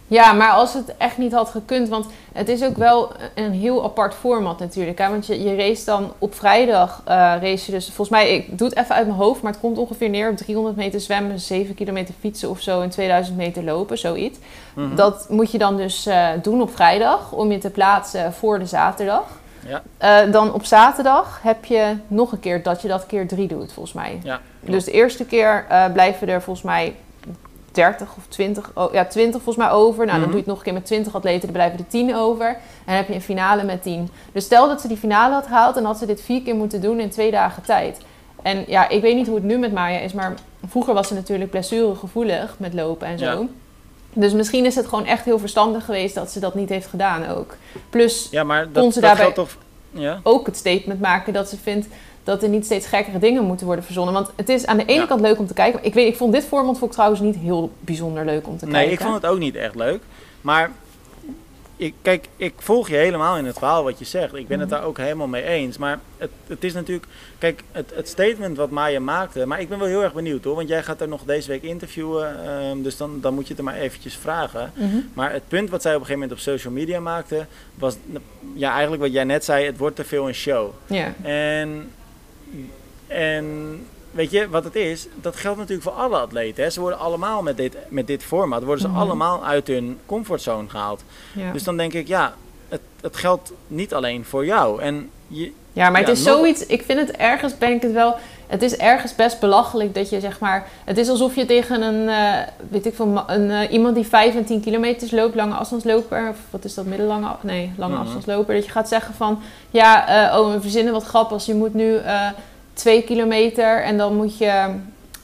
Ja, 0.07 0.33
maar 0.33 0.49
als 0.51 0.73
het 0.73 0.93
echt 0.97 1.17
niet 1.17 1.31
had 1.33 1.49
gekund, 1.49 1.89
want 1.89 2.05
het 2.33 2.49
is 2.49 2.63
ook 2.63 2.77
wel 2.77 3.11
een 3.35 3.51
heel 3.51 3.83
apart 3.83 4.13
format 4.13 4.59
natuurlijk. 4.59 4.97
Hè? 4.97 5.09
Want 5.09 5.25
je, 5.25 5.43
je 5.43 5.55
race 5.55 5.85
dan 5.85 6.13
op 6.17 6.35
vrijdag, 6.35 7.01
eh 7.05 7.13
race 7.15 7.65
je 7.65 7.71
dus, 7.71 7.85
volgens 7.85 8.09
mij, 8.09 8.35
ik 8.35 8.57
doe 8.57 8.67
het 8.69 8.77
even 8.77 8.95
uit 8.95 9.05
mijn 9.07 9.17
hoofd, 9.19 9.41
maar 9.41 9.51
het 9.51 9.61
komt 9.61 9.77
ongeveer 9.77 10.09
neer 10.09 10.29
op 10.29 10.37
300 10.37 10.75
meter 10.75 10.99
zwemmen, 10.99 11.39
7 11.39 11.75
kilometer 11.75 12.13
fietsen 12.19 12.49
of 12.49 12.61
zo 12.61 12.81
en 12.81 12.89
2000 12.89 13.37
meter 13.37 13.63
lopen, 13.63 13.97
zoiets. 13.97 14.37
Mhm. 14.75 14.95
Dat 14.95 15.25
moet 15.29 15.51
je 15.51 15.57
dan 15.57 15.77
dus 15.77 16.05
eh, 16.05 16.29
doen 16.41 16.61
op 16.61 16.75
vrijdag 16.75 17.31
om 17.31 17.51
je 17.51 17.57
te 17.57 17.69
plaatsen 17.69 18.33
voor 18.33 18.59
de 18.59 18.65
zaterdag. 18.65 19.23
Ja. 19.67 19.81
Eh, 19.97 20.31
dan 20.31 20.53
op 20.53 20.65
zaterdag 20.65 21.39
heb 21.43 21.65
je 21.65 21.95
nog 22.07 22.31
een 22.31 22.39
keer 22.39 22.63
dat 22.63 22.81
je 22.81 22.87
dat 22.87 23.05
keer 23.05 23.27
drie 23.27 23.47
doet, 23.47 23.73
volgens 23.73 23.95
mij. 23.95 24.19
Ja, 24.23 24.39
Dus 24.59 24.83
de 24.83 24.91
eerste 24.91 25.25
keer 25.25 25.65
eh, 25.69 25.85
blijven 25.93 26.27
er 26.29 26.41
volgens 26.41 26.65
mij 26.65 26.95
30 27.71 28.07
of 28.17 28.23
20, 28.27 28.71
o- 28.73 28.89
ja, 28.91 29.05
20 29.05 29.41
volgens 29.41 29.65
mij 29.65 29.75
over. 29.75 30.05
Nou, 30.05 30.07
dan 30.07 30.17
Mhm. 30.19 30.25
doe 30.25 30.31
je 30.31 30.37
het 30.37 30.45
nog 30.47 30.57
een 30.57 30.63
keer 30.63 30.73
met 30.73 30.85
20 30.85 31.15
atleten, 31.15 31.41
dan 31.41 31.51
blijven 31.51 31.79
er 31.79 31.87
10 31.87 32.15
over. 32.15 32.47
En 32.47 32.57
dan 32.85 32.95
heb 32.95 33.07
je 33.07 33.13
een 33.13 33.21
finale 33.21 33.63
met 33.63 33.83
10. 33.83 34.09
Dus 34.31 34.45
stel 34.45 34.67
dat 34.67 34.81
ze 34.81 34.87
die 34.87 34.97
finale 34.97 35.33
had 35.33 35.47
gehaald, 35.47 35.75
dan 35.75 35.85
had 35.85 35.97
ze 35.97 36.05
dit 36.05 36.21
vier 36.21 36.41
keer 36.41 36.55
moeten 36.55 36.81
doen 36.81 36.99
in 36.99 37.09
twee 37.09 37.31
dagen 37.31 37.63
tijd. 37.63 37.97
En 38.41 38.63
ja, 38.67 38.89
ik 38.89 39.01
weet 39.01 39.15
niet 39.15 39.25
hoe 39.27 39.35
het 39.35 39.43
nu 39.45 39.57
met 39.57 39.73
Maya 39.73 39.99
is, 39.99 40.13
maar 40.13 40.33
vroeger 40.67 40.93
was 40.93 41.07
ze 41.07 41.13
natuurlijk 41.13 41.49
blessuregevoelig 41.51 42.55
met 42.59 42.73
lopen 42.73 43.07
en 43.07 43.19
zo. 43.19 43.25
Ja. 43.25 43.47
Dus 44.17 44.33
misschien 44.33 44.65
is 44.65 44.75
het 44.75 44.87
gewoon 44.87 45.05
echt 45.05 45.25
heel 45.25 45.39
verstandig 45.39 45.85
geweest 45.85 46.15
dat 46.15 46.31
ze 46.31 46.39
dat 46.39 46.55
niet 46.55 46.69
heeft 46.69 46.87
gedaan 46.87 47.27
ook. 47.27 47.55
Plus 47.89 48.27
ja 48.31 48.43
maar 48.43 48.63
Kon 48.63 48.73
dat, 48.73 48.93
ze 48.93 48.99
dat 48.99 49.09
daarbij- 49.15 49.33
toch... 49.33 49.57
Ja? 49.91 50.19
ook 50.23 50.45
het 50.45 50.57
statement 50.57 51.01
maken 51.01 51.33
dat 51.33 51.49
ze 51.49 51.57
vindt 51.57 51.87
dat 52.23 52.43
er 52.43 52.49
niet 52.49 52.65
steeds 52.65 52.87
gekkere 52.87 53.19
dingen 53.19 53.43
moeten 53.43 53.65
worden 53.65 53.85
verzonnen. 53.85 54.13
Want 54.13 54.31
het 54.35 54.49
is 54.49 54.65
aan 54.65 54.77
de 54.77 54.85
ene 54.85 54.99
Ja. 54.99 55.05
kant 55.05 55.21
leuk 55.21 55.39
om 55.39 55.47
te 55.47 55.53
kijken. 55.53 55.79
Ik, 55.83 55.93
weet, 55.93 56.07
ik 56.07 56.15
vond 56.17 56.33
dit 56.33 56.45
format 56.45 56.77
vond 56.77 56.85
ik 56.85 56.91
trouwens 56.91 57.21
niet 57.21 57.35
heel 57.35 57.71
bijzonder 57.79 58.25
leuk 58.25 58.47
om 58.47 58.57
te 58.57 58.65
Nee, 58.65 58.73
kijken. 58.73 58.91
ik 58.93 58.99
vond 58.99 59.13
het 59.13 59.25
ook 59.25 59.39
niet 59.39 59.55
echt 59.55 59.75
leuk. 59.75 60.01
Maar 60.41 60.71
ik, 61.77 61.93
kijk, 62.01 62.27
ik 62.37 62.53
volg 62.57 62.89
je 62.89 62.95
helemaal 62.95 63.37
in 63.37 63.45
het 63.45 63.57
verhaal 63.57 63.83
wat 63.83 63.99
je 63.99 64.05
zegt. 64.05 64.33
Ik 64.33 64.47
ben 64.47 64.59
het 64.59 64.69
Mhm. 64.69 64.77
daar 64.77 64.87
ook 64.87 64.97
helemaal 64.97 65.27
mee 65.27 65.43
eens. 65.43 65.77
Maar 65.77 65.99
het, 66.17 66.29
het 66.47 66.63
is 66.63 66.73
natuurlijk... 66.73 67.07
Kijk, 67.37 67.63
het, 67.71 67.91
het 67.95 68.07
statement 68.07 68.57
wat 68.57 68.69
Maya 68.69 68.99
maakte... 68.99 69.45
Maar 69.45 69.59
ik 69.61 69.69
ben 69.69 69.79
wel 69.79 69.87
heel 69.87 70.03
erg 70.03 70.13
benieuwd 70.13 70.43
hoor. 70.43 70.55
Want 70.55 70.67
jij 70.67 70.83
gaat 70.83 71.01
er 71.01 71.07
nog 71.07 71.23
deze 71.23 71.47
week 71.49 71.63
interviewen. 71.63 72.43
ehm, 72.45 72.81
dus 72.81 72.97
dan, 72.97 73.21
dan 73.21 73.33
moet 73.33 73.43
je 73.43 73.49
het 73.49 73.57
er 73.57 73.63
maar 73.63 73.75
eventjes 73.75 74.15
vragen. 74.15 74.71
Mhm. 74.75 74.95
Maar 75.13 75.31
het 75.31 75.47
punt 75.47 75.69
wat 75.69 75.81
zij 75.81 75.95
op 75.95 75.99
een 75.99 76.05
gegeven 76.05 76.27
moment 76.27 76.39
op 76.47 76.51
social 76.53 76.73
media 76.73 76.99
maakte... 76.99 77.45
Was 77.75 77.95
ja, 78.53 78.71
eigenlijk 78.71 79.01
wat 79.01 79.13
jij 79.13 79.23
net 79.23 79.45
zei. 79.45 79.65
Het 79.65 79.77
wordt 79.77 79.95
te 79.95 80.03
veel 80.03 80.27
een 80.27 80.33
show. 80.35 80.71
Ja. 80.85 81.13
En, 81.21 81.91
en 83.07 83.79
weet 84.15 84.31
je 84.31 84.49
wat 84.49 84.63
het 84.63 84.75
is? 84.75 85.07
Dat 85.21 85.35
geldt 85.35 85.57
natuurlijk 85.57 85.87
voor 85.87 85.97
alle 85.97 86.17
atleten. 86.17 86.63
Hè. 86.63 86.69
Ze 86.69 86.79
worden 86.79 86.99
allemaal 86.99 87.41
met 87.41 87.57
dit, 87.57 87.75
met 87.89 88.07
dit 88.07 88.23
format, 88.23 88.63
worden 88.63 88.81
ze 88.81 88.87
Mhm. 88.87 88.97
allemaal 88.99 89.45
uit 89.45 89.67
hun 89.67 89.97
comfortzone 90.05 90.69
gehaald. 90.69 91.03
Ja. 91.33 91.51
Dus 91.51 91.63
dan 91.63 91.77
denk 91.77 91.93
ik, 91.93 92.07
ja, 92.07 92.33
het, 92.69 92.81
het 93.01 93.17
geldt 93.17 93.51
niet 93.67 93.93
alleen 93.93 94.25
voor 94.25 94.45
jou. 94.45 94.81
En 94.81 95.09
je, 95.27 95.51
ja, 95.73 95.89
maar 95.89 95.99
het 95.99 96.07
ja, 96.07 96.13
is 96.13 96.23
nog- 96.23 96.35
zoiets. 96.37 96.65
Ik 96.65 96.83
vind 96.83 96.99
het 96.99 97.11
ergens, 97.11 97.57
ben 97.57 97.71
ik 97.71 97.81
het 97.81 97.91
wel. 97.91 98.15
Het 98.47 98.61
is 98.61 98.75
ergens 98.77 99.15
best 99.15 99.39
belachelijk 99.39 99.93
dat 99.95 100.09
je 100.09 100.19
zeg 100.19 100.39
maar. 100.39 100.67
Het 100.83 100.97
is 100.97 101.09
alsof 101.09 101.35
je 101.35 101.45
tegen 101.45 101.81
een, 101.81 102.09
eh, 102.09 102.47
weet 102.69 102.85
ik 102.85 102.95
veel, 102.95 103.23
een, 103.27 103.51
eh, 103.51 103.71
iemand 103.71 103.95
die 103.95 104.05
5 104.05 104.35
en 104.35 104.45
10 104.45 104.61
kilometers 104.61 105.11
loopt, 105.11 105.35
lange 105.35 105.53
afstandsloper, 105.53 106.29
of 106.29 106.37
wat 106.49 106.65
is 106.65 106.73
dat, 106.73 106.85
middellange, 106.85 107.27
nee, 107.41 107.71
lange 107.77 107.93
Mhm. 107.93 108.01
afstandsloper, 108.01 108.55
dat 108.55 108.65
je 108.65 108.71
gaat 108.71 108.87
zeggen 108.87 109.13
van, 109.13 109.39
ja, 109.69 110.07
eh, 110.31 110.39
oh, 110.39 110.53
we 110.53 110.61
verzinnen 110.61 110.93
wat 110.93 111.03
grappigs, 111.03 111.45
je 111.45 111.53
moet 111.55 111.73
nu 111.73 111.99
2 112.75 113.03
kilometer 113.03 113.83
en 113.83 113.97
dan 113.97 114.15
moet 114.15 114.37
je. 114.37 114.65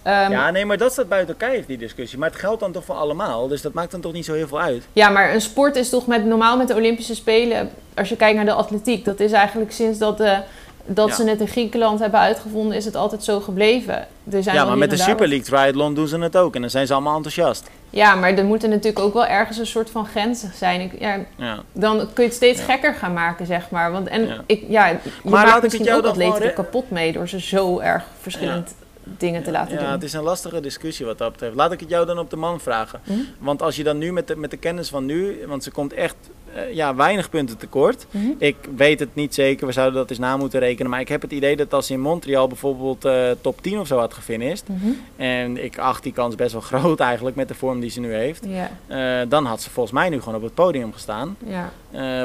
ehm, 0.03 0.31
ja, 0.31 0.51
nee, 0.51 0.65
maar 0.65 0.77
dat 0.77 0.91
staat 0.91 1.09
buiten 1.09 1.37
kijf, 1.37 1.65
die 1.65 1.77
discussie. 1.77 2.19
Maar 2.19 2.29
het 2.29 2.39
geldt 2.39 2.59
dan 2.59 2.71
toch 2.71 2.85
voor 2.85 2.95
allemaal. 2.95 3.47
Dus 3.47 3.61
dat 3.61 3.73
maakt 3.73 3.91
dan 3.91 4.01
toch 4.01 4.13
niet 4.13 4.25
zo 4.25 4.33
heel 4.33 4.47
veel 4.47 4.61
uit. 4.61 4.83
Ja, 4.93 5.09
maar 5.09 5.33
een 5.33 5.41
sport 5.41 5.75
is 5.75 5.89
toch 5.89 6.07
met, 6.07 6.25
normaal 6.25 6.57
met 6.57 6.67
de 6.67 6.75
Olympische 6.75 7.15
Spelen, 7.15 7.69
als 7.95 8.09
je 8.09 8.15
kijkt 8.15 8.35
naar 8.35 8.45
de 8.45 8.53
atletiek, 8.53 9.05
dat 9.05 9.19
is 9.19 9.31
eigenlijk 9.31 9.71
sinds 9.71 9.99
dat, 9.99 10.17
de, 10.17 10.37
dat 10.85 11.07
Ja. 11.09 11.15
ze 11.15 11.29
het 11.29 11.39
in 11.39 11.47
Griekenland 11.47 11.99
hebben 11.99 12.19
uitgevonden, 12.19 12.77
is 12.77 12.85
het 12.85 12.95
altijd 12.95 13.23
zo 13.23 13.39
gebleven. 13.39 14.07
Er 14.31 14.43
zijn 14.43 14.55
Ja, 14.55 14.65
maar 14.65 14.77
met 14.77 14.89
de 14.89 14.97
Super 14.97 15.27
League 15.27 15.45
Triathlon 15.45 15.93
doen 15.93 16.07
ze 16.07 16.17
het 16.19 16.37
ook. 16.37 16.55
En 16.55 16.61
dan 16.61 16.69
zijn 16.69 16.87
ze 16.87 16.93
allemaal 16.93 17.15
enthousiast. 17.15 17.69
Ja, 17.89 18.15
maar 18.15 18.33
er 18.33 18.45
moeten 18.45 18.69
natuurlijk 18.69 18.99
ook 19.05 19.13
wel 19.13 19.25
ergens 19.25 19.57
een 19.57 19.65
soort 19.65 19.89
van 19.89 20.05
grenzen 20.05 20.51
zijn. 20.55 20.81
Ik, 20.81 20.99
ja, 20.99 21.19
Ja. 21.35 21.59
dan 21.71 21.97
kun 21.97 22.23
je 22.23 22.29
het 22.29 22.33
steeds 22.33 22.59
Ja. 22.59 22.65
gekker 22.65 22.93
gaan 22.93 23.13
maken, 23.13 23.45
zeg 23.45 23.69
maar. 23.69 23.91
Want, 23.91 24.07
en 24.07 24.27
Ja. 24.27 24.41
ik, 24.45 24.63
ja, 24.67 24.87
je 24.87 24.95
ik 25.23 25.29
maakt 25.29 25.53
het 25.53 25.63
misschien 25.63 25.85
jou 25.85 25.99
ook 25.99 26.05
atleten 26.05 26.33
gewoon 26.33 26.47
er 26.47 26.53
kapot 26.53 26.89
mee 26.89 27.11
door 27.13 27.27
ze 27.27 27.39
zo 27.39 27.79
erg 27.79 28.03
verschillend 28.21 28.73
dingen 29.03 29.43
te 29.43 29.51
laten 29.51 29.73
ja, 29.73 29.79
doen. 29.79 29.89
het 29.91 30.03
is 30.03 30.13
een 30.13 30.23
lastige 30.23 30.59
discussie 30.59 31.05
wat 31.05 31.17
dat 31.17 31.31
betreft. 31.31 31.55
Laat 31.55 31.71
ik 31.71 31.79
het 31.79 31.89
jou 31.89 32.05
dan 32.05 32.19
op 32.19 32.29
de 32.29 32.35
man 32.35 32.59
vragen. 32.59 32.99
Hm? 33.03 33.13
Want 33.39 33.61
als 33.61 33.75
je 33.75 33.83
dan 33.83 33.97
nu 33.97 34.13
met 34.13 34.27
de, 34.27 34.35
met 34.35 34.51
de 34.51 34.57
kennis 34.57 34.89
van 34.89 35.05
nu, 35.05 35.39
want 35.47 35.63
ze 35.63 35.71
komt 35.71 35.93
echt 35.93 36.15
eh, 36.55 36.73
ja, 36.73 36.95
weinig 36.95 37.29
punten 37.29 37.57
tekort. 37.57 38.05
Mhm. 38.11 38.27
Ik 38.37 38.55
weet 38.75 38.99
het 38.99 39.15
niet 39.15 39.33
zeker, 39.33 39.67
we 39.67 39.73
zouden 39.73 39.99
dat 39.99 40.09
eens 40.09 40.19
na 40.19 40.37
moeten 40.37 40.59
rekenen. 40.59 40.91
Maar 40.91 40.99
ik 40.99 41.07
heb 41.07 41.21
het 41.21 41.31
idee 41.31 41.55
dat 41.55 41.73
als 41.73 41.87
ze 41.87 41.93
in 41.93 42.01
Montreal 42.01 42.47
bijvoorbeeld 42.47 43.05
eh, 43.05 43.31
top 43.41 43.61
10 43.61 43.79
of 43.79 43.87
zo 43.87 43.97
had 43.97 44.13
gefinished. 44.13 44.67
Mhm. 44.67 44.89
En 45.15 45.63
ik 45.63 45.77
acht 45.77 46.03
die 46.03 46.13
kans 46.13 46.35
best 46.35 46.51
wel 46.51 46.61
groot 46.71 46.99
eigenlijk 46.99 47.35
met 47.35 47.47
de 47.47 47.53
vorm 47.53 47.79
die 47.79 47.89
ze 47.89 47.99
nu 47.99 48.13
heeft. 48.13 48.45
Eh, 48.87 49.19
dan 49.27 49.45
had 49.45 49.61
ze 49.61 49.69
volgens 49.69 49.95
mij 49.95 50.09
nu 50.09 50.19
gewoon 50.19 50.35
op 50.35 50.43
het 50.43 50.53
podium 50.53 50.93
gestaan. 50.93 51.37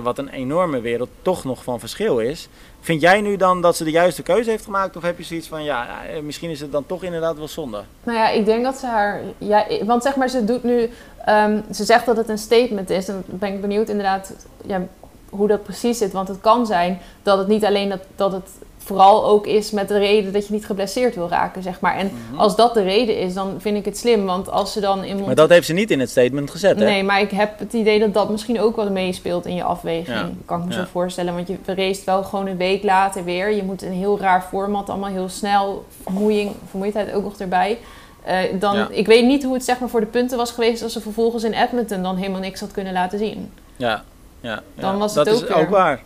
wat 0.03 0.19
een 0.19 0.29
enorme 0.29 0.81
wereld 0.81 1.09
toch 1.23 1.45
nog 1.45 1.65
van 1.65 1.81
verschil 1.81 2.19
is. 2.19 2.49
Vind 2.87 3.01
jij 3.01 3.21
nu 3.21 3.37
dan 3.37 3.61
dat 3.61 3.77
ze 3.77 3.85
de 3.85 3.91
juiste 3.91 4.23
keuze 4.23 4.51
heeft 4.51 4.65
gemaakt? 4.65 4.97
Of 4.97 5.03
heb 5.03 5.19
je 5.19 5.25
zoiets 5.25 5.49
van, 5.49 5.65
ja, 5.65 6.05
eh, 6.05 6.23
misschien 6.23 6.51
is 6.51 6.61
het 6.61 6.73
dan 6.73 6.87
toch 6.87 7.03
inderdaad 7.03 7.37
wel 7.37 7.49
zonde? 7.49 7.83
Nou 8.03 8.19
ja, 8.19 8.29
ik 8.29 8.45
denk 8.45 8.65
dat 8.65 8.77
ze 8.77 8.87
haar. 8.87 9.21
Ja, 9.39 9.67
want 9.85 10.03
zeg 10.03 10.17
maar, 10.17 10.29
ze 10.29 10.45
doet 10.45 10.63
nu. 10.63 10.91
ehm, 11.25 11.61
ze 11.73 11.85
zegt 11.85 12.07
dat 12.07 12.17
het 12.17 12.29
een 12.29 12.39
statement 12.39 12.91
is. 12.91 13.07
Dan 13.07 13.23
ben 13.27 13.53
ik 13.53 13.61
benieuwd 13.61 13.89
inderdaad 13.89 14.33
ja, 14.67 14.83
hoe 15.31 15.49
dat 15.49 15.63
precies 15.63 15.99
zit. 15.99 16.13
Want 16.13 16.29
het 16.29 16.41
kan 16.41 16.67
zijn 16.67 16.99
dat 17.23 17.39
het 17.39 17.49
niet 17.49 17.65
alleen 17.65 17.89
dat, 17.89 18.01
dat 18.17 18.33
het 18.33 18.49
vooral 18.87 19.25
ook 19.27 19.47
is 19.47 19.71
met 19.71 19.89
de 19.89 19.99
reden 19.99 20.33
dat 20.33 20.47
je 20.47 20.53
niet 20.53 20.67
geblesseerd 20.67 21.15
wil 21.15 21.29
raken, 21.29 21.63
zeg 21.63 21.81
maar. 21.81 21.97
En 21.97 22.11
Mhm. 22.31 22.41
als 22.41 22.57
dat 22.57 22.75
de 22.75 22.83
reden 22.83 23.19
is, 23.19 23.35
dan 23.35 23.55
vind 23.59 23.77
ik 23.77 23.85
het 23.85 23.99
slim. 23.99 24.25
Want 24.27 24.51
als 24.51 24.73
ze 24.73 24.81
dan 24.81 25.05
in 25.05 25.25
Maar 25.25 25.35
dat 25.35 25.49
heeft 25.49 25.67
ze 25.67 25.73
niet 25.73 25.91
in 25.91 26.01
het 26.01 26.11
statement 26.11 26.51
gezet, 26.51 26.79
hè? 26.79 26.85
Nee, 26.85 27.03
maar 27.05 27.21
ik 27.21 27.31
heb 27.31 27.59
het 27.59 27.73
idee 27.73 27.99
dat 27.99 28.15
dat 28.15 28.31
misschien 28.31 28.61
ook 28.61 28.77
wel 28.77 28.91
meespeelt 28.91 29.47
in 29.47 29.55
je 29.55 29.63
afweging. 29.63 30.07
Ja. 30.19 30.29
Kan 30.45 30.59
ik 30.61 30.65
me 30.67 30.73
Ja. 30.75 30.79
zo 30.81 30.87
voorstellen. 30.91 31.35
Want 31.35 31.49
je 31.49 31.57
race 31.67 32.03
wel 32.05 32.23
gewoon 32.25 32.47
een 32.47 32.57
week 32.57 32.83
later 32.83 33.25
weer. 33.25 33.53
Je 33.53 33.63
moet 33.63 33.83
een 33.83 33.93
heel 33.93 34.19
raar 34.21 34.43
format, 34.43 34.91
allemaal 34.91 35.11
heel 35.11 35.29
snel. 35.29 35.85
Vermoeiing, 36.03 36.53
vermoeidheid 36.69 37.13
ook 37.13 37.23
nog 37.23 37.37
erbij. 37.39 37.79
Eh, 38.25 38.39
dan, 38.61 38.77
Ja. 38.77 38.89
Ik 38.91 39.07
weet 39.07 39.25
niet 39.25 39.45
hoe 39.45 39.55
het 39.55 39.65
zeg 39.65 39.79
maar, 39.79 39.89
voor 39.89 40.01
de 40.01 40.07
punten 40.07 40.37
was 40.37 40.51
geweest 40.51 40.83
als 40.83 40.93
ze 40.93 41.01
vervolgens 41.01 41.45
in 41.45 41.53
Edmonton 41.53 42.03
dan 42.03 42.17
helemaal 42.17 42.41
niks 42.41 42.61
had 42.61 42.71
kunnen 42.73 42.93
laten 42.93 43.19
zien. 43.19 43.53
Ja, 43.77 44.03
ja. 44.41 44.63
Dan 44.75 44.99
was 44.99 45.15
dat 45.15 45.27
het 45.27 45.35
is 45.35 45.43
ook 45.43 45.49
weer- 45.49 45.57
ook 45.57 45.69
waar. 45.69 46.03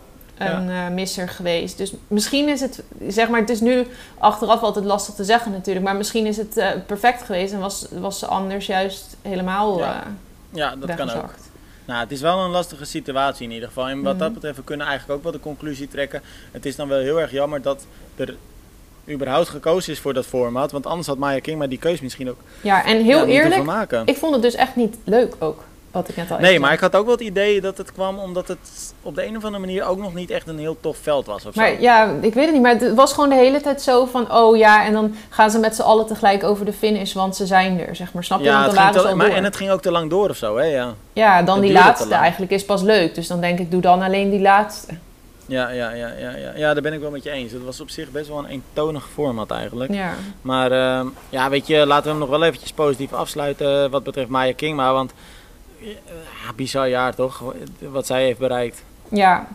Een 0.49 0.69
eh, 0.69 0.87
misser 0.89 1.29
geweest. 1.29 1.77
Dus 1.77 1.93
misschien 2.07 2.49
is 2.49 2.61
het, 2.61 2.83
zeg 3.07 3.29
maar, 3.29 3.39
het 3.39 3.49
is 3.49 3.59
nu 3.61 3.87
achteraf 4.17 4.61
altijd 4.61 4.85
lastig 4.85 5.13
te 5.15 5.23
zeggen 5.23 5.51
natuurlijk. 5.51 5.85
Maar 5.85 5.95
misschien 5.95 6.25
is 6.25 6.37
het 6.37 6.57
eh, 6.57 6.69
perfect 6.85 7.21
geweest 7.23 7.53
en 7.53 7.59
was, 7.59 7.85
was 7.91 8.19
ze 8.19 8.25
anders 8.25 8.65
juist 8.65 9.17
helemaal 9.21 9.77
Ja, 9.79 9.93
eh 10.03 10.07
Ja, 10.53 10.75
dat 10.75 10.95
kan 10.95 11.09
ook. 11.11 11.33
Nou, 11.85 11.99
het 11.99 12.11
is 12.11 12.21
wel 12.21 12.39
een 12.39 12.49
lastige 12.49 12.85
situatie 12.85 13.45
in 13.47 13.51
ieder 13.51 13.67
geval. 13.67 13.87
En 13.87 14.01
wat 14.01 14.13
Mhm. 14.13 14.23
dat 14.23 14.33
betreft, 14.33 14.57
we 14.57 14.63
kunnen 14.63 14.87
eigenlijk 14.87 15.17
ook 15.17 15.23
wel 15.23 15.31
de 15.33 15.39
conclusie 15.39 15.87
trekken. 15.87 16.21
Het 16.51 16.65
is 16.65 16.75
dan 16.75 16.87
wel 16.87 16.99
heel 16.99 17.19
erg 17.21 17.31
jammer 17.31 17.61
dat 17.61 17.85
er 18.15 18.35
überhaupt 19.09 19.49
gekozen 19.49 19.93
is 19.93 19.99
voor 19.99 20.13
dat 20.13 20.25
format. 20.25 20.71
Want 20.71 20.85
anders 20.85 21.07
had 21.07 21.17
Maya 21.17 21.39
King 21.39 21.57
maar 21.57 21.69
die 21.69 21.77
keus 21.77 22.01
misschien 22.01 22.29
ook 22.29 22.39
Ja, 22.61 22.85
en 22.85 23.03
heel 23.03 23.25
eerlijk, 23.25 23.63
maken. 23.63 24.05
Ik 24.05 24.17
vond 24.17 24.33
het 24.33 24.41
dus 24.41 24.55
echt 24.55 24.75
niet 24.75 24.95
leuk 25.03 25.35
ook. 25.39 25.63
Wat 25.91 26.09
ik 26.09 26.15
net 26.15 26.31
al 26.31 26.37
Nee, 26.39 26.59
maar 26.59 26.61
zei. 26.69 26.73
ik 26.73 26.79
had 26.79 26.95
ook 26.95 27.05
wel 27.05 27.15
het 27.15 27.23
idee 27.23 27.61
dat 27.61 27.77
het 27.77 27.91
kwam 27.91 28.17
omdat 28.19 28.47
het 28.47 28.93
op 29.01 29.15
de 29.15 29.25
een 29.25 29.37
of 29.37 29.43
andere 29.43 29.59
manier 29.65 29.85
ook 29.85 29.97
nog 29.97 30.13
niet 30.13 30.29
echt 30.29 30.47
een 30.47 30.59
heel 30.59 30.77
tof 30.81 30.97
veld 31.01 31.25
was 31.25 31.45
of 31.45 31.53
zo. 31.53 31.59
Maar 31.61 31.81
ja, 31.81 32.13
ik 32.21 32.33
weet 32.33 32.45
het 32.45 32.53
niet. 32.53 32.61
Maar 32.61 32.75
het 32.79 32.93
was 32.93 33.13
gewoon 33.13 33.29
de 33.29 33.35
hele 33.35 33.61
tijd 33.61 33.81
zo 33.81 34.05
van... 34.05 34.33
Oh 34.33 34.57
ja, 34.57 34.85
en 34.85 34.93
dan 34.93 35.15
gaan 35.29 35.51
ze 35.51 35.59
met 35.59 35.75
z'n 35.75 35.81
allen 35.81 36.05
tegelijk 36.05 36.43
over 36.43 36.65
de 36.65 36.73
finish. 36.73 37.13
Want 37.13 37.35
ze 37.35 37.45
zijn 37.45 37.79
er, 37.79 37.95
zeg 37.95 38.13
maar. 38.13 38.23
Snap 38.23 38.39
je? 38.39 38.45
ja, 38.45 38.51
want 38.53 38.65
dan 38.65 38.75
waren 38.75 38.93
te- 38.93 38.99
ze 38.99 39.07
al 39.07 39.15
maar, 39.15 39.27
door. 39.27 39.35
en 39.35 39.43
het 39.43 39.55
ging 39.55 39.71
ook 39.71 39.81
te 39.81 39.91
lang 39.91 40.09
door 40.09 40.29
of 40.29 40.37
zo, 40.37 40.57
hè? 40.57 40.65
Ja, 40.65 40.93
Ja, 41.13 41.41
dan 41.41 41.55
het 41.55 41.63
die 41.65 41.73
laatste 41.73 42.13
eigenlijk 42.13 42.51
is 42.51 42.65
pas 42.65 42.81
leuk. 42.81 43.15
Dus 43.15 43.27
dan 43.27 43.41
denk 43.41 43.59
ik, 43.59 43.71
doe 43.71 43.81
dan 43.81 44.01
alleen 44.01 44.29
die 44.29 44.41
laatste. 44.41 44.93
ja, 45.45 45.69
ja, 45.69 45.91
ja, 45.91 46.07
ja, 46.19 46.29
ja. 46.35 46.51
ja 46.55 46.73
daar 46.73 46.81
ben 46.83 46.93
ik 46.93 46.99
wel 46.99 47.11
met 47.11 47.23
je 47.23 47.29
eens. 47.31 47.51
Het 47.51 47.63
was 47.65 47.81
op 47.81 47.89
zich 47.89 48.11
best 48.11 48.27
wel 48.27 48.37
een 48.39 48.45
eentonig 48.45 49.07
format 49.13 49.51
eigenlijk. 49.51 49.93
Ja. 49.93 50.13
Maar 50.41 50.71
ehm, 50.71 51.07
ja, 51.29 51.49
weet 51.49 51.67
je, 51.67 51.85
laten 51.85 52.03
we 52.03 52.09
hem 52.09 52.19
nog 52.19 52.29
wel 52.29 52.43
eventjes 52.43 52.71
positief 52.71 53.13
afsluiten 53.13 53.91
wat 53.91 54.03
betreft 54.03 54.29
Maya 54.29 54.53
Kingma. 54.53 54.93
Want 54.93 55.13
ja, 55.81 56.53
bizar 56.55 56.89
jaar 56.89 57.15
toch, 57.15 57.43
wat 57.79 58.05
zij 58.05 58.23
heeft 58.23 58.39
bereikt. 58.39 58.83
Ja, 59.09 59.47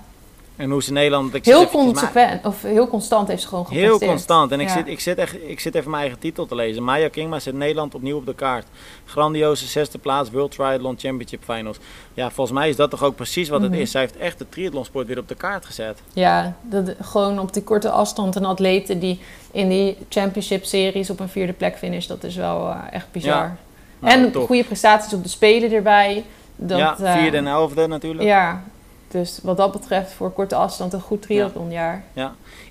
En 0.56 0.70
hoe 0.70 0.82
ze 0.82 0.92
Nederland... 0.92 1.34
Ik 1.34 1.44
heel 1.44 1.68
consequent. 1.68 2.44
Of 2.46 2.62
heel 2.62 2.88
constant 2.88 3.28
heeft 3.28 3.42
ze 3.42 3.48
gewoon 3.48 3.64
gepresteerd. 3.66 4.00
Heel 4.00 4.08
constant. 4.08 4.52
En 4.52 4.60
ik, 4.60 4.66
Ja. 4.68 4.72
zit, 4.74 4.86
ik, 4.86 5.00
zit 5.00 5.18
echt, 5.18 5.36
ik 5.48 5.60
zit 5.60 5.74
even 5.74 5.90
mijn 5.90 6.02
eigen 6.02 6.20
titel 6.20 6.46
te 6.46 6.54
lezen. 6.54 6.82
Maya 6.82 7.08
Kingma 7.08 7.38
zet 7.40 7.54
Nederland 7.54 7.94
opnieuw 7.94 8.16
op 8.16 8.26
de 8.26 8.34
kaart. 8.34 8.66
Grandioze 9.04 9.66
zesde 9.66 9.98
plaats, 9.98 10.30
World 10.30 10.50
Triathlon 10.50 10.98
Championship 10.98 11.42
Finals. 11.44 11.76
Ja, 12.14 12.30
volgens 12.30 12.58
mij 12.58 12.68
is 12.68 12.76
dat 12.76 12.90
toch 12.90 13.02
ook 13.02 13.16
precies 13.16 13.48
wat 13.48 13.60
Mhm. 13.60 13.70
het 13.70 13.80
is. 13.80 13.90
Zij 13.90 14.00
heeft 14.00 14.16
echt 14.16 14.38
de 14.38 14.48
triathlonsport 14.48 15.06
weer 15.06 15.18
op 15.18 15.28
de 15.28 15.34
kaart 15.34 15.66
gezet. 15.66 15.98
Ja, 16.12 16.56
dat, 16.62 16.94
gewoon 17.00 17.38
op 17.38 17.52
die 17.52 17.62
korte 17.62 17.90
afstand 17.90 18.36
een 18.36 18.44
atleten 18.44 18.98
die 18.98 19.20
in 19.50 19.68
die 19.68 19.96
championship 20.08 20.64
series 20.64 21.10
op 21.10 21.20
een 21.20 21.28
vierde 21.28 21.52
plek 21.52 21.76
finish, 21.78 22.06
dat 22.06 22.24
is 22.24 22.36
wel 22.36 22.68
eh, 22.68 22.78
echt 22.90 23.06
bizar. 23.12 23.56
Nou, 23.98 24.14
en 24.14 24.32
top. 24.32 24.46
goede 24.46 24.64
prestaties 24.64 25.12
op 25.12 25.22
de 25.22 25.28
Spelen 25.28 25.72
erbij. 25.72 26.24
Dat, 26.56 26.78
ja, 26.78 26.96
eh, 26.98 27.12
vierde 27.12 27.36
en 27.36 27.46
elfde 27.46 27.86
natuurlijk. 27.86 28.24
Ja, 28.24 28.62
dus 29.08 29.40
wat 29.42 29.56
dat 29.56 29.72
betreft 29.72 30.12
voor 30.12 30.30
korte 30.32 30.54
afstand 30.54 30.92
een 30.92 31.00
goed 31.00 31.22
triathlonjaar. 31.22 32.02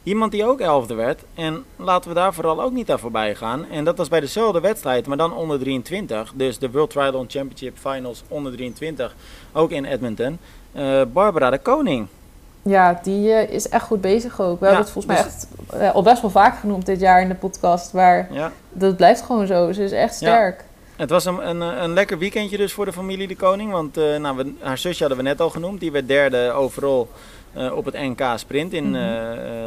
Iemand 0.04 0.32
die 0.32 0.46
ook 0.46 0.60
elfde 0.60 0.94
werd. 0.94 1.22
En 1.34 1.64
laten 1.76 2.10
we 2.10 2.16
daar 2.16 2.34
vooral 2.34 2.62
ook 2.62 2.72
niet 2.72 2.92
aan 2.92 3.00
voorbij 3.00 3.36
gaan. 3.36 3.66
En 3.72 3.84
dat 3.84 3.98
was 3.98 4.08
bij 4.08 4.20
dezelfde 4.20 4.60
wedstrijd, 4.60 5.08
maar 5.08 5.18
dan 5.18 5.34
onder 5.34 5.60
23. 5.60 6.32
Dus 6.36 6.60
de 6.60 6.72
World 6.72 6.90
Triathlon 6.90 7.26
Championship 7.30 7.78
Finals 7.78 8.24
onder 8.28 8.52
23. 8.52 9.16
Ook 9.54 9.72
in 9.72 9.86
Edmonton. 9.86 10.38
Eh, 10.72 11.02
Barbara 11.14 11.50
de 11.50 11.58
Koning. 11.58 12.08
Ja, 12.62 13.00
die 13.04 13.32
eh, 13.32 13.50
is 13.54 13.70
echt 13.70 13.86
goed 13.86 14.02
bezig 14.02 14.42
ook. 14.42 14.60
We 14.60 14.66
Ja, 14.66 14.72
hebben 14.72 14.84
het 14.92 14.94
volgens 14.94 15.14
mij 15.16 15.24
dus- 15.24 15.46
echt 15.82 15.94
al 15.94 16.02
best 16.04 16.22
wel 16.22 16.32
vaak 16.32 16.58
genoemd 16.60 16.86
dit 16.86 17.00
jaar 17.00 17.22
in 17.22 17.28
de 17.28 17.36
podcast. 17.36 17.94
Maar 17.94 18.28
Ja. 18.32 18.52
dat 18.70 18.96
blijft 18.96 19.22
gewoon 19.22 19.48
zo. 19.48 19.72
Ze 19.72 19.84
is 19.84 19.92
echt 19.92 20.20
Ja. 20.20 20.28
sterk. 20.32 20.64
Het 20.96 21.10
was 21.10 21.26
een, 21.26 21.50
een, 21.50 21.62
een 21.62 21.94
lekker 21.94 22.18
weekendje 22.18 22.58
dus 22.58 22.74
voor 22.74 22.86
de 22.86 22.94
familie 22.94 23.28
De 23.28 23.36
Koning. 23.36 23.72
Want 23.72 23.98
eh, 23.98 24.18
nou, 24.18 24.38
we, 24.38 24.54
haar 24.60 24.78
zusje 24.78 25.00
hadden 25.00 25.18
we 25.18 25.24
net 25.24 25.42
al 25.42 25.50
genoemd. 25.50 25.80
Die 25.80 25.92
werd 25.92 26.08
derde 26.08 26.52
overal 26.52 27.10
eh, 27.54 27.76
op 27.76 27.86
het 27.86 27.94
NK 27.94 28.22
Sprint 28.36 28.74
in 28.74 28.96
eh, 28.96 29.02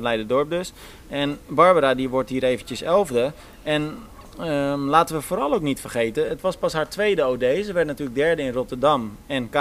Leiden-Dorp 0.00 0.50
dus. 0.50 0.72
En 1.08 1.38
Barbara 1.46 1.94
die 1.94 2.08
wordt 2.08 2.30
hier 2.30 2.44
eventjes 2.44 2.82
elfde. 2.82 3.32
En 3.62 3.98
ehm, 4.38 4.80
laten 4.80 5.16
we 5.16 5.22
vooral 5.22 5.54
ook 5.54 5.62
niet 5.62 5.80
vergeten. 5.80 6.28
Het 6.28 6.40
was 6.40 6.56
pas 6.56 6.72
haar 6.72 6.88
tweede 6.88 7.26
OD. 7.26 7.42
Ze 7.64 7.72
werd 7.72 7.86
natuurlijk 7.86 8.16
derde 8.16 8.42
in 8.42 8.52
Rotterdam 8.52 9.16
NK. 9.26 9.56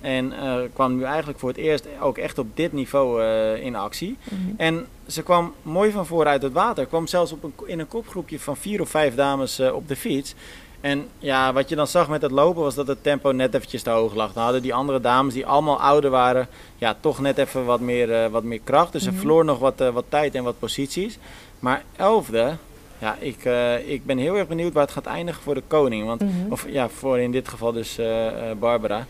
En 0.00 0.32
kwam 0.72 0.96
nu 0.96 1.02
eigenlijk 1.02 1.38
voor 1.38 1.48
het 1.48 1.58
eerst 1.58 1.86
ook 2.00 2.18
echt 2.18 2.38
op 2.38 2.46
dit 2.54 2.72
niveau 2.72 3.22
in 3.60 3.76
actie. 3.76 4.16
Mhm. 4.24 4.40
En 4.56 4.86
ze 5.06 5.22
kwam 5.22 5.54
mooi 5.62 5.90
van 5.90 6.06
voor 6.06 6.26
uit 6.26 6.42
het 6.42 6.52
water. 6.52 6.86
Kwam 6.86 7.06
zelfs 7.06 7.32
op 7.32 7.42
een, 7.42 7.52
in 7.66 7.78
een 7.78 7.88
kopgroepje 7.88 8.40
van 8.40 8.56
vier 8.56 8.80
of 8.80 8.88
vijf 8.88 9.14
dames 9.14 9.60
op 9.60 9.88
de 9.88 9.96
fiets. 9.96 10.34
En 10.84 11.08
ja, 11.18 11.52
wat 11.52 11.68
je 11.68 11.76
dan 11.76 11.86
zag 11.86 12.08
met 12.08 12.22
het 12.22 12.30
lopen 12.30 12.62
was 12.62 12.74
dat 12.74 12.86
het 12.86 13.02
tempo 13.02 13.30
net 13.30 13.54
eventjes 13.54 13.82
te 13.82 13.90
hoog 13.90 14.14
lag. 14.14 14.32
Dan 14.32 14.42
hadden 14.42 14.62
die 14.62 14.74
andere 14.74 15.00
dames 15.00 15.34
die 15.34 15.46
allemaal 15.46 15.80
ouder 15.80 16.10
waren, 16.10 16.48
ja, 16.76 16.96
toch 17.00 17.18
net 17.20 17.38
even 17.38 17.64
wat 17.64 17.80
meer, 17.80 18.12
eh, 18.12 18.30
wat 18.30 18.42
meer 18.42 18.60
kracht. 18.64 18.92
Dus 18.92 19.02
ze 19.02 19.10
Mhm. 19.10 19.18
verloor 19.18 19.44
nog 19.44 19.58
wat, 19.58 19.80
eh, 19.80 19.88
wat 19.88 20.04
tijd 20.08 20.34
en 20.34 20.44
wat 20.44 20.58
posities. 20.58 21.18
Maar 21.58 21.84
elfde, 21.96 22.56
ja, 22.98 23.16
ik, 23.20 23.44
eh, 23.44 23.88
ik 23.90 24.06
ben 24.06 24.18
heel 24.18 24.36
erg 24.36 24.48
benieuwd 24.48 24.72
waar 24.72 24.82
het 24.82 24.92
gaat 24.92 25.06
eindigen 25.06 25.42
voor 25.42 25.54
de 25.54 25.62
koning. 25.66 26.06
Want, 26.06 26.20
Mhm. 26.20 26.32
Of 26.52 26.66
ja, 26.68 26.88
voor 26.88 27.18
in 27.18 27.32
dit 27.32 27.48
geval 27.48 27.72
dus 27.72 27.98
Barbara. 28.58 29.06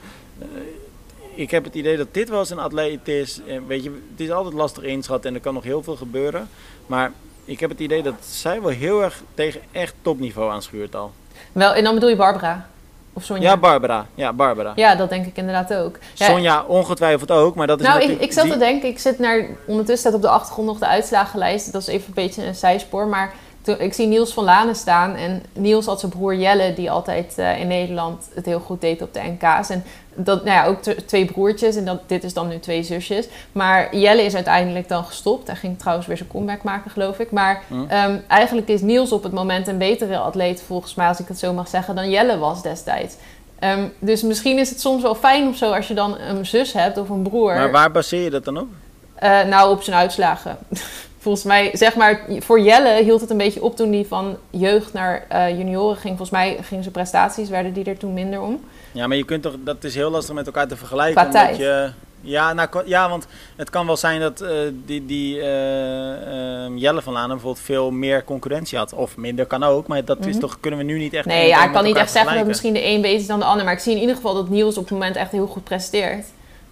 Ik 1.35 1.51
heb 1.51 1.65
het 1.65 1.75
idee 1.75 1.97
dat 1.97 2.15
dit 2.15 2.29
wel 2.29 2.39
eens 2.39 2.51
een 2.51 2.59
atleet 2.59 3.09
is. 3.09 3.41
Weet 3.67 3.85
je, 3.85 3.91
het 4.11 4.21
is 4.21 4.31
altijd 4.31 4.55
lastig 4.55 4.83
inschatten 4.83 5.31
en 5.31 5.37
er 5.37 5.43
kan 5.43 5.55
nog 5.55 5.65
heel 5.65 5.83
veel 5.83 5.97
gebeuren. 5.97 6.49
Maar 6.87 7.13
ik 7.45 7.61
heb 7.61 7.71
het 7.71 7.81
idee 7.81 8.03
dat 8.03 8.15
zij 8.21 8.61
wel 8.63 8.71
heel 8.71 9.03
erg 9.03 9.23
tegen 9.35 9.61
echt 9.73 9.95
topniveau 10.03 10.51
aanschuurt 10.53 10.95
al. 10.97 11.13
Wel, 11.53 11.75
en 11.75 11.85
dan 11.85 11.95
bedoel 11.95 12.09
je 12.09 12.17
Barbara? 12.17 12.67
Of 13.13 13.25
Sonja? 13.25 13.43
Ja, 13.51 13.57
Barbara. 13.57 14.07
Ja, 14.15 14.33
Barbara. 14.33 14.73
Ja, 14.75 14.95
dat 14.95 15.09
denk 15.09 15.27
ik 15.27 15.37
inderdaad 15.37 15.75
ook. 15.75 15.99
Ja, 16.15 16.27
Sonja 16.27 16.65
ongetwijfeld 16.67 17.31
ook, 17.31 17.55
maar 17.55 17.67
dat 17.67 17.81
is 17.81 17.87
nou, 17.87 18.03
ik, 18.03 18.21
ik 18.21 18.33
zat 18.33 18.45
die- 18.45 18.53
te 18.53 18.59
denken, 18.59 18.89
ik 18.89 18.99
zit 18.99 19.19
naar, 19.19 19.47
ondertussen 19.67 19.99
staat 19.99 20.15
op 20.15 20.23
de 20.23 20.29
achtergrond 20.29 20.69
nog 20.69 20.79
de 20.79 20.87
uitslagenlijst. 20.87 21.73
Dat 21.73 21.81
is 21.83 21.89
even 21.89 22.07
een 22.09 22.15
beetje 22.15 22.47
een 22.47 22.55
zijspoor, 22.55 23.07
maar 23.07 23.33
toen, 23.63 23.81
ik 23.81 23.95
zie 23.95 24.07
Niels 24.07 24.33
van 24.33 24.45
Lanen 24.45 24.75
staan. 24.75 25.15
En 25.15 25.43
Niels 25.53 25.87
had 25.87 26.01
zijn 26.01 26.13
broer 26.13 26.35
Jelle, 26.35 26.75
die 26.75 26.91
altijd 26.91 27.39
eh, 27.39 27.61
in 27.61 27.67
Nederland 27.67 28.29
het 28.35 28.47
heel 28.47 28.61
goed 28.61 28.81
deed 28.81 29.03
op 29.03 29.15
de 29.15 29.21
NK's. 29.21 29.69
En 29.71 29.85
dat, 30.15 30.45
nou 30.45 30.57
ja, 30.57 30.67
ook 30.67 30.83
twee 31.07 31.25
broertjes 31.25 31.77
en 31.77 31.85
dat, 31.85 32.01
dit 32.07 32.25
is 32.25 32.35
dan 32.35 32.49
nu 32.49 32.59
twee 32.59 32.83
zusjes. 32.83 33.29
Maar 33.53 33.97
Jelle 33.97 34.23
is 34.23 34.35
uiteindelijk 34.35 34.89
dan 34.89 35.05
gestopt. 35.05 35.47
Hij 35.47 35.57
ging 35.57 35.79
trouwens 35.79 36.07
weer 36.07 36.17
zijn 36.17 36.29
comeback 36.29 36.63
maken, 36.63 36.91
geloof 36.91 37.19
ik. 37.19 37.31
Maar 37.31 37.63
Hm. 37.69 37.85
ehm, 37.89 38.17
eigenlijk 38.29 38.69
is 38.69 38.81
Niels 38.81 39.13
op 39.13 39.23
het 39.23 39.33
moment 39.33 39.69
een 39.69 39.79
betere 39.79 40.19
atleet, 40.19 40.63
volgens 40.67 40.95
mij, 40.95 41.09
als 41.09 41.21
ik 41.21 41.29
het 41.29 41.39
zo 41.39 41.53
mag 41.53 41.69
zeggen, 41.69 41.95
dan 41.95 42.11
Jelle 42.11 42.39
was 42.39 42.63
destijds. 42.63 43.15
Ehm, 43.59 43.85
dus 43.99 44.23
misschien 44.23 44.59
is 44.59 44.71
het 44.71 44.81
soms 44.81 45.03
wel 45.03 45.15
fijn 45.15 45.49
of 45.49 45.57
zo 45.57 45.73
als 45.73 45.89
je 45.89 45.95
dan 45.95 46.19
een 46.19 46.47
zus 46.47 46.73
hebt 46.73 46.99
of 46.99 47.09
een 47.09 47.23
broer. 47.23 47.55
Maar 47.55 47.71
waar 47.71 47.91
baseer 47.91 48.23
je 48.23 48.31
dat 48.31 48.45
dan 48.45 48.59
op? 48.59 48.67
Eh, 49.15 49.43
nou, 49.43 49.71
op 49.71 49.83
zijn 49.83 49.97
uitslagen. 49.97 50.57
Volgens 51.19 51.45
mij, 51.45 51.71
zeg 51.73 51.97
maar, 51.97 52.21
voor 52.39 52.61
Jelle 52.61 53.03
hield 53.03 53.21
het 53.21 53.31
een 53.31 53.37
beetje 53.37 53.63
op 53.63 53.77
toen 53.77 53.93
hij 53.93 54.05
van 54.09 54.37
jeugd 54.51 54.93
naar 54.93 55.25
eh, 55.29 55.49
junioren 55.59 55.97
ging. 55.97 56.17
Volgens 56.17 56.31
mij 56.31 56.57
gingen 56.61 56.83
zijn 56.83 56.95
prestaties, 56.95 57.49
werden 57.49 57.73
die 57.73 57.85
er 57.85 57.97
toen 57.97 58.13
minder 58.13 58.41
om. 58.41 58.65
Ja, 58.95 59.07
maar 59.07 59.17
je 59.17 59.25
kunt 59.25 59.43
toch... 59.43 59.55
Dat 59.65 59.85
is 59.85 59.95
heel 59.95 60.11
lastig 60.11 60.35
met 60.35 60.47
elkaar 60.47 60.69
te 60.69 60.77
vergelijken. 60.77 61.15
Qua 61.15 61.25
omdat 61.25 61.41
tijd. 61.43 61.57
Je, 61.57 61.91
ja, 62.21 62.53
nou, 62.53 62.69
ja, 62.85 63.09
want 63.09 63.27
het 63.57 63.71
kan 63.71 63.87
wel 63.87 63.97
zijn 63.97 64.21
dat 64.21 64.41
eh, 64.41 64.51
die, 64.85 65.07
die 65.07 65.41
eh, 65.41 66.65
eh, 66.65 66.73
Jelle 66.77 67.03
van 67.03 67.13
Lanen 67.13 67.29
bijvoorbeeld 67.29 67.65
veel 67.65 67.91
meer 67.91 68.25
concurrentie 68.25 68.79
had. 68.79 68.93
Of 68.93 69.17
minder 69.17 69.47
kan 69.47 69.63
ook, 69.63 69.87
maar 69.87 70.05
dat 70.05 70.19
is 70.27 70.33
Mhm. 70.33 70.39
toch, 70.41 70.61
kunnen 70.61 70.79
we 70.79 70.85
nu 70.85 70.99
niet 70.99 71.13
echt... 71.15 71.27
Nee, 71.27 71.49
ja, 71.49 71.65
ik 71.65 71.73
kan 71.73 71.85
niet 71.85 71.97
echt 71.97 72.11
zeggen 72.13 72.35
dat 72.37 72.47
misschien 72.47 72.73
de 72.73 72.85
een 72.87 73.01
beter 73.01 73.21
is 73.21 73.27
dan 73.27 73.39
de 73.39 73.45
ander. 73.45 73.65
Maar 73.65 73.75
ik 73.75 73.81
zie 73.81 73.95
in 73.95 74.01
ieder 74.01 74.15
geval 74.17 74.35
dat 74.35 74.49
Niels 74.49 74.77
op 74.77 74.83
het 74.83 74.93
moment 74.93 75.17
echt 75.17 75.31
heel 75.31 75.47
goed 75.47 75.65
presteert. 75.65 76.27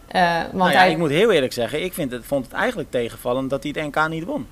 Eh, 0.08 0.36
want 0.38 0.52
Nou 0.52 0.70
ja, 0.70 0.78
hij... 0.78 0.90
ik 0.90 0.96
moet 0.98 1.10
heel 1.10 1.30
eerlijk 1.30 1.52
zeggen, 1.52 1.82
ik 1.84 1.92
vind 1.92 2.12
het, 2.12 2.24
vond 2.24 2.44
het 2.44 2.54
eigenlijk 2.54 2.90
tegenvallend 2.90 3.50
dat 3.50 3.62
hij 3.62 3.72
het 3.76 3.94
NK 3.94 4.08
niet 4.08 4.24
won 4.24 4.46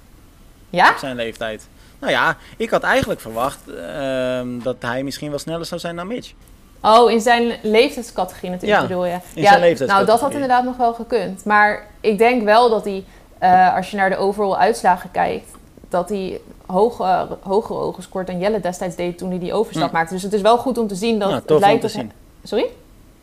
Ja? 0.71 0.91
op 0.91 0.97
zijn 0.99 1.17
leeftijd. 1.17 1.69
Nou 1.99 2.13
ja, 2.13 2.37
ik 2.57 2.71
had 2.71 2.83
eigenlijk 2.83 3.21
verwacht 3.21 3.59
ehm, 3.69 4.49
dat 4.63 4.77
hij 4.81 5.03
misschien 5.03 5.31
wel 5.31 5.39
sneller 5.39 5.67
zou 5.67 5.81
zijn 5.81 5.97
dan 5.97 6.07
Mitch. 6.07 6.33
Oh, 6.83 7.11
in 7.11 7.21
zijn 7.21 7.53
leeftijdscategorie 7.63 8.51
natuurlijk 8.51 8.81
Ja, 8.81 8.87
bedoel 8.87 9.05
je? 9.05 9.13
in 9.13 9.43
ja, 9.43 9.49
zijn 9.49 9.61
leeftijdscategorie. 9.61 9.89
Nou, 9.95 10.07
dat 10.07 10.21
had 10.21 10.33
inderdaad 10.33 10.65
nog 10.65 10.77
wel 10.77 10.93
gekund. 10.95 11.45
Maar 11.45 11.87
ik 12.01 12.19
denk 12.19 12.43
wel 12.45 12.71
dat 12.71 12.85
hij, 12.85 13.05
eh, 13.39 13.77
als 13.77 13.91
je 13.91 13.97
naar 13.97 14.11
de 14.11 14.17
overall 14.17 14.53
uitslagen 14.55 15.11
kijkt, 15.11 15.49
dat 15.89 16.09
hij 16.09 16.41
hoge, 16.67 17.27
hogere 17.43 17.79
ogen 17.79 18.03
scoort 18.03 18.27
dan 18.27 18.39
Jelle 18.39 18.61
destijds 18.61 18.97
deed 18.97 19.19
toen 19.19 19.31
hij 19.31 19.39
die 19.39 19.53
overstap 19.53 19.89
Hm. 19.89 19.95
maakte. 19.95 20.15
Dus 20.15 20.23
het 20.23 20.33
is 20.33 20.41
wel 20.41 20.59
goed 20.59 20.79
om 20.79 20.87
te 20.87 20.95
zien 20.95 21.19
dat 21.19 21.29
Nou, 21.29 21.41
het 21.41 21.51
om 21.51 21.59
lijkt 21.59 21.81
te 21.81 21.97
hij-. 21.99 22.11
Sorry? 22.45 22.67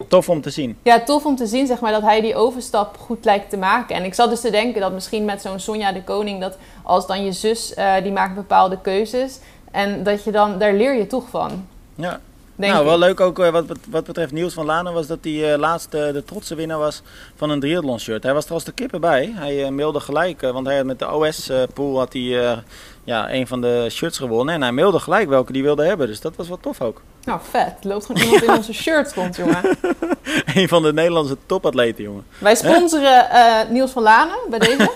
Tof 0.07 0.29
om 0.29 0.41
te 0.41 0.49
zien. 0.49 0.77
Ja, 0.83 0.99
tof 0.99 1.25
om 1.25 1.35
te 1.35 1.45
zien 1.47 1.67
zeg 1.67 1.79
maar, 1.79 1.91
dat 1.91 2.01
hij 2.01 2.21
die 2.21 2.35
overstap 2.35 2.97
goed 2.97 3.25
lijkt 3.25 3.49
te 3.49 3.57
maken. 3.57 3.95
En 3.95 4.03
ik 4.03 4.13
zat 4.13 4.29
dus 4.29 4.41
te 4.41 4.49
denken 4.49 4.81
dat 4.81 4.91
misschien 4.93 5.25
met 5.25 5.41
zo'n 5.41 5.59
Sonja 5.59 5.91
de 5.91 6.03
Koning... 6.03 6.41
dat 6.41 6.57
als 6.83 7.07
dan 7.07 7.25
je 7.25 7.31
zus, 7.31 7.73
eh, 7.73 7.93
die 8.03 8.11
maakt 8.11 8.35
bepaalde 8.35 8.77
keuzes... 8.81 9.39
en 9.71 10.03
dat 10.03 10.23
je 10.23 10.31
dan, 10.31 10.57
daar 10.59 10.73
leer 10.73 10.95
je 10.95 11.07
toch 11.07 11.23
van. 11.29 11.65
Ja. 11.95 12.19
Denk 12.57 12.73
nou, 12.73 12.83
ik. 12.83 12.89
wel 12.89 12.99
leuk 12.99 13.19
ook 13.19 13.39
eh, 13.39 13.49
wat, 13.49 13.65
wat 13.89 14.03
betreft 14.03 14.31
Niels 14.31 14.53
van 14.53 14.65
Lanen 14.65 14.93
was 14.93 15.07
dat 15.07 15.17
hij 15.21 15.53
eh, 15.53 15.59
laatst 15.59 15.93
eh, 15.93 16.13
de 16.13 16.23
trotse 16.25 16.55
winnaar 16.55 16.77
was 16.77 17.01
van 17.35 17.49
een 17.49 17.59
triathlon 17.59 17.99
shirt. 17.99 18.23
Hij 18.23 18.33
was 18.33 18.45
er 18.45 18.53
als 18.53 18.63
de 18.63 18.71
kippen 18.71 19.01
bij. 19.01 19.31
Hij 19.35 19.71
mailde 19.71 19.99
gelijk, 19.99 20.41
want 20.41 20.67
hij 20.67 20.75
had 20.75 20.85
met 20.85 20.99
de 20.99 21.11
OS 21.11 21.49
eh, 21.49 21.63
pool 21.73 21.97
had 21.97 22.13
hij 22.13 22.57
ja, 23.03 23.33
een 23.33 23.47
van 23.47 23.61
de 23.61 23.87
shirts 23.91 24.17
gewonnen. 24.17 24.53
En 24.53 24.61
hij 24.61 24.71
mailde 24.71 24.99
gelijk 24.99 25.29
welke 25.29 25.51
hij 25.51 25.61
wilde 25.61 25.85
hebben. 25.85 26.07
Dus 26.07 26.21
dat 26.21 26.35
was 26.35 26.47
wel 26.47 26.59
tof 26.61 26.81
ook. 26.81 27.01
Nou, 27.23 27.39
vet. 27.49 27.73
Loopt 27.81 28.05
gewoon 28.05 28.21
iemand 28.21 28.43
in 28.43 28.49
onze 28.49 28.73
shirts 28.83 29.13
rond, 29.13 29.35
jongen. 29.35 29.77
een 30.55 30.67
van 30.67 30.83
de 30.83 30.93
Nederlandse 30.93 31.37
topatleten, 31.45 32.03
jongen. 32.03 32.25
Wij 32.37 32.55
sponsoren 32.55 33.27
Niels 33.69 33.91
van 33.91 34.03
Lanen 34.03 34.37
bij 34.49 34.59
deze. 34.59 34.89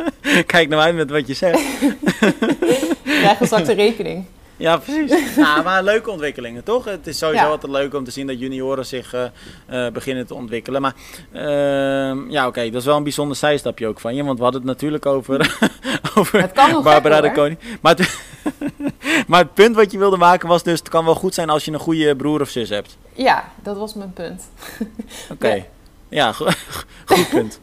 Kijk 0.46 0.68
nou 0.68 0.82
uit 0.82 0.94
met 0.94 1.10
wat 1.10 1.26
je 1.26 1.34
zegt. 1.34 1.60
Krijgen 3.02 3.38
we 3.38 3.46
straks 3.46 3.68
rekening. 3.68 4.26
Ja, 4.58 4.76
precies. 4.76 5.36
nou, 5.36 5.62
maar 5.64 5.82
leuke 5.82 6.10
ontwikkelingen, 6.10 6.64
toch? 6.64 6.84
Het 6.84 7.06
is 7.06 7.18
sowieso 7.18 7.44
Ja. 7.44 7.50
altijd 7.50 7.72
leuk 7.72 7.94
om 7.94 8.04
te 8.04 8.10
zien 8.10 8.26
dat 8.26 8.38
junioren 8.38 8.86
zich 8.86 9.14
eh, 9.14 9.24
eh, 9.86 9.92
beginnen 9.92 10.26
te 10.26 10.34
ontwikkelen. 10.34 10.80
Maar 10.82 10.94
ehm, 11.32 12.30
ja, 12.30 12.46
oké, 12.46 12.64
dat 12.70 12.80
is 12.80 12.84
wel 12.86 12.96
een 12.96 13.02
bijzonder 13.02 13.36
zijstapje 13.36 13.86
ook 13.86 14.00
van 14.00 14.14
je. 14.14 14.24
Want 14.24 14.36
we 14.38 14.42
hadden 14.44 14.60
het 14.60 14.70
natuurlijk 14.70 15.06
over, 15.06 15.58
over 16.18 16.40
Het 16.40 16.52
kan 16.52 16.82
Barbara 16.82 17.20
de. 17.20 17.32
Koning. 17.32 17.58
Maar 17.80 17.94
het, 17.96 18.18
maar 19.28 19.40
het 19.40 19.54
punt 19.54 19.74
wat 19.76 19.90
je 19.92 19.98
wilde 19.98 20.16
maken 20.16 20.48
was 20.48 20.62
dus... 20.62 20.78
het 20.78 20.88
kan 20.88 21.04
wel 21.04 21.14
goed 21.14 21.34
zijn 21.34 21.50
als 21.50 21.64
je 21.64 21.72
een 21.72 21.78
goede 21.78 22.16
broer 22.16 22.40
of 22.40 22.48
zus 22.48 22.68
hebt. 22.68 22.96
Ja, 23.12 23.52
dat 23.62 23.76
was 23.76 23.94
mijn 23.94 24.12
punt. 24.12 24.48
Oké. 25.32 25.48
Ja. 25.54 25.62
Ja, 26.10 26.32
go- 26.32 26.48
goed 27.04 27.28
punt. 27.28 27.60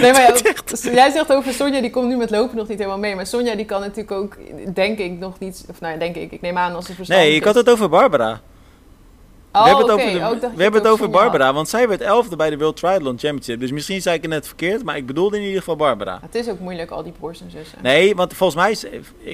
Nee, 0.00 0.12
maar 0.12 0.20
ja, 0.44 0.90
jij 0.92 1.10
zegt 1.10 1.32
over 1.32 1.52
Sonja, 1.52 1.80
die 1.80 1.90
komt 1.90 2.08
nu 2.08 2.16
met 2.16 2.30
lopen 2.30 2.56
nog 2.56 2.68
niet 2.68 2.78
helemaal 2.78 2.98
mee. 2.98 3.14
Maar 3.14 3.26
Sonja, 3.26 3.54
die 3.54 3.64
kan 3.64 3.80
natuurlijk 3.80 4.10
ook, 4.12 4.36
denk 4.74 4.98
ik, 4.98 5.18
nog 5.18 5.38
niet... 5.38 5.64
Of 5.70 5.80
nou, 5.80 5.92
ja, 5.92 5.98
denk 5.98 6.16
ik, 6.16 6.32
ik 6.32 6.40
neem 6.40 6.58
aan 6.58 6.74
als 6.74 6.86
ze 6.86 6.94
verstandig 6.94 7.26
Nee, 7.26 7.36
ik 7.36 7.44
had 7.44 7.54
het 7.54 7.70
over 7.70 7.88
Barbara. 7.88 8.40
Oh, 9.52 9.62
we 9.62 9.68
hebben 9.68 9.84
het 9.86 9.94
over, 9.94 10.12
de- 10.12 10.46
Oh, 10.46 10.56
we 10.56 10.62
hebben 10.62 10.80
het 10.82 10.90
over 10.90 11.04
had. 11.04 11.14
Barbara, 11.14 11.52
want 11.52 11.68
zij 11.68 11.88
werd 11.88 12.00
elfde 12.00 12.36
bij 12.36 12.50
de 12.50 12.58
World 12.58 12.76
Triathlon 12.76 13.18
Championship. 13.18 13.60
Dus 13.60 13.70
misschien 13.72 14.02
zei 14.02 14.16
ik 14.16 14.22
het 14.22 14.30
net 14.30 14.46
verkeerd, 14.46 14.84
maar 14.84 14.96
ik 14.96 15.06
bedoelde 15.06 15.36
in 15.36 15.42
ieder 15.42 15.58
geval 15.58 15.76
Barbara. 15.76 16.18
Het 16.22 16.34
is 16.34 16.48
ook 16.48 16.58
moeilijk, 16.58 16.90
al 16.90 17.02
die 17.02 17.12
broers 17.18 17.40
en 17.40 17.50
zussen. 17.50 17.78
Nee, 17.82 18.14
want 18.14 18.34
volgens 18.34 18.62
mij, 18.62 18.70
is, 18.70 18.84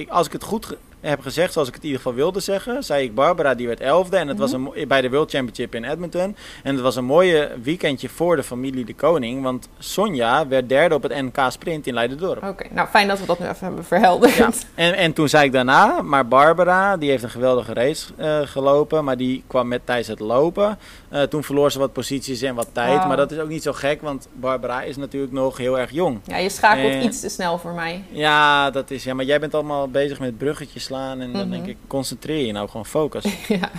als 0.09 0.25
ik 0.27 0.33
het 0.33 0.43
goed 0.43 0.77
heb 1.09 1.21
gezegd, 1.21 1.53
zoals 1.53 1.67
ik 1.67 1.73
het 1.73 1.83
in 1.83 1.89
ieder 1.89 2.03
geval 2.03 2.17
wilde 2.17 2.39
zeggen, 2.39 2.83
zei 2.83 3.03
ik 3.03 3.15
Barbara, 3.15 3.55
die 3.55 3.67
werd 3.67 3.79
elfde. 3.79 4.17
En 4.17 4.27
het 4.27 4.37
was 4.37 4.51
een, 4.51 4.61
mo- 4.61 4.73
bij 4.87 5.01
de 5.01 5.09
World 5.09 5.31
Championship 5.31 5.75
in 5.75 5.83
Edmonton. 5.83 6.35
En 6.63 6.73
het 6.73 6.83
was 6.83 6.95
een 6.95 7.05
mooie 7.05 7.51
weekendje 7.63 8.09
voor 8.09 8.35
de 8.35 8.43
familie 8.43 8.85
de 8.85 8.95
koning. 8.95 9.43
Want 9.43 9.69
Sonja 9.79 10.47
werd 10.47 10.69
derde 10.69 10.95
op 10.95 11.03
het 11.03 11.11
NK 11.21 11.37
Sprint 11.49 11.87
in 11.87 11.93
Leiderdorp. 11.93 12.43
Oké, 12.43 12.67
nou 12.71 12.87
fijn 12.87 13.07
dat 13.07 13.19
we 13.19 13.25
dat 13.25 13.39
nu 13.39 13.45
even 13.45 13.65
hebben 13.65 13.85
verhelderd. 13.85 14.33
Ja. 14.33 14.49
En, 14.75 14.93
en 14.93 15.13
toen 15.13 15.29
zei 15.29 15.45
ik 15.45 15.51
daarna, 15.51 16.01
maar 16.01 16.27
Barbara, 16.27 16.97
die 16.97 17.09
heeft 17.09 17.23
een 17.23 17.29
geweldige 17.29 17.73
race 17.73 18.05
eh, 18.17 18.39
gelopen, 18.43 19.03
maar 19.03 19.17
die 19.17 19.43
kwam 19.47 19.67
met 19.67 19.85
tijdens 19.85 20.07
het 20.07 20.19
lopen. 20.19 20.77
Eh, 21.11 21.21
toen 21.21 21.43
verloor 21.43 21.71
ze 21.71 21.79
wat 21.79 21.93
posities 21.93 22.41
en 22.41 22.55
wat 22.55 22.67
tijd, 22.71 23.07
maar 23.07 23.17
dat 23.17 23.31
is 23.31 23.37
ook 23.39 23.47
niet 23.49 23.63
zo 23.63 23.73
gek, 23.73 24.01
want 24.01 24.27
Barbara 24.33 24.81
is 24.81 24.95
natuurlijk 24.97 25.31
nog 25.33 25.57
heel 25.57 25.79
erg 25.79 25.91
jong. 25.91 26.19
Ja, 26.23 26.37
je 26.37 26.49
schakelt 26.49 27.03
iets 27.03 27.19
te 27.19 27.29
snel 27.29 27.57
voor 27.57 27.71
mij. 27.73 28.03
Ja, 28.09 28.69
dat 28.71 28.91
is, 28.91 29.03
ja, 29.03 29.13
maar 29.13 29.25
jij 29.25 29.39
bent 29.39 29.53
allemaal 29.53 29.87
bezig 29.89 30.19
met 30.19 30.37
bruggetjes 30.37 30.83
slaan 30.83 31.21
en 31.21 31.31
dan 31.33 31.41
Mhm. 31.41 31.49
denk 31.51 31.65
ik, 31.65 31.77
concentreer 31.87 32.45
je 32.45 32.51
nou 32.51 32.67
gewoon 32.69 32.85
focus. 32.85 33.23
ja. 33.47 33.69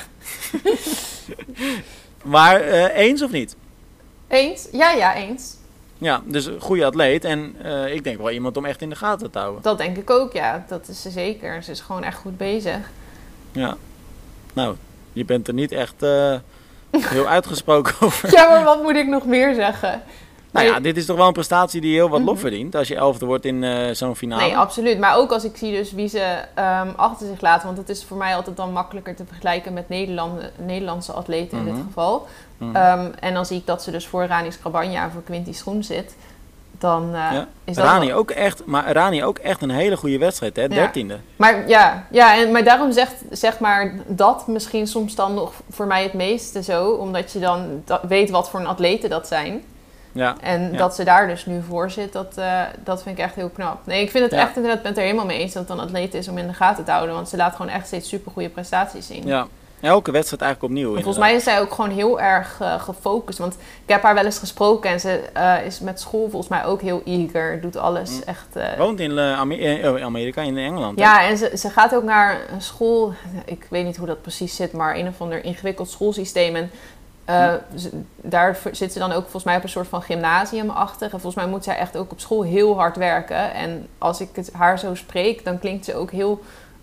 maar 2.23 2.61
eh, 2.61 2.97
eens 3.07 3.23
of 3.23 3.31
niet? 3.31 3.57
Eens? 4.29 4.69
Ja, 4.73 4.91
ja, 4.91 5.15
eens. 5.15 5.57
Ja, 5.99 6.23
dus 6.25 6.47
een 6.47 6.61
goede 6.61 6.85
atleet 6.85 7.25
en 7.25 7.55
eh, 7.63 7.95
ik 7.95 8.05
denk 8.05 8.19
wel 8.19 8.31
iemand 8.31 8.57
om 8.57 8.65
echt 8.65 8.83
in 8.83 8.89
de 8.89 8.97
gaten 8.97 9.31
te 9.31 9.39
houden. 9.39 9.63
Dat 9.63 9.79
denk 9.79 9.97
ik 9.97 10.11
ook, 10.11 10.33
ja. 10.33 10.65
Dat 10.69 10.89
is 10.89 11.03
ze 11.03 11.11
zeker. 11.11 11.63
Ze 11.63 11.71
is 11.71 11.81
gewoon 11.81 12.03
echt 12.05 12.19
goed 12.19 12.37
bezig. 12.37 12.91
Ja. 13.53 13.77
Nou, 14.53 14.77
je 15.13 15.25
bent 15.25 15.49
er 15.49 15.55
niet 15.55 15.73
echt 15.73 15.95
heel 17.01 17.27
uitgesproken 17.27 17.95
over. 18.07 18.33
Ja, 18.35 18.49
maar 18.49 18.65
wat 18.65 18.83
moet 18.83 18.97
ik 18.97 19.07
nog 19.09 19.25
meer 19.27 19.55
zeggen? 19.55 20.03
Nou 20.51 20.67
ja, 20.67 20.81
dit 20.81 20.97
is 20.97 21.07
toch 21.07 21.17
wel 21.17 21.27
een 21.27 21.33
prestatie 21.33 21.81
die 21.81 21.95
heel 21.95 22.09
wat 22.09 22.21
lof 22.21 22.33
Mhm. 22.33 22.41
verdient 22.41 22.75
als 22.77 22.89
je 22.89 22.95
elfde 22.97 23.27
wordt 23.27 23.45
in 23.45 23.65
eh, 23.65 23.95
zo'n 23.95 24.17
finale. 24.17 24.43
Nee, 24.43 24.57
absoluut. 24.57 24.99
Maar 24.99 25.17
ook 25.17 25.33
als 25.33 25.45
ik 25.45 25.57
zie 25.57 25.73
dus 25.77 25.93
wie 25.93 26.09
ze 26.09 26.39
ehm, 26.55 26.89
achter 26.97 27.27
zich 27.27 27.41
laten. 27.41 27.67
Want 27.67 27.79
het 27.79 27.89
is 27.89 28.05
voor 28.05 28.17
mij 28.17 28.35
altijd 28.37 28.57
dan 28.57 28.73
makkelijker 28.73 29.15
te 29.17 29.25
vergelijken 29.27 29.73
met 29.73 29.89
Nederland, 29.89 30.41
Nederlandse 30.59 31.13
atleten 31.13 31.59
in 31.59 31.65
Mhm. 31.65 31.75
dit 31.75 31.85
geval. 31.87 32.27
Mhm. 32.59 32.77
Ehm, 32.77 33.11
en 33.21 33.35
dan 33.35 33.47
zie 33.47 33.57
ik 33.59 33.67
dat 33.67 33.83
ze 33.83 33.91
dus 33.91 34.07
voor 34.07 34.25
Rani 34.27 34.53
Scrabanja 34.53 35.03
en 35.05 35.11
voor 35.11 35.23
Quinty 35.23 35.53
Schoen 35.53 35.83
zit. 35.85 36.17
Dan 36.83 37.05
eh, 37.15 37.33
Ja. 37.33 37.47
is 37.65 37.77
dat 37.77 37.85
Rani 37.85 38.07
wel- 38.09 38.17
ook 38.19 38.31
echt, 38.31 38.67
maar 38.67 38.93
Rani 38.93 39.25
ook 39.25 39.39
echt 39.39 39.63
een 39.63 39.71
hele 39.71 39.97
goede 39.97 40.19
wedstrijd, 40.19 40.57
hè? 40.57 40.69
Dertiende. 40.69 41.19
Maar 41.37 41.69
ja, 41.69 42.07
ja 42.11 42.37
en, 42.37 42.53
maar 42.53 42.65
daarom 42.65 42.93
zegt 42.93 43.15
zeg 43.31 43.59
maar 43.59 43.93
dat 44.07 44.47
misschien 44.47 44.87
soms 44.87 45.15
dan 45.15 45.35
nog 45.35 45.53
voor 45.71 45.87
mij 45.87 46.03
het 46.03 46.13
meeste 46.13 46.63
zo. 46.63 46.91
Omdat 46.91 47.33
je 47.33 47.39
dan 47.39 47.83
da- 47.85 48.01
weet 48.09 48.31
wat 48.31 48.51
voor 48.51 48.61
een 48.61 48.67
atleten 48.67 49.11
dat 49.11 49.27
zijn. 49.27 49.63
Ja. 50.13 50.37
En 50.41 50.77
dat 50.77 50.95
ze 50.95 51.05
daar 51.05 51.27
dus 51.27 51.47
nu 51.47 51.63
voor 51.69 51.91
zit, 51.91 52.13
dat, 52.13 52.37
eh, 52.37 52.61
dat 52.85 53.03
vind 53.03 53.19
ik 53.19 53.25
echt 53.25 53.35
heel 53.35 53.49
knap. 53.49 53.87
Nee, 53.87 54.03
ik 54.03 54.11
vind 54.11 54.25
het 54.25 54.33
echt 54.41 54.57
inderdaad, 54.57 54.81
ben 54.83 54.91
het 54.91 54.99
er 55.01 55.05
helemaal 55.07 55.27
mee 55.27 55.39
eens 55.39 55.53
dat 55.53 55.69
het 55.69 55.79
een 55.79 55.85
atleet 55.85 56.15
is 56.15 56.29
om 56.29 56.39
in 56.39 56.47
de 56.47 56.53
gaten 56.55 56.85
te 56.85 56.91
houden. 56.91 57.15
Want 57.15 57.29
ze 57.29 57.37
laat 57.37 57.57
gewoon 57.57 57.71
echt 57.73 57.87
steeds 57.87 58.09
super 58.09 58.33
goede 58.33 58.49
prestaties 58.49 59.07
zien. 59.07 59.27
ja. 59.27 59.47
Elke 59.83 60.11
wedstrijd 60.11 60.43
eigenlijk 60.43 60.73
opnieuw. 60.73 60.89
En 60.97 61.03
volgens 61.03 61.25
mij 61.25 61.35
is 61.35 61.45
zij 61.45 61.61
ook 61.61 61.73
gewoon 61.75 61.91
heel 61.91 62.21
erg 62.21 62.57
eh, 62.61 62.81
gefocust. 62.83 63.39
Want 63.39 63.55
ik 63.55 63.89
heb 63.93 64.03
haar 64.03 64.15
wel 64.15 64.25
eens 64.25 64.39
gesproken 64.39 64.91
en 64.91 65.01
ze 65.01 65.21
eh, 65.33 65.67
is 65.67 65.81
met 65.81 66.01
school 66.01 66.29
volgens 66.31 66.49
mij 66.51 66.65
ook 66.65 66.81
heel 66.81 67.03
eager. 67.05 67.61
Doet 67.61 67.77
alles 67.77 68.11
Mm. 68.11 68.23
echt. 68.27 68.47
eh, 68.57 68.79
Woont 68.79 69.01
in 69.01 69.19
eh, 69.19 69.39
Amerika, 70.03 70.43
in 70.43 70.59
Engeland. 70.59 70.99
hè? 70.99 71.05
ja, 71.05 71.23
en 71.29 71.39
ze, 71.39 71.53
ze 71.57 71.71
gaat 71.71 71.95
ook 71.95 72.03
naar 72.05 72.41
een 72.53 72.63
school. 72.63 73.13
Ik 73.45 73.67
weet 73.71 73.85
niet 73.85 73.97
hoe 73.97 74.07
dat 74.07 74.23
precies 74.23 74.57
zit, 74.57 74.73
maar 74.73 74.97
een 74.97 75.09
of 75.09 75.21
ander 75.21 75.45
ingewikkeld 75.45 75.91
schoolsysteem. 75.91 76.55
En 76.57 76.71
ze- 77.77 78.01
daar 78.17 78.59
zit 78.73 78.93
ze 78.93 78.99
dan 78.99 79.13
ook 79.13 79.23
volgens 79.23 79.45
mij 79.45 79.57
op 79.57 79.63
een 79.63 79.69
soort 79.69 79.89
van 79.89 80.03
gymnasiumachtig. 80.03 81.03
En 81.13 81.21
volgens 81.21 81.35
mij 81.35 81.47
moet 81.47 81.65
zij 81.65 81.77
echt 81.77 81.97
ook 81.97 82.11
op 82.13 82.21
school 82.21 82.43
heel 82.43 82.77
hard 82.77 82.97
werken. 82.97 83.55
En 83.55 83.87
als 83.99 84.21
ik 84.21 84.29
het 84.35 84.51
haar 84.53 84.79
zo 84.79 84.95
spreek, 84.95 85.45
dan 85.45 85.59
klinkt 85.59 85.85
ze 85.85 85.95
ook 85.97 86.11
heel 86.11 86.41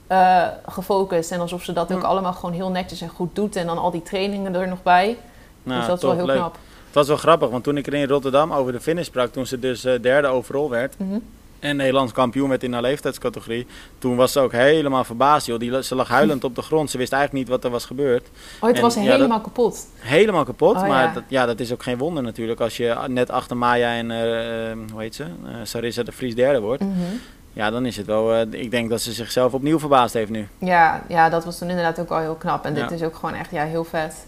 eh, 0.10 0.44
gefocust. 0.68 1.32
En 1.32 1.40
alsof 1.40 1.64
ze 1.64 1.74
dat 1.74 1.92
ook 1.94 2.04
allemaal 2.04 2.34
gewoon 2.34 2.54
heel 2.56 2.70
netjes 2.72 3.02
en 3.02 3.10
goed 3.10 3.36
doet. 3.36 3.56
En 3.56 3.66
dan 3.66 3.78
al 3.78 3.92
die 3.92 4.04
trainingen 4.04 4.56
er 4.56 4.68
nog 4.68 4.84
bij. 4.84 5.18
Nou, 5.64 5.78
dus 5.80 5.88
dat 5.88 5.96
is 5.96 6.02
tof, 6.02 6.10
wel 6.10 6.20
heel 6.20 6.28
leuk. 6.28 6.36
knap. 6.38 6.58
Het 6.86 6.94
was 6.98 7.08
wel 7.08 7.18
grappig, 7.18 7.50
want 7.50 7.64
toen 7.64 7.78
ik 7.78 7.88
er 7.88 7.94
in 7.94 8.08
Rotterdam 8.08 8.54
over 8.54 8.72
de 8.72 8.80
finish 8.82 9.06
sprak, 9.06 9.32
toen 9.32 9.46
ze 9.46 9.60
dus 9.60 9.86
eh, 9.86 10.02
derde 10.02 10.28
overal 10.28 10.70
werd 10.70 11.00
Mhm. 11.00 11.20
en 11.60 11.76
Nederlands 11.76 12.12
kampioen 12.14 12.50
werd 12.50 12.64
in 12.64 12.74
haar 12.74 12.82
leeftijdscategorie, 12.82 13.68
toen 14.00 14.16
was 14.16 14.32
ze 14.32 14.40
ook 14.40 14.52
helemaal 14.52 15.04
verbaasd. 15.04 15.46
Joh. 15.46 15.60
Die, 15.60 15.84
ze 15.84 15.96
lag 15.96 16.08
huilend 16.08 16.44
op 16.44 16.56
de 16.56 16.62
grond, 16.62 16.90
ze 16.90 16.98
wist 16.98 17.14
eigenlijk 17.14 17.44
niet 17.44 17.54
wat 17.56 17.64
er 17.64 17.70
was 17.72 17.86
gebeurd. 17.86 18.28
Oh, 18.60 18.68
het 18.68 18.76
En 18.78 18.82
was 18.82 18.94
ja, 18.96 19.02
helemaal 19.02 19.42
kapot. 19.42 19.88
Helemaal 19.96 20.44
kapot, 20.44 20.76
Oh, 20.76 20.88
maar 20.88 21.04
ja. 21.04 21.14
Dat, 21.14 21.24
ja, 21.28 21.46
dat 21.46 21.60
is 21.60 21.72
ook 21.74 21.84
geen 21.84 21.98
wonder 21.98 22.24
natuurlijk 22.24 22.60
als 22.60 22.78
je 22.78 22.98
net 23.08 23.30
achter 23.30 23.58
Maya 23.58 23.94
en, 23.96 24.12
eh, 24.12 24.92
hoe 24.92 25.02
heet 25.02 25.16
ze, 25.16 25.24
Eh, 25.24 25.52
Sarissa 25.64 26.04
de 26.04 26.12
Vries 26.12 26.36
derde 26.36 26.60
wordt. 26.60 26.82
Mhm. 26.84 26.94
Ja, 27.54 27.70
dan 27.70 27.86
is 27.86 27.98
het 27.98 28.06
wel, 28.06 28.34
eh, 28.34 28.62
ik 28.62 28.72
denk 28.72 28.90
dat 28.90 29.02
ze 29.02 29.12
zichzelf 29.12 29.54
opnieuw 29.54 29.80
verbaasd 29.80 30.14
heeft 30.14 30.32
nu. 30.32 30.48
ja, 30.58 31.04
ja, 31.08 31.30
dat 31.30 31.46
was 31.46 31.58
toen 31.58 31.70
inderdaad 31.70 32.00
ook 32.00 32.10
al 32.10 32.20
heel 32.20 32.36
knap. 32.36 32.66
En 32.66 32.74
dit 32.74 32.92
is 32.92 33.04
ook 33.04 33.16
gewoon 33.16 33.36
echt 33.36 33.52
ja, 33.52 33.64
heel 33.64 33.84
vet. 33.84 34.26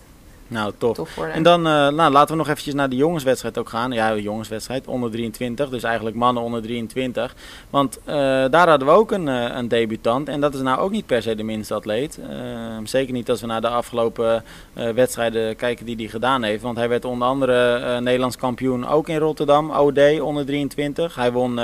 Nou, 0.52 0.74
tof. 0.78 1.18
En 1.18 1.44
dan 1.44 1.68
eh, 1.68 1.88
nou, 1.88 2.12
laten 2.12 2.32
we 2.32 2.36
nog 2.36 2.48
eventjes 2.48 2.74
naar 2.74 2.90
de 2.90 2.96
jongenswedstrijd 2.96 3.58
ook 3.58 3.70
gaan. 3.70 3.92
Ja, 3.92 4.14
de 4.14 4.22
jongenswedstrijd, 4.22 4.88
onder 4.88 5.12
23. 5.12 5.70
Dus 5.70 5.84
eigenlijk 5.84 6.16
mannen 6.16 6.44
onder 6.44 6.62
23. 6.62 7.36
Want 7.70 8.00
eh, 8.04 8.16
daar 8.50 8.70
hadden 8.70 8.88
we 8.88 8.94
ook 8.94 9.12
een, 9.12 9.28
een 9.28 9.68
debutant. 9.68 10.28
En 10.28 10.42
dat 10.42 10.54
is 10.54 10.62
nou 10.62 10.80
ook 10.80 10.92
niet 10.92 11.06
per 11.06 11.22
se 11.22 11.36
de 11.36 11.44
minste 11.44 11.74
atleet. 11.74 12.20
Eh, 12.30 12.38
zeker 12.84 13.14
niet 13.14 13.30
als 13.30 13.42
we 13.42 13.48
naar 13.48 13.62
de 13.62 13.68
afgelopen 13.68 14.44
wedstrijden 14.74 15.56
kijken 15.56 15.86
die 15.86 15.96
hij 15.96 16.08
gedaan 16.08 16.44
heeft. 16.44 16.62
Want 16.62 16.78
hij 16.78 16.90
werd 16.90 17.06
onder 17.06 17.28
andere 17.28 18.00
Nederlands 18.02 18.38
kampioen 18.38 18.88
ook 18.88 19.10
in 19.10 19.18
Rotterdam. 19.18 19.72
OD 19.72 20.20
onder 20.22 20.46
23. 20.46 21.16
Hij 21.16 21.32
won 21.32 21.60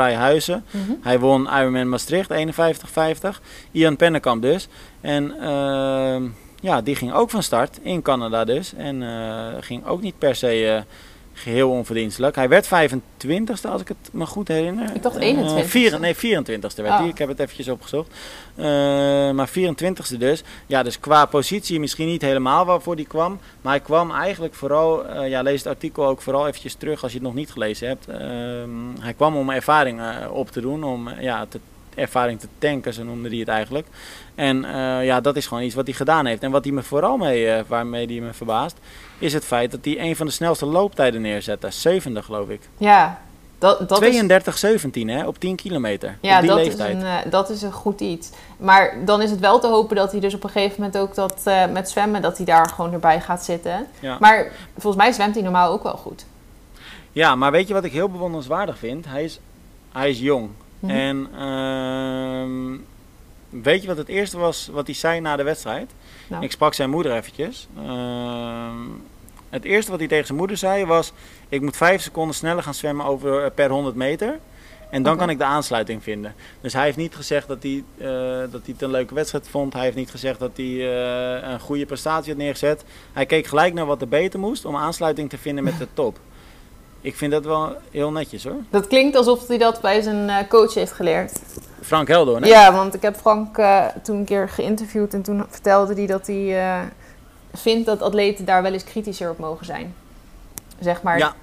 Huizen. 0.00 0.64
Mhm. 0.70 0.92
Hij 1.02 1.18
won 1.18 1.48
Ironman 1.58 1.88
Maastricht 1.88 2.30
51-50. 2.30 3.40
Ian 3.70 3.96
Pennekamp 3.96 4.42
dus. 4.42 4.68
En 5.00 5.40
ehm, 5.40 6.22
ja, 6.60 6.80
die 6.80 6.96
ging 6.96 7.12
ook 7.12 7.30
van 7.30 7.42
start 7.42 7.78
in 7.82 8.02
Canada 8.02 8.44
dus. 8.44 8.74
En 8.76 9.02
eh, 9.02 9.46
ging 9.60 9.86
ook 9.86 10.00
niet 10.00 10.18
per 10.18 10.34
se 10.34 10.66
eh, 10.66 10.82
geheel 11.34 11.70
onverdienstelijk. 11.70 12.36
Hij 12.36 12.48
werd 12.48 12.66
25ste 12.66 13.68
als 13.68 13.80
ik 13.80 13.88
het 13.88 13.96
me 14.12 14.26
goed 14.26 14.48
herinner. 14.48 14.94
Ik 14.94 15.02
dacht 15.02 15.16
Eh, 15.16 15.22
21ste. 15.28 15.68
vier- 15.68 16.00
nee, 16.00 16.14
24ste 16.14 16.82
werd 16.82 16.94
Ah. 16.94 16.98
hij. 16.98 17.08
Ik 17.08 17.18
heb 17.18 17.28
het 17.28 17.38
eventjes 17.40 17.68
opgezocht. 17.68 18.10
Eh, 18.54 18.64
maar 19.30 19.48
24ste 19.48 20.16
dus. 20.18 20.42
Ja, 20.66 20.82
dus 20.82 21.00
qua 21.00 21.26
positie 21.26 21.80
misschien 21.80 22.06
niet 22.06 22.22
helemaal 22.22 22.64
waarvoor 22.64 22.94
hij 22.94 23.04
kwam. 23.04 23.38
Maar 23.62 23.72
hij 23.72 23.82
kwam 23.82 24.10
eigenlijk 24.10 24.54
vooral, 24.54 25.06
eh, 25.06 25.28
ja, 25.28 25.42
lees 25.42 25.58
het 25.58 25.66
artikel 25.68 26.06
ook 26.06 26.20
vooral 26.22 26.46
eventjes 26.46 26.74
terug 26.74 27.02
als 27.02 27.12
je 27.12 27.18
het 27.18 27.26
nog 27.26 27.36
niet 27.36 27.50
gelezen 27.52 27.88
hebt. 27.88 28.06
Ehm, 28.08 28.70
hij 29.00 29.12
kwam 29.12 29.36
om 29.36 29.50
ervaring 29.50 30.00
eh, 30.00 30.32
op 30.32 30.50
te 30.50 30.60
doen, 30.60 30.84
om 30.84 31.08
eh, 31.08 31.22
ja, 31.22 31.46
te, 31.48 31.60
ervaring 31.94 32.40
te 32.40 32.48
tanken, 32.58 32.94
zo 32.94 33.04
noemde 33.04 33.28
hij 33.28 33.38
het 33.38 33.48
eigenlijk. 33.48 33.86
En 34.34 34.64
eh, 34.64 35.04
ja, 35.04 35.20
dat 35.20 35.36
is 35.36 35.46
gewoon 35.46 35.62
iets 35.62 35.74
wat 35.74 35.86
hij 35.86 35.94
gedaan 35.94 36.26
heeft. 36.26 36.42
En 36.42 36.50
wat 36.50 36.64
hij 36.64 36.72
me 36.72 36.82
vooral 36.82 37.16
mee, 37.16 37.50
eh, 37.50 37.64
waarmee 37.66 38.06
hij 38.06 38.20
me 38.20 38.32
verbaast, 38.32 38.76
is 39.18 39.32
het 39.32 39.44
feit 39.44 39.70
dat 39.70 39.84
hij 39.84 40.00
een 40.00 40.16
van 40.16 40.26
de 40.26 40.32
snelste 40.32 40.66
looptijden 40.66 41.20
neerzette. 41.20 41.70
Zevende 41.70 42.22
geloof 42.22 42.48
ik. 42.48 42.60
Ja, 42.76 43.20
dat, 43.58 43.88
dat 43.88 44.02
is... 44.02 44.22
32-17 44.22 44.26
hè, 45.06 45.26
op 45.26 45.38
10 45.38 45.56
kilometer. 45.56 46.18
Ja, 46.20 46.34
op 46.34 46.40
die 46.40 46.50
dat 46.50 46.58
is, 46.58 46.66
leeftijd. 46.66 46.96
een, 46.96 47.02
eh, 47.02 47.30
dat 47.30 47.50
is 47.50 47.62
een 47.62 47.72
goed 47.72 48.00
iets. 48.00 48.30
Maar 48.56 48.96
dan 49.04 49.22
is 49.22 49.30
het 49.30 49.40
wel 49.40 49.60
te 49.60 49.66
hopen 49.66 49.96
dat 49.96 50.10
hij 50.12 50.20
dus 50.20 50.34
op 50.34 50.44
een 50.44 50.50
gegeven 50.50 50.82
moment 50.82 50.98
ook 50.98 51.14
dat 51.14 51.42
met 51.72 51.90
zwemmen, 51.90 52.22
dat 52.22 52.36
hij 52.36 52.46
daar 52.46 52.68
gewoon 52.68 52.92
erbij 52.92 53.20
gaat 53.20 53.44
zitten. 53.44 53.86
Ja. 54.00 54.16
Maar 54.20 54.52
volgens 54.78 55.02
mij 55.02 55.12
zwemt 55.12 55.34
hij 55.34 55.42
normaal 55.42 55.72
ook 55.72 55.82
wel 55.82 55.96
goed. 55.96 56.24
Ja, 57.12 57.34
maar 57.34 57.50
weet 57.50 57.68
je 57.68 57.74
wat 57.74 57.84
ik 57.84 57.92
heel 57.92 58.08
bewonderenswaardig 58.08 58.78
vind? 58.78 59.06
Hij 59.06 59.24
is, 59.24 59.40
hij 59.92 60.10
is 60.10 60.18
jong. 60.18 60.50
Mhm. 60.84 60.96
En 60.96 61.28
ehm, 61.38 62.76
weet 63.62 63.82
je 63.82 63.88
wat 63.88 63.96
het 63.96 64.08
eerste 64.08 64.38
was 64.38 64.68
wat 64.72 64.86
hij 64.86 64.94
zei 64.94 65.20
na 65.20 65.36
de 65.36 65.42
wedstrijd? 65.42 65.90
Nou. 66.26 66.44
Ik 66.44 66.50
sprak 66.50 66.74
zijn 66.74 66.90
moeder 66.90 67.12
eventjes. 67.12 67.68
Ehm, 67.76 68.78
het 69.48 69.64
eerste 69.64 69.90
wat 69.90 70.00
hij 70.00 70.08
tegen 70.08 70.26
zijn 70.26 70.38
moeder 70.38 70.56
zei 70.56 70.84
was... 70.84 71.12
ik 71.48 71.60
moet 71.60 71.76
vijf 71.76 72.02
seconden 72.02 72.34
sneller 72.34 72.62
gaan 72.62 72.74
zwemmen 72.74 73.06
over, 73.06 73.44
eh, 73.44 73.50
per 73.54 73.70
100 73.70 73.94
meter... 73.96 74.38
En 74.94 75.02
dan 75.02 75.16
kan 75.16 75.30
ik 75.30 75.38
de 75.38 75.44
aansluiting 75.44 76.02
vinden. 76.02 76.34
Dus 76.60 76.72
hij 76.72 76.84
heeft 76.84 76.96
niet 76.96 77.14
gezegd 77.14 77.48
dat 77.48 77.62
hij, 77.62 77.84
eh, 77.98 78.06
dat 78.50 78.60
hij 78.64 78.72
het 78.72 78.82
een 78.82 78.90
leuke 78.90 79.14
wedstrijd 79.14 79.48
vond. 79.48 79.72
Hij 79.72 79.82
heeft 79.82 79.96
niet 79.96 80.10
gezegd 80.10 80.38
dat 80.38 80.50
hij 80.56 80.66
eh, 80.66 81.52
een 81.52 81.60
goede 81.60 81.86
prestatie 81.86 82.32
had 82.32 82.42
neergezet. 82.42 82.84
Hij 83.12 83.26
keek 83.26 83.46
gelijk 83.46 83.74
naar 83.74 83.86
wat 83.86 84.00
er 84.00 84.08
beter 84.08 84.40
moest 84.40 84.64
om 84.64 84.76
aansluiting 84.76 85.30
te 85.30 85.38
vinden 85.38 85.64
met 85.64 85.78
de 85.78 85.86
top. 85.94 86.18
Ik 87.04 87.16
vind 87.16 87.32
dat 87.32 87.44
wel 87.44 87.76
heel 87.90 88.10
netjes 88.10 88.44
hoor. 88.44 88.56
Dat 88.70 88.86
klinkt 88.86 89.16
alsof 89.16 89.46
hij 89.46 89.58
dat 89.58 89.80
bij 89.80 90.00
zijn 90.00 90.28
eh, 90.28 90.48
coach 90.48 90.74
heeft 90.74 90.92
geleerd. 90.92 91.32
Frank 91.82 92.08
Heldoorn, 92.08 92.42
hè? 92.42 92.48
Ja, 92.48 92.72
want 92.72 92.94
ik 92.94 93.02
heb 93.02 93.16
Frank 93.16 93.58
eh, 93.58 93.84
toen 94.02 94.16
een 94.16 94.24
keer 94.24 94.48
geïnterviewd 94.48 95.14
en 95.14 95.22
toen 95.22 95.44
vertelde 95.48 95.94
hij 95.94 96.06
dat 96.06 96.26
hij 96.26 96.62
eh, 96.66 96.80
vind 97.52 97.86
dat 97.86 98.02
atleten 98.02 98.44
daar 98.44 98.62
wel 98.62 98.72
eens 98.72 98.84
kritischer 98.84 99.30
op 99.30 99.38
mogen 99.38 99.66
zijn. 99.66 99.94
Zeg 100.80 101.02
maar, 101.02 101.18
Ja. 101.18 101.34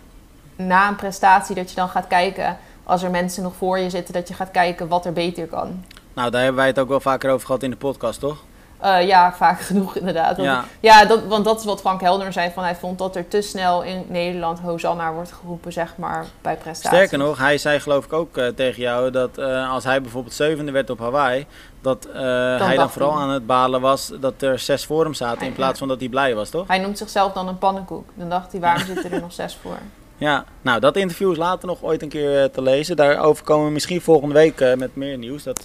na 0.56 0.88
een 0.88 0.96
prestatie 0.96 1.56
dat 1.56 1.70
je 1.70 1.76
dan 1.76 1.90
gaat 1.90 2.08
kijken, 2.08 2.58
als 2.84 3.04
er 3.04 3.10
mensen 3.12 3.44
nog 3.44 3.54
voor 3.56 3.80
je 3.80 3.90
zitten, 3.90 4.14
dat 4.14 4.28
je 4.28 4.34
gaat 4.34 4.52
kijken 4.52 4.88
wat 4.88 5.06
er 5.06 5.14
beter 5.14 5.48
kan. 5.48 5.86
Nou, 6.14 6.32
daar 6.32 6.42
hebben 6.42 6.60
wij 6.60 6.68
het 6.68 6.80
ook 6.80 6.90
wel 6.90 7.00
vaker 7.00 7.32
over 7.32 7.46
gehad 7.46 7.64
in 7.64 7.70
de 7.70 7.76
podcast, 7.76 8.20
toch? 8.20 8.44
Eh, 8.82 9.08
ja, 9.08 9.34
vaak 9.34 9.62
genoeg 9.72 9.96
inderdaad. 9.96 10.36
Want, 10.38 10.48
Ja. 10.50 10.66
ja, 10.80 11.06
dat, 11.06 11.24
want 11.28 11.46
dat 11.46 11.60
is 11.60 11.66
wat 11.66 11.80
Frank 11.80 12.02
Helder 12.02 12.34
zei. 12.34 12.52
Van 12.54 12.64
hij 12.64 12.76
vond 12.76 12.98
dat 12.98 13.16
er 13.16 13.28
te 13.28 13.42
snel 13.42 13.84
in 13.84 14.06
Nederland 14.08 14.60
Hosanna 14.60 15.14
wordt 15.14 15.32
geroepen, 15.32 15.74
zeg 15.74 15.94
maar, 15.98 16.26
bij 16.42 16.56
prestaties. 16.56 16.98
Sterker 17.00 17.18
nog, 17.18 17.38
hij 17.38 17.58
zei 17.58 17.80
geloof 17.80 18.06
ik 18.06 18.14
ook 18.14 18.38
eh, 18.38 18.48
tegen 18.48 18.82
jou 18.82 19.12
dat 19.12 19.38
eh, 19.38 19.72
als 19.72 19.84
hij 19.84 20.02
bijvoorbeeld 20.02 20.34
zevende 20.34 20.72
werd 20.72 20.90
op 20.90 21.00
Hawaii, 21.00 21.46
dat 21.82 22.08
hij 22.14 22.76
dan 22.76 22.90
vooral 22.90 23.14
hij- 23.14 23.22
aan 23.24 23.30
het 23.30 23.46
balen 23.46 23.82
was 23.82 24.12
dat 24.20 24.42
er 24.42 24.60
zes 24.60 24.86
voor 24.86 25.04
hem 25.04 25.14
zaten 25.14 25.46
in 25.48 25.54
plaats 25.54 25.80
van 25.80 25.88
dat 25.88 26.00
hij 26.00 26.10
blij 26.10 26.36
was, 26.36 26.50
toch? 26.50 26.68
Hij 26.68 26.80
noemt 26.80 26.98
zichzelf 26.98 27.34
dan 27.34 27.48
een 27.48 27.58
pannenkoek. 27.58 28.10
Dan 28.14 28.30
dacht 28.30 28.52
hij, 28.52 28.62
waarom 28.62 28.86
zitten 28.86 29.12
er 29.12 29.22
nog 29.22 29.34
zes 29.34 29.58
voor? 29.62 29.78
Ja, 30.18 30.46
nou 30.62 30.80
dat 30.80 30.96
interview 30.96 31.32
is 31.32 31.38
later 31.38 31.68
nog 31.68 31.78
ooit 31.84 32.02
een 32.02 32.10
keer 32.10 32.52
te 32.52 32.62
lezen. 32.62 32.96
Daarover 32.96 33.44
komen 33.44 33.66
we 33.66 33.72
misschien 33.72 34.02
volgende 34.02 34.34
week 34.34 34.76
met 34.78 34.96
meer 34.96 35.18
nieuws. 35.18 35.44
Dat, 35.44 35.64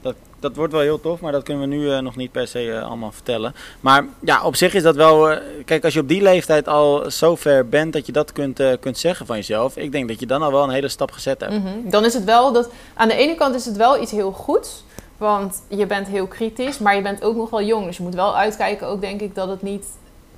dat, 0.00 0.14
dat 0.40 0.56
wordt 0.56 0.72
wel 0.72 0.82
heel 0.82 1.00
tof, 1.00 1.20
maar 1.20 1.32
dat 1.32 1.42
kunnen 1.42 1.68
we 1.68 1.74
nu 1.76 1.92
eh, 1.92 1.98
nog 1.98 2.16
niet 2.16 2.32
per 2.32 2.46
se 2.46 2.72
eh, 2.72 2.82
allemaal 2.82 3.12
vertellen. 3.12 3.54
Maar 3.80 4.04
ja, 4.20 4.44
op 4.44 4.56
zich 4.56 4.74
is 4.74 4.82
dat 4.82 4.96
wel... 4.96 5.30
eh, 5.30 5.38
kijk, 5.64 5.84
als 5.84 5.94
je 5.94 6.00
op 6.00 6.08
die 6.08 6.22
leeftijd 6.22 6.68
al 6.68 7.10
zo 7.10 7.36
ver 7.36 7.68
bent 7.68 7.92
dat 7.92 8.06
je 8.06 8.12
dat 8.12 8.32
kunt, 8.32 8.60
kunt 8.80 8.98
zeggen 8.98 9.26
van 9.26 9.36
jezelf. 9.36 9.76
Ik 9.76 9.92
denk 9.92 10.08
dat 10.08 10.20
je 10.20 10.26
dan 10.26 10.42
al 10.42 10.52
wel 10.52 10.62
een 10.62 10.70
hele 10.70 10.88
stap 10.88 11.10
gezet 11.10 11.40
hebt. 11.40 11.52
Mhm. 11.52 11.90
Dan 11.90 12.04
is 12.04 12.14
het 12.14 12.24
wel 12.24 12.52
dat... 12.52 12.70
Aan 12.94 13.08
de 13.08 13.14
ene 13.14 13.34
kant 13.34 13.54
is 13.54 13.64
het 13.64 13.76
wel 13.76 14.02
iets 14.02 14.10
heel 14.10 14.32
goeds. 14.32 14.84
Want 15.16 15.62
je 15.68 15.86
bent 15.86 16.06
heel 16.06 16.26
kritisch, 16.26 16.78
maar 16.78 16.96
je 16.96 17.02
bent 17.02 17.22
ook 17.22 17.36
nog 17.36 17.50
wel 17.50 17.62
jong. 17.62 17.86
Dus 17.86 17.96
je 17.96 18.02
moet 18.02 18.14
wel 18.14 18.36
uitkijken 18.36 18.86
ook, 18.86 19.00
denk 19.00 19.20
ik, 19.20 19.34
dat 19.34 19.48
het 19.48 19.62
niet... 19.62 19.86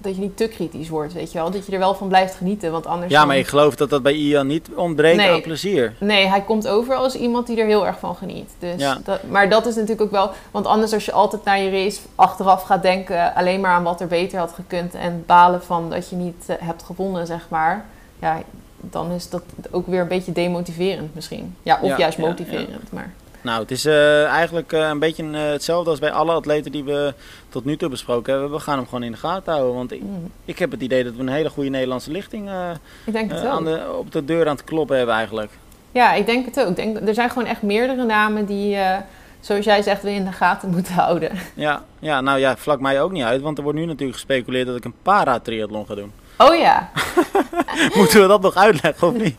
Dat 0.03 0.14
je 0.14 0.20
niet 0.20 0.36
te 0.36 0.48
kritisch 0.48 0.88
wordt, 0.88 1.12
weet 1.12 1.32
je 1.32 1.38
wel. 1.38 1.51
Dat 1.51 1.66
je 1.66 1.72
er 1.72 1.78
wel 1.78 1.94
van 1.94 2.09
blijft 2.09 2.34
genieten, 2.34 2.72
want 2.72 2.86
anders... 2.86 3.12
Ja, 3.12 3.18
dan- 3.18 3.26
maar 3.28 3.36
ik 3.36 3.46
geloof 3.46 3.74
dat 3.76 3.90
dat 3.90 4.03
bij 4.03 4.12
Ian 4.12 4.46
niet 4.46 4.68
ontbreekt 4.74 5.16
Nee. 5.16 5.30
aan 5.32 5.40
plezier. 5.40 5.94
Nee, 6.01 6.26
hij 6.26 6.40
komt 6.42 6.68
over 6.68 6.94
als 6.94 7.14
iemand 7.14 7.46
die 7.46 7.61
er 7.61 7.66
heel 7.66 7.86
erg 7.86 7.98
van 7.98 8.16
geniet. 8.16 8.51
Dus 8.59 8.80
Ja. 8.80 8.98
dat, 9.05 9.22
maar 9.22 9.48
dat 9.48 9.66
is 9.66 9.74
natuurlijk 9.74 10.01
ook 10.01 10.11
wel... 10.11 10.30
Want 10.51 10.66
anders 10.66 10.92
als 10.92 11.05
je 11.05 11.12
altijd 11.12 11.44
naar 11.44 11.61
je 11.61 11.70
race 11.70 12.01
achteraf 12.14 12.62
gaat 12.62 12.82
denken... 12.82 13.34
alleen 13.34 13.61
maar 13.61 13.70
aan 13.72 13.82
wat 13.82 14.01
er 14.01 14.07
beter 14.07 14.38
had 14.38 14.53
gekund... 14.53 14.94
en 14.94 15.22
balen 15.26 15.62
van 15.62 15.90
dat 15.90 16.09
je 16.11 16.16
niet 16.16 16.44
eh, 16.46 16.57
hebt 16.61 16.82
gewonnen, 16.82 17.26
zeg 17.26 17.46
maar... 17.48 17.84
Ja, 18.20 18.42
dan 18.80 19.11
is 19.11 19.28
dat 19.30 19.42
ook 19.70 19.86
weer 19.86 20.01
een 20.01 20.09
beetje 20.09 20.32
demotiverend 20.32 21.14
misschien. 21.14 21.57
Ja, 21.62 21.78
of 21.82 21.88
Ja, 21.88 21.96
juist 21.98 22.18
ja, 22.18 22.26
motiverend. 22.26 22.92
Maar 22.92 23.12
Nou, 23.43 23.61
het 23.61 23.70
is 23.70 23.84
eh, 23.84 24.24
eigenlijk 24.24 24.72
eh, 24.72 24.88
een 24.88 24.99
beetje 24.99 25.30
eh, 25.32 25.51
hetzelfde 25.51 25.91
als 25.91 25.99
bij 25.99 26.12
alle 26.12 26.32
atleten 26.32 26.72
die 26.72 26.84
we 26.84 27.14
tot 27.49 27.64
nu 27.64 27.76
toe 27.76 27.88
besproken 27.88 28.32
hebben. 28.32 28.51
We 28.51 28.59
gaan 28.59 28.76
hem 28.76 28.84
gewoon 28.84 29.03
in 29.03 29.12
de 29.12 29.18
gaten 29.18 29.53
houden. 29.53 29.74
Want 29.74 29.93
ik, 29.93 30.03
mm, 30.03 30.30
ik 30.45 30.59
heb 30.59 30.70
het 30.70 30.80
idee 30.80 31.05
dat 31.05 31.14
we 31.14 31.20
een 31.20 31.28
hele 31.28 31.51
goede 31.51 31.70
Nederlandse 31.70 32.11
lichting 32.11 32.51
ik 33.05 33.12
denk 33.12 33.30
het 33.30 33.45
aan 33.45 33.64
de, 33.64 33.95
op 33.99 34.12
de 34.12 34.24
deur 34.24 34.49
aan 34.49 34.57
het 34.57 34.64
kloppen 34.64 34.97
hebben 34.97 35.14
eigenlijk. 35.14 35.51
Ja, 35.93 36.12
ik 36.12 36.26
denk 36.26 36.45
het 36.45 36.61
ook. 36.61 36.68
Ik 36.68 36.76
denk, 36.76 37.09
er 37.09 37.14
zijn 37.14 37.30
gewoon 37.30 37.49
echt 37.49 37.62
meerdere 37.62 38.05
namen 38.05 38.47
die... 38.47 38.78
zoals 39.41 39.64
jij 39.64 39.82
zegt, 39.82 40.03
we 40.03 40.11
in 40.11 40.24
de 40.24 40.32
gaten 40.32 40.70
moeten 40.74 40.95
houden. 40.95 41.30
Ja, 41.55 41.82
ja, 41.99 42.20
nou 42.20 42.38
ja, 42.38 42.57
vlak 42.57 42.80
mij 42.80 43.03
ook 43.03 43.12
niet 43.12 43.24
uit. 43.24 43.41
Want 43.41 43.57
er 43.59 43.62
wordt 43.62 43.78
nu 43.78 43.84
natuurlijk 43.84 44.18
gespeculeerd 44.18 44.66
dat 44.66 44.76
ik 44.76 44.84
een 44.84 44.95
para-triathlon 45.03 45.86
ga 45.86 45.95
doen. 45.95 46.12
Oh 46.36 46.55
ja, 46.55 46.91
Moeten 47.97 48.20
we 48.20 48.26
dat 48.26 48.41
nog 48.41 48.55
uitleggen 48.55 49.09
of 49.09 49.14
niet? 49.14 49.36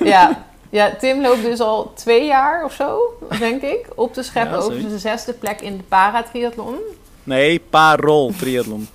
ja. 0.14 0.46
Ja, 0.70 0.94
Tim 0.98 1.20
loopt 1.20 1.42
dus 1.42 1.60
al 1.60 1.92
twee 1.94 2.26
jaar 2.26 2.64
of 2.64 2.72
zo, 2.72 3.00
denk 3.38 3.62
ik, 3.62 3.86
op 3.94 4.12
te 4.12 4.22
scheppen 4.22 4.58
Ja, 4.58 4.64
over 4.64 4.80
zijn 4.80 4.98
zesde 4.98 5.32
plek 5.32 5.60
in 5.60 5.76
de 5.76 5.82
paratriathlon. 5.82 6.76
Nee, 7.28 7.60
parol 7.70 8.32
triathlon. 8.38 8.88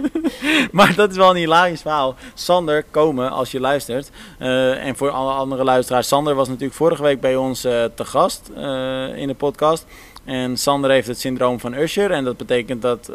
maar 0.72 0.94
dat 0.94 1.10
is 1.10 1.16
wel 1.16 1.30
een 1.30 1.36
hilarisch 1.36 1.80
verhaal. 1.80 2.14
Sander, 2.34 2.84
komen 2.90 3.30
als 3.30 3.50
je 3.50 3.60
luistert. 3.60 4.10
Eh, 4.38 4.86
en 4.86 4.96
voor 4.96 5.10
alle 5.10 5.32
andere 5.32 5.64
luisteraars. 5.64 6.08
Sander 6.08 6.34
was 6.34 6.48
natuurlijk 6.48 6.74
vorige 6.74 7.02
week 7.02 7.20
bij 7.20 7.36
ons 7.36 7.64
eh, 7.64 7.84
te 7.94 8.04
gast 8.04 8.50
eh, 8.56 9.16
in 9.16 9.28
de 9.28 9.34
podcast. 9.34 9.86
En 10.24 10.56
Sander 10.56 10.90
heeft 10.90 11.08
het 11.08 11.20
syndroom 11.20 11.60
van 11.60 11.74
Usher. 11.74 12.10
En 12.10 12.24
dat 12.24 12.36
betekent 12.36 12.82
dat, 12.82 13.06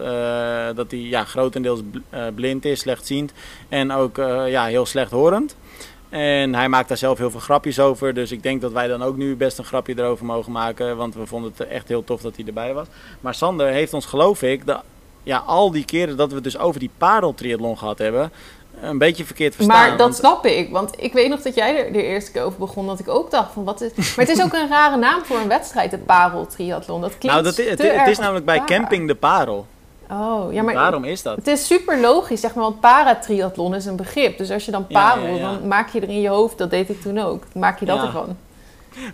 dat 0.75 0.91
hij 0.91 0.99
ja, 0.99 1.23
grotendeels 1.23 1.79
bl- 1.91 2.17
blind 2.35 2.65
is, 2.65 2.79
slechtziend. 2.79 3.31
En 3.69 3.91
ook 3.91 4.17
ja, 4.47 4.65
heel 4.65 4.85
slechthorend. 4.85 5.55
En 6.09 6.55
hij 6.55 6.69
maakt 6.69 6.87
daar 6.87 6.97
zelf 6.97 7.17
heel 7.17 7.31
veel 7.31 7.39
grapjes 7.39 7.79
over. 7.79 8.13
Dus 8.13 8.31
ik 8.31 8.43
denk 8.43 8.61
dat 8.61 8.71
wij 8.71 8.87
dan 8.87 9.03
ook 9.03 9.17
nu 9.17 9.35
best 9.35 9.57
een 9.57 9.63
grapje 9.65 9.93
erover 9.97 10.25
mogen 10.25 10.51
maken. 10.51 10.97
Want 10.97 11.15
we 11.15 11.25
vonden 11.25 11.51
het 11.57 11.67
echt 11.67 11.87
heel 11.87 12.03
tof 12.03 12.21
dat 12.21 12.35
hij 12.35 12.45
erbij 12.45 12.73
was. 12.73 12.87
Maar 13.21 13.33
Sander 13.33 13.67
heeft 13.67 13.93
ons, 13.93 14.05
geloof 14.05 14.41
ik, 14.41 14.65
de, 14.65 14.77
ja, 15.23 15.37
al 15.37 15.71
die 15.71 15.85
keren 15.85 16.17
dat 16.17 16.29
we 16.29 16.35
het 16.35 16.43
dus 16.43 16.57
over 16.57 16.79
die 16.79 16.89
pareltriathlon 16.97 17.77
gehad 17.77 17.97
hebben, 17.97 18.31
een 18.81 18.97
beetje 18.97 19.25
verkeerd 19.25 19.55
verstaan. 19.55 19.77
Maar 19.77 19.89
dat 19.89 19.99
Want- 19.99 20.15
snap 20.15 20.45
ik, 20.45 20.71
want 20.71 20.93
ik 20.97 21.13
weet 21.13 21.29
nog 21.29 21.41
dat 21.41 21.55
jij 21.55 21.85
er 21.85 21.93
de 21.93 22.03
eerste 22.03 22.31
keer 22.31 22.41
over 22.43 22.59
begon, 22.59 22.87
dat 22.87 22.99
ik 22.99 23.07
ook 23.07 23.31
dacht 23.31 23.53
van 23.53 23.63
wat 23.63 23.81
is... 23.81 23.91
Maar 24.15 24.25
het 24.25 24.37
is 24.37 24.43
ook 24.43 24.53
een 24.53 24.67
rare 24.69 24.97
naam 24.97 25.25
voor 25.25 25.37
een 25.37 25.47
wedstrijd, 25.47 25.91
de 25.91 25.97
pareltriathlon. 25.97 27.01
Dat 27.01 27.17
klinkt 27.17 27.27
nou, 27.27 27.43
dat, 27.43 27.57
is- 27.57 27.69
het, 27.69 28.07
is 28.07 28.17
namelijk 28.19 28.45
bij. 28.45 28.63
Camping 28.65 29.07
de 29.07 29.15
Parel. 29.15 29.65
Oh, 30.11 30.53
ja, 30.53 30.61
maar 30.63 30.73
Waarom 30.73 31.03
is 31.03 31.21
dat? 31.21 31.35
het 31.35 31.47
is 31.47 31.65
super 31.65 31.99
logisch, 31.99 32.39
zeg 32.39 32.53
maar, 32.55 32.63
want 32.63 32.79
paratriathlon 32.79 33.75
is 33.75 33.85
een 33.85 33.95
begrip. 33.95 34.37
Dus 34.37 34.51
als 34.51 34.65
je 34.65 34.71
dan 34.71 34.87
parel, 34.87 35.25
ja, 35.25 35.35
ja. 35.35 35.39
dan 35.51 35.67
maak 35.67 35.89
je 35.89 35.99
er 35.99 36.09
in 36.09 36.21
je 36.21 36.29
hoofd, 36.29 36.57
dat 36.57 36.69
deed 36.69 36.89
ik 36.89 37.01
toen 37.01 37.17
ook, 37.19 37.43
maak 37.53 37.79
je 37.79 37.85
dat 37.85 37.97
Ja. 37.97 38.03
ervan. 38.05 38.37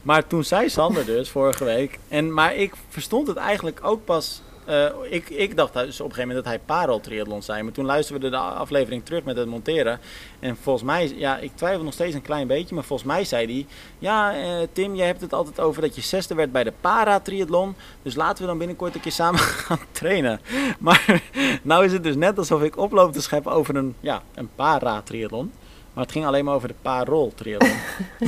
Maar 0.02 0.28
toen 0.28 0.44
zei 0.44 0.70
Sander 0.70 1.06
dus 1.06 1.30
vorige 1.30 1.64
week. 1.64 2.00
En, 2.08 2.34
maar 2.34 2.56
ik 2.56 2.74
verstond 2.90 3.28
het 3.28 3.38
eigenlijk 3.38 3.80
ook 3.84 4.06
pas. 4.06 4.42
Eh, 4.66 4.86
ik, 5.10 5.30
ik 5.30 5.56
dacht 5.56 5.74
dus 5.74 6.00
op 6.02 6.10
een 6.10 6.14
gegeven 6.14 6.28
moment 6.28 6.46
dat 6.46 6.46
hij 6.46 6.60
pareltriathlon 6.66 7.42
zei. 7.42 7.64
Maar 7.64 7.72
toen 7.72 7.86
luisterden 7.86 8.32
we 8.32 8.38
de 8.38 8.42
aflevering 8.44 9.06
terug 9.06 9.24
met 9.24 9.38
het 9.38 9.48
monteren. 9.48 10.00
En 10.40 10.58
volgens 10.62 10.86
mij, 10.86 11.14
ja, 11.16 11.38
ik 11.38 11.52
twijfel 11.56 11.84
nog 11.84 11.94
steeds 11.94 12.16
een 12.16 12.22
klein 12.22 12.48
beetje. 12.48 12.76
Maar 12.76 12.84
volgens 12.84 13.08
mij 13.08 13.24
zei 13.24 13.46
hij: 13.46 13.66
Ja, 14.00 14.36
eh, 14.36 14.68
Tim, 14.72 14.96
jij 14.96 15.06
hebt 15.06 15.22
het 15.22 15.34
altijd 15.34 15.60
over 15.60 15.82
dat 15.82 15.96
je 15.96 16.02
zesde 16.02 16.36
werd 16.36 16.52
bij 16.52 16.64
de 16.64 16.74
paratriathlon. 16.82 17.76
Dus 18.02 18.16
laten 18.16 18.42
we 18.42 18.50
dan 18.50 18.58
binnenkort 18.58 18.96
een 18.96 19.02
keer 19.02 19.12
samen 19.12 19.40
gaan 19.66 19.80
trainen. 19.92 20.40
Maar 20.80 21.22
nou 21.62 21.86
is 21.86 21.92
het 21.92 22.04
dus 22.04 22.16
net 22.16 22.38
alsof 22.38 22.62
ik 22.62 22.78
oploop 22.78 23.14
te 23.14 23.22
scheppen 23.22 23.52
over 23.52 23.76
een, 23.76 23.96
ja, 24.00 24.22
een 24.34 24.50
paratriathlon. 24.56 25.52
Maar 25.94 26.04
het 26.04 26.14
ging 26.14 26.26
alleen 26.26 26.46
maar 26.46 26.56
over 26.56 26.68
de 26.68 26.76
paroltriathlon. 26.82 27.78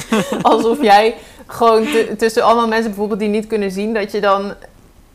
Alsof 0.42 0.82
jij 0.82 1.16
gewoon 1.46 1.88
tussen 2.18 2.44
allemaal 2.44 2.68
mensen 2.68 2.90
bijvoorbeeld 2.90 3.20
die 3.20 3.30
niet 3.30 3.48
kunnen 3.48 3.72
zien, 3.72 3.94
dat 3.94 4.12
je 4.12 4.22
dan 4.22 4.54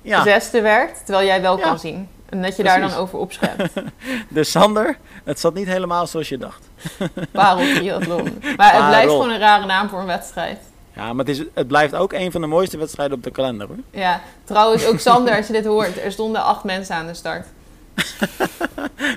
Ja. 0.03 0.23
zesde 0.23 0.61
werkt, 0.61 1.05
terwijl 1.05 1.27
jij 1.27 1.41
wel 1.43 1.57
Ja. 1.57 1.63
kan 1.63 1.79
zien. 1.79 2.09
En 2.29 2.43
dat 2.43 2.57
je 2.57 2.63
daar 2.63 2.81
dan 2.81 2.95
over 2.95 3.19
opschept. 3.19 3.73
Dus 4.29 4.51
Sander, 4.51 4.97
het 5.25 5.41
zat 5.41 5.55
niet 5.55 5.67
helemaal 5.67 6.07
zoals 6.07 6.29
je 6.29 6.39
dacht. 6.39 6.69
Pareltriathlon. 7.33 8.43
Maar 8.57 8.75
het 8.75 8.87
blijft 8.87 9.11
gewoon 9.11 9.31
een 9.31 9.39
rare 9.39 9.67
naam 9.67 9.89
voor 9.89 9.99
een 10.01 10.07
wedstrijd. 10.07 10.59
Ja, 10.97 11.13
maar 11.13 11.25
het, 11.27 11.39
is, 11.39 11.45
het 11.55 11.67
blijft 11.67 11.95
ook 11.95 12.13
een 12.13 12.33
van 12.33 12.41
de 12.41 12.47
mooiste 12.47 12.79
wedstrijden 12.79 13.17
op 13.17 13.23
de 13.25 13.31
kalender 13.31 13.67
hoor. 13.67 13.77
Ja, 13.91 14.21
trouwens 14.45 14.87
ook 14.87 14.99
Sander, 14.99 15.37
als 15.37 15.47
je 15.47 15.53
dit 15.53 15.65
hoort. 15.65 16.05
Er 16.05 16.13
stonden 16.13 16.43
acht 16.43 16.65
mensen 16.65 16.95
aan 16.97 17.07
de 17.07 17.15
start. 17.15 17.47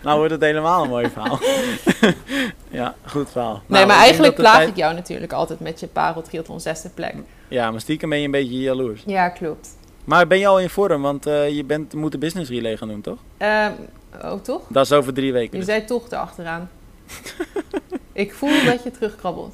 Nou 0.03 0.17
wordt 0.17 0.31
het 0.31 0.41
helemaal 0.41 0.83
een 0.83 0.89
mooi 0.89 1.09
verhaal. 1.09 1.39
ja, 2.69 2.95
goed 3.05 3.31
verhaal. 3.31 3.53
Nee, 3.53 3.61
Nou, 3.67 3.87
maar 3.87 3.97
eigenlijk 3.97 4.35
plaag 4.35 4.55
tijd- 4.55 4.69
ik 4.69 4.75
jou 4.75 4.93
natuurlijk 4.93 5.33
altijd 5.33 5.59
met 5.59 5.79
je 5.79 5.87
pareltriathlon 5.87 6.59
zesde 6.59 6.89
plek. 6.89 7.15
Ja, 7.47 7.71
maar 7.71 7.79
stiekem 7.81 8.09
ben 8.09 8.19
je 8.19 8.25
een 8.25 8.31
beetje 8.31 8.59
jaloers. 8.59 9.03
Ja, 9.05 9.29
klopt. 9.29 9.69
Maar 10.05 10.27
ben 10.27 10.39
je 10.39 10.47
al 10.47 10.59
in 10.59 10.69
vorm? 10.69 11.01
Want 11.01 11.25
eh, 11.25 11.49
je 11.55 11.63
bent, 11.63 11.93
moet 11.93 12.11
de 12.11 12.17
business 12.17 12.49
relay 12.49 12.77
gaan 12.77 12.87
doen, 12.87 13.01
toch? 13.01 13.17
Ehm, 13.37 13.71
oh, 14.23 14.33
toch? 14.33 14.61
Dat 14.67 14.85
is 14.85 14.91
over 14.91 15.13
drie 15.13 15.33
weken. 15.33 15.59
Je 15.59 15.65
dus. 15.65 15.73
zei 15.73 15.85
toch 15.85 16.11
erachteraan. 16.11 16.69
ik 18.13 18.33
voel 18.33 18.65
dat 18.65 18.83
je 18.83 18.91
terugkrabbelt. 18.91 19.53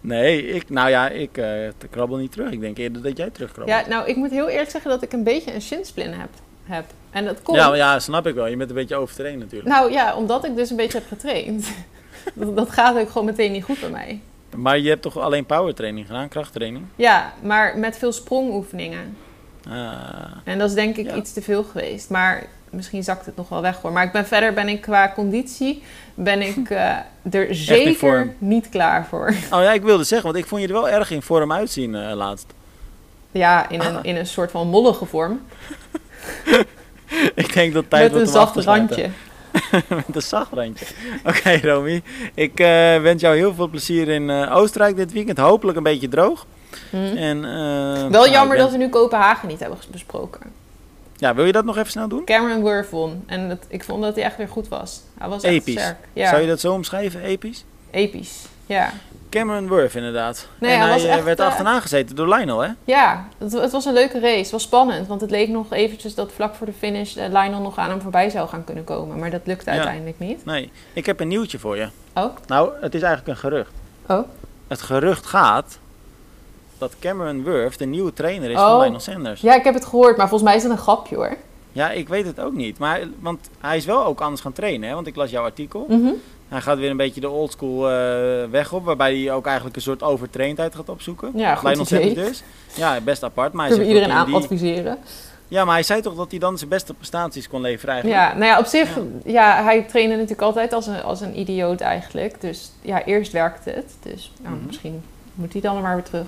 Nee, 0.00 0.46
ik, 0.46 0.70
nou 0.70 0.90
ja, 0.90 1.08
ik 1.08 1.38
eh, 1.38 1.68
krabbel 1.90 2.16
niet 2.16 2.32
terug. 2.32 2.50
Ik 2.50 2.60
denk 2.60 2.78
eerder 2.78 3.02
dat 3.02 3.16
jij 3.16 3.30
terugkrabbelt. 3.30 3.78
Ja, 3.80 3.88
nou, 3.88 4.08
ik 4.08 4.16
moet 4.16 4.30
heel 4.30 4.48
eerlijk 4.48 4.70
zeggen 4.70 4.90
dat 4.90 5.02
ik 5.02 5.12
een 5.12 5.24
beetje 5.24 5.54
een 5.54 5.62
shinsplinter 5.62 6.20
heb. 6.20 6.30
heb. 6.64 6.84
En 7.10 7.24
dat 7.24 7.42
komt... 7.42 7.56
ja, 7.56 7.74
ja, 7.74 7.98
snap 7.98 8.26
ik 8.26 8.34
wel. 8.34 8.46
Je 8.46 8.56
bent 8.56 8.70
een 8.70 8.76
beetje 8.76 8.96
overtraind 8.96 9.38
natuurlijk. 9.38 9.68
Nou 9.68 9.92
ja, 9.92 10.16
omdat 10.16 10.44
ik 10.44 10.56
dus 10.56 10.70
een 10.70 10.76
beetje 10.76 10.98
heb 10.98 11.08
getraind. 11.08 11.72
dat, 12.34 12.56
dat 12.56 12.70
gaat 12.70 12.98
ook 12.98 13.10
gewoon 13.10 13.24
meteen 13.24 13.52
niet 13.52 13.64
goed 13.64 13.80
bij 13.80 13.90
mij. 13.90 14.20
Maar 14.56 14.78
je 14.78 14.88
hebt 14.88 15.02
toch 15.02 15.18
alleen 15.18 15.46
powertraining 15.46 16.06
gedaan, 16.06 16.28
krachttraining? 16.28 16.84
Ja, 16.96 17.32
maar 17.42 17.78
met 17.78 17.98
veel 17.98 18.12
sprongoefeningen. 18.12 19.16
Ah, 19.70 19.76
En 20.44 20.58
dat 20.58 20.68
is 20.68 20.74
denk 20.74 20.96
ik 20.96 21.06
Ja. 21.06 21.14
iets 21.14 21.32
te 21.32 21.42
veel 21.42 21.62
geweest. 21.62 22.10
Maar 22.10 22.46
misschien 22.70 23.02
zakt 23.04 23.26
het 23.26 23.36
nog 23.36 23.48
wel 23.48 23.62
weg 23.62 23.76
hoor. 23.82 23.92
Maar 23.92 24.04
ik 24.04 24.12
ben 24.12 24.26
verder 24.26 24.52
ben 24.54 24.68
ik 24.68 24.80
qua 24.80 25.12
conditie 25.14 25.82
ben 26.14 26.42
ik 26.42 26.70
eh, 26.70 26.96
er 27.30 27.54
zeker 27.54 28.34
niet 28.38 28.68
klaar 28.68 29.06
voor. 29.06 29.34
Oh 29.52 29.62
ja, 29.62 29.72
ik 29.72 29.82
wilde 29.82 30.04
zeggen, 30.04 30.26
want 30.32 30.42
ik 30.42 30.48
vond 30.48 30.60
je 30.62 30.66
er 30.66 30.72
wel 30.74 30.88
erg 30.88 31.10
in 31.10 31.22
vorm 31.22 31.52
uitzien 31.52 31.94
eh, 31.94 32.14
laatst. 32.14 32.46
Ja, 33.30 33.68
in 33.68 33.80
een, 33.80 33.96
Ah. 33.96 34.04
in 34.04 34.16
een 34.16 34.26
soort 34.26 34.50
van 34.50 34.68
mollige 34.68 35.04
vorm. 35.04 35.40
ik 37.34 37.52
denk 37.52 37.72
dat 37.72 37.84
tijd 37.90 38.12
met 38.12 38.20
een 38.20 38.26
zacht 38.26 38.56
randje. 38.56 39.08
Met 39.88 40.04
een 40.16 40.22
zacht 40.22 40.52
randje. 40.52 40.86
Oké, 41.24 41.60
Romy. 41.62 42.02
Ik 42.34 42.60
eh, 42.60 42.66
wens 43.00 43.20
jou 43.22 43.36
heel 43.36 43.54
veel 43.54 43.68
plezier 43.68 44.08
in 44.08 44.30
Oostenrijk 44.30 44.96
dit 44.96 45.12
weekend. 45.12 45.38
Hopelijk 45.38 45.76
een 45.76 45.82
beetje 45.82 46.08
droog. 46.08 46.46
Hm. 46.90 46.96
En, 46.96 47.44
eh, 47.44 47.50
Wel 47.52 48.08
nou, 48.10 48.30
jammer 48.30 48.56
ben- 48.56 48.64
dat 48.64 48.70
we 48.72 48.76
nu 48.78 48.88
Kopenhagen 48.88 49.48
niet 49.48 49.60
hebben 49.60 49.78
besproken. 49.90 50.40
Ja, 51.16 51.34
wil 51.34 51.44
je 51.44 51.52
dat 51.52 51.64
nog 51.64 51.76
even 51.76 51.90
snel 51.90 52.08
doen? 52.08 52.24
Cameron 52.24 52.60
Worth 52.60 52.90
won. 52.90 53.22
En 53.26 53.40
het, 53.40 53.64
ik 53.68 53.84
vond 53.84 54.02
dat 54.02 54.14
hij 54.14 54.24
echt 54.24 54.36
weer 54.36 54.48
goed 54.48 54.68
was. 54.68 55.00
Hij 55.18 55.28
was 55.28 55.42
echt 55.42 55.54
Episch. 55.54 55.74
sterk. 55.74 55.96
Ja, 56.12 56.28
Zou 56.28 56.40
je 56.40 56.46
dat 56.48 56.60
zo 56.60 56.72
omschrijven, 56.72 57.20
episch? 57.22 57.64
episch. 57.90 58.44
Ja. 58.66 58.92
Cameron 59.30 59.68
Worth 59.68 59.94
inderdaad. 59.94 60.48
Nee, 60.58 60.70
en 60.72 60.80
hij 60.80 61.04
eh, 61.04 61.14
echt, 61.14 61.24
werd 61.24 61.40
eh, 61.40 61.46
achterna 61.46 61.80
gezeten 61.80 62.16
door 62.16 62.28
Lionel, 62.34 62.60
hè? 62.60 62.68
Ja, 62.84 63.28
het, 63.38 63.52
het 63.52 63.72
was 63.72 63.84
een 63.84 63.92
leuke 63.92 64.20
race. 64.20 64.38
Het 64.38 64.50
was 64.50 64.62
spannend, 64.62 65.06
want 65.06 65.20
het 65.20 65.30
leek 65.30 65.48
nog 65.48 65.72
eventjes 65.72 66.14
dat 66.14 66.32
vlak 66.32 66.54
voor 66.54 66.66
de 66.66 66.72
finish 66.72 67.14
Lionel 67.14 67.60
nog 67.60 67.78
aan 67.78 67.90
hem 67.90 68.00
voorbij 68.00 68.30
zou 68.30 68.48
gaan 68.48 68.64
kunnen 68.64 68.84
komen. 68.84 69.18
Maar 69.18 69.30
dat 69.30 69.40
lukte 69.44 69.70
Ja. 69.70 69.76
uiteindelijk 69.76 70.18
niet. 70.18 70.44
Nee, 70.44 70.70
ik 70.92 71.06
heb 71.06 71.20
een 71.20 71.28
nieuwtje 71.28 71.58
voor 71.58 71.76
je. 71.76 71.88
Oh? 72.14 72.36
Nou, 72.46 72.70
het 72.80 72.94
is 72.94 73.02
eigenlijk 73.02 73.28
een 73.36 73.50
gerucht. 73.50 73.72
Oh? 74.06 74.28
Het 74.68 74.82
gerucht 74.82 75.26
gaat 75.26 75.78
dat 76.80 76.94
Cameron 77.00 77.42
Worth 77.44 77.78
de 77.78 77.84
nieuwe 77.86 78.12
trainer 78.12 78.50
is 78.50 78.56
Oh. 78.56 78.66
van 78.70 78.80
Lionel 78.80 79.00
Sanders. 79.00 79.40
Ja, 79.40 79.54
ik 79.54 79.64
heb 79.64 79.74
het 79.74 79.84
gehoord, 79.84 80.16
maar 80.16 80.28
volgens 80.28 80.48
mij 80.50 80.56
is 80.58 80.62
het 80.62 80.72
een 80.72 80.78
grapje 80.78 81.16
hoor. 81.16 81.36
Ja, 81.72 81.90
ik 81.90 82.08
weet 82.08 82.26
het 82.26 82.40
ook 82.40 82.52
niet. 82.52 82.78
Maar, 82.78 83.00
want 83.20 83.48
hij 83.60 83.76
is 83.76 83.84
wel 83.84 84.04
ook 84.04 84.20
anders 84.20 84.40
gaan 84.40 84.52
trainen, 84.52 84.88
hè? 84.88 84.94
Want 84.94 85.06
ik 85.06 85.16
las 85.16 85.30
jouw 85.30 85.44
artikel. 85.44 85.86
Mhm. 85.88 86.10
Hij 86.48 86.60
gaat 86.60 86.78
weer 86.78 86.90
een 86.90 86.96
beetje 86.96 87.20
de 87.20 87.28
oldschool 87.28 87.90
eh 87.90 87.96
weg 88.50 88.72
op, 88.72 88.84
waarbij 88.84 89.16
hij 89.18 89.32
ook 89.32 89.46
eigenlijk 89.46 89.76
een 89.76 89.82
soort 89.82 90.02
overtraindheid 90.02 90.74
gaat 90.74 90.88
opzoeken. 90.88 91.30
Ja, 91.34 91.54
goed 91.54 91.68
Lionel 91.68 91.86
idee. 92.10 92.14
Dus. 92.14 92.42
Ja, 92.74 93.00
best 93.00 93.22
apart. 93.22 93.52
Maar 93.52 93.66
hij 93.66 93.76
Kunnen 93.76 93.92
we 93.92 94.00
iedereen 94.00 94.16
dat 94.16 94.26
aan 94.26 94.32
die- 94.32 94.42
adviseren. 94.42 94.98
Ja, 95.48 95.64
maar 95.64 95.74
hij 95.74 95.82
zei 95.82 96.00
toch 96.00 96.14
dat 96.14 96.30
hij 96.30 96.38
dan 96.40 96.58
zijn 96.58 96.70
beste 96.70 96.94
prestaties 96.94 97.48
kon 97.48 97.60
leveren 97.60 97.94
eigenlijk? 97.94 98.22
Ja, 98.22 98.32
nou 98.34 98.44
ja, 98.44 98.58
op 98.58 98.64
zich, 98.64 98.98
ja. 99.24 99.62
hij 99.62 99.82
trainde 99.82 100.14
natuurlijk 100.14 100.42
altijd 100.42 100.72
als 100.72 100.86
een, 100.86 101.02
als 101.02 101.20
een 101.20 101.38
idioot 101.38 101.80
eigenlijk. 101.80 102.40
Dus 102.40 102.72
ja, 102.82 103.04
eerst 103.04 103.32
werkte 103.32 103.70
het. 103.70 103.92
Dus 104.02 104.32
ja, 104.42 104.48
Mhm. 104.50 104.66
misschien 104.66 105.02
moet 105.34 105.52
hij 105.52 105.60
dan 105.62 105.80
maar 105.80 105.94
weer 105.94 106.04
terug. 106.04 106.26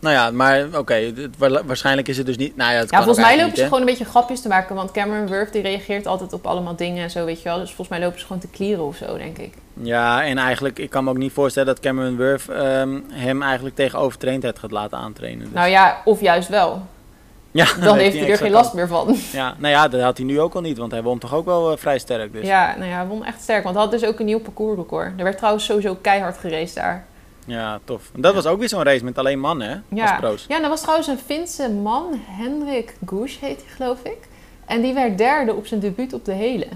Nou 0.00 0.14
ja, 0.14 0.30
maar 0.30 0.66
oké, 0.74 1.12
waarschijnlijk 1.38 2.08
is 2.08 2.16
het 2.16 2.26
dus 2.26 2.36
niet... 2.36 2.56
Nou 2.56 2.72
ja, 2.72 2.78
het 2.78 2.90
Ja, 2.90 2.96
kan 2.96 3.04
volgens 3.04 3.26
mij 3.26 3.38
lopen 3.38 3.56
ze 3.56 3.62
gewoon 3.62 3.80
een 3.80 3.86
beetje 3.86 4.04
grapjes 4.04 4.40
te 4.40 4.48
maken. 4.48 4.74
Want 4.74 4.90
Cameron 4.90 5.26
Worth 5.26 5.52
die 5.52 5.62
reageert 5.62 6.06
altijd 6.06 6.32
op 6.32 6.46
allemaal 6.46 6.76
dingen 6.76 7.02
en 7.02 7.10
zo, 7.10 7.24
weet 7.24 7.42
je 7.42 7.48
wel. 7.48 7.58
Dus 7.58 7.66
volgens 7.68 7.88
mij 7.88 8.00
lopen 8.00 8.18
ze 8.20 8.26
gewoon 8.26 8.40
te 8.42 8.48
klieren 8.48 8.84
of 8.84 8.96
zo, 8.96 9.16
denk 9.18 9.38
ik. 9.38 9.54
Ja, 9.72 10.24
en 10.24 10.38
eigenlijk, 10.38 10.78
ik 10.78 10.90
kan 10.90 11.04
me 11.04 11.10
ook 11.10 11.16
niet 11.16 11.32
voorstellen 11.32 11.68
dat 11.68 11.80
Cameron 11.80 12.16
Worth 12.16 12.48
ehm, 12.48 12.98
hem 13.12 13.42
eigenlijk 13.42 13.74
tegen 13.74 13.98
overtraindheid 13.98 14.58
gaat 14.58 14.70
laten 14.70 14.98
aantrainen. 14.98 15.44
Dus- 15.44 15.54
Nou 15.54 15.68
ja, 15.68 16.00
of 16.04 16.20
juist 16.20 16.48
wel. 16.48 16.82
ja, 17.50 17.66
Dan 17.80 17.96
heeft 17.96 18.18
hij 18.18 18.30
er 18.30 18.36
geen 18.36 18.50
last 18.50 18.74
meer 18.74 18.88
van. 18.88 19.16
Ja, 19.32 19.54
nou 19.58 19.72
ja, 19.74 19.88
dat 19.88 20.00
had 20.00 20.16
hij 20.16 20.26
nu 20.26 20.40
ook 20.40 20.54
al 20.54 20.60
niet, 20.60 20.78
want 20.78 20.92
hij 20.92 21.02
won 21.02 21.18
toch 21.18 21.34
ook 21.34 21.44
wel 21.44 21.72
eh, 21.72 21.78
vrij 21.78 21.98
sterk. 21.98 22.32
Dus. 22.32 22.46
Ja, 22.46 22.74
nou 22.78 22.90
ja, 22.90 22.96
hij 22.96 23.06
won 23.06 23.24
echt 23.24 23.40
sterk. 23.42 23.62
Want 23.62 23.74
hij 23.74 23.84
had 23.84 23.92
dus 23.92 24.04
ook 24.04 24.18
een 24.18 24.26
nieuw 24.26 24.40
parcoursrecord. 24.40 25.12
Er 25.16 25.24
werd 25.24 25.36
trouwens 25.36 25.64
sowieso 25.64 25.94
keihard 26.00 26.38
geraced 26.38 26.74
daar. 26.74 27.04
Ja, 27.46 27.80
tof. 27.84 28.10
En 28.14 28.20
dat 28.20 28.34
was 28.34 28.46
ook 28.46 28.58
weer 28.58 28.68
zo'n 28.68 28.82
race 28.82 29.04
met 29.04 29.18
alleen 29.18 29.40
mannen, 29.40 29.68
hè? 29.68 29.74
Als 29.74 30.10
Ja. 30.10 30.16
pro's. 30.18 30.44
ja, 30.48 30.60
dat 30.60 30.68
was 30.70 30.80
trouwens 30.80 31.08
een 31.08 31.18
Finse 31.18 31.70
man, 31.70 32.20
Henrik 32.26 32.94
Goes 33.06 33.38
heet 33.40 33.62
hij 33.64 33.74
geloof 33.74 33.98
ik. 34.02 34.18
En 34.66 34.82
die 34.82 34.94
werd 34.94 35.18
derde 35.18 35.54
op 35.54 35.66
zijn 35.66 35.80
debuut 35.80 36.12
op 36.12 36.24
de 36.24 36.32
hele. 36.32 36.66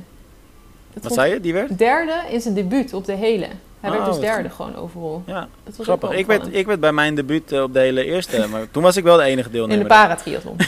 Dat 0.93 1.03
Wat 1.03 1.12
zei 1.12 1.33
je, 1.33 1.41
die 1.41 1.53
werd? 1.53 1.79
Derde 1.79 2.15
in 2.31 2.41
zijn 2.41 2.55
debuut 2.55 2.93
op 2.95 3.05
de 3.05 3.12
hele. 3.12 3.47
Hij 3.85 3.93
Oh, 3.93 3.99
werd 3.99 4.09
dus 4.12 4.14
wat 4.18 4.35
derde 4.35 4.49
goed. 4.49 4.57
gewoon 4.57 4.76
overal. 4.76 5.22
Ja, 5.26 5.49
Dat 5.64 5.76
was 5.76 5.87
grappig. 5.87 6.11
Ik 6.11 6.26
werd, 6.26 6.55
ik 6.55 6.66
werd 6.66 6.80
bij 6.80 6.93
mijn 6.93 7.14
debuut 7.14 7.53
eh, 7.53 7.62
op 7.62 7.72
de 7.72 7.78
hele 7.78 8.05
eerste, 8.05 8.47
maar 8.51 8.70
toen 8.70 8.82
was 8.82 8.97
ik 8.97 9.05
wel 9.05 9.16
de 9.16 9.22
enige 9.22 9.47
In 9.47 9.53
de 9.53 9.59
deelnemer. 9.59 9.87
paratriathlon. 9.87 10.57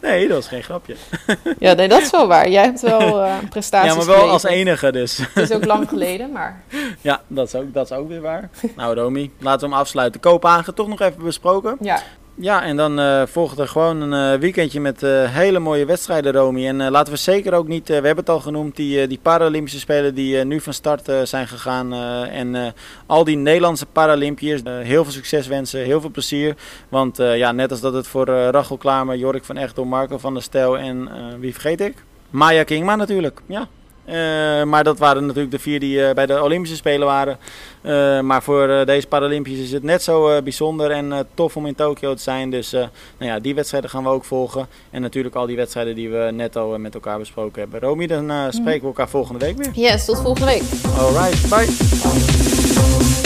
Nee, 0.00 0.28
dat 0.28 0.36
was 0.36 0.48
geen 0.48 0.62
grapje. 0.62 0.94
ja, 1.58 1.72
nee, 1.72 1.88
dat 1.88 2.00
is 2.02 2.10
wel 2.10 2.26
waar. 2.26 2.48
Jij 2.48 2.64
hebt 2.64 2.80
wel 2.80 3.22
eh 3.22 3.32
prestaties 3.50 3.90
Ja, 3.90 3.96
maar 3.96 4.06
wel 4.06 4.30
als 4.30 4.42
enige 4.44 4.92
dus. 4.92 5.18
Het 5.18 5.50
is 5.50 5.56
ook 5.56 5.64
lang 5.64 5.88
geleden, 5.88 6.32
maar... 6.32 6.62
Ja, 7.00 7.20
dat 7.26 7.46
is 7.46 7.54
ook, 7.54 7.74
dat 7.74 7.90
is 7.90 7.96
ook 7.96 8.08
weer 8.08 8.20
waar. 8.20 8.50
Nou, 8.76 8.94
Romy, 8.94 9.30
laten 9.38 9.60
we 9.60 9.72
hem 9.72 9.80
afsluiten. 9.82 10.20
Kopenhagen 10.20 10.74
toch 10.74 10.88
nog 10.88 11.00
even 11.00 11.22
besproken. 11.24 11.76
Ja, 11.80 12.02
Ja, 12.36 12.62
en 12.62 12.76
dan 12.76 12.98
eh 12.98 13.22
volgt 13.26 13.58
er 13.58 13.68
gewoon 13.68 14.00
een 14.00 14.34
eh, 14.34 14.40
weekendje 14.40 14.80
met 14.80 15.02
eh, 15.02 15.10
hele 15.34 15.58
mooie 15.58 15.84
wedstrijden, 15.84 16.32
Romy. 16.32 16.66
En 16.66 16.90
laten 16.90 17.12
we 17.12 17.18
zeker 17.18 17.54
ook 17.54 17.68
niet, 17.68 17.88
we 17.88 17.94
hebben 17.94 18.16
het 18.16 18.28
al 18.28 18.40
genoemd, 18.40 18.76
die, 18.76 19.06
die 19.06 19.18
Paralympische 19.22 19.78
Spelen 19.78 20.14
die 20.14 20.44
nu 20.44 20.60
van 20.60 20.72
start 20.72 21.12
zijn 21.24 21.48
gegaan. 21.48 21.92
en 22.28 22.74
al 23.06 23.24
die 23.24 23.36
Nederlandse 23.36 23.86
Paralympiërs, 23.86 24.60
heel 24.64 25.04
veel 25.04 25.12
succes 25.12 25.46
wensen, 25.46 25.80
heel 25.80 26.00
veel 26.00 26.10
plezier. 26.10 26.54
Want 26.88 27.16
ja, 27.16 27.52
net 27.52 27.70
als 27.70 27.80
dat 27.80 27.94
het 27.94 28.06
voor 28.06 28.26
Rachel 28.26 28.76
Klamer, 28.76 29.16
Jorik 29.16 29.44
van 29.44 29.56
Echtel, 29.56 29.84
Marco 29.84 30.18
van 30.18 30.34
der 30.34 30.42
Stel 30.42 30.78
en 30.78 31.08
wie 31.40 31.52
vergeet 31.52 31.80
ik? 31.80 31.94
Maya 32.30 32.64
Kingma 32.64 32.96
natuurlijk, 32.96 33.40
ja. 33.46 33.68
Eh, 34.04 34.62
maar 34.62 34.84
dat 34.84 34.98
waren 34.98 35.22
natuurlijk 35.22 35.50
de 35.50 35.58
vier 35.58 35.80
die 35.80 36.06
eh, 36.06 36.14
bij 36.14 36.26
de 36.26 36.42
Olympische 36.42 36.76
Spelen 36.76 37.06
waren. 37.06 37.38
Eh, 37.80 38.20
maar 38.20 38.42
voor 38.42 38.82
deze 38.86 39.06
Paralympiërs 39.06 39.60
is 39.60 39.72
het 39.72 39.82
net 39.82 40.02
zo 40.02 40.42
bijzonder 40.42 40.90
en 40.90 41.26
tof 41.34 41.56
om 41.56 41.66
in 41.66 41.74
Tokio 41.74 42.14
te 42.14 42.22
zijn. 42.22 42.50
Dus 42.50 42.70
nou 42.70 42.90
ja, 43.18 43.38
die 43.38 43.54
wedstrijden 43.54 43.90
gaan 43.90 44.02
we 44.02 44.08
ook 44.08 44.24
volgen. 44.24 44.66
En 44.90 45.00
natuurlijk 45.00 45.34
al 45.34 45.46
die 45.46 45.56
wedstrijden 45.56 45.94
die 45.94 46.10
we 46.10 46.30
net 46.32 46.56
al 46.56 46.78
met 46.78 46.94
elkaar 46.94 47.18
besproken 47.18 47.60
hebben. 47.60 47.80
Romy, 47.80 48.06
dan 48.06 48.52
spreken 48.52 48.80
we 48.80 48.86
elkaar 48.86 49.08
volgende 49.08 49.44
week 49.44 49.56
weer. 49.56 49.70
yes, 49.72 50.04
tot 50.04 50.20
volgende 50.20 50.46
week. 50.46 50.62
Alright, 50.98 51.48
bye. 51.48 53.23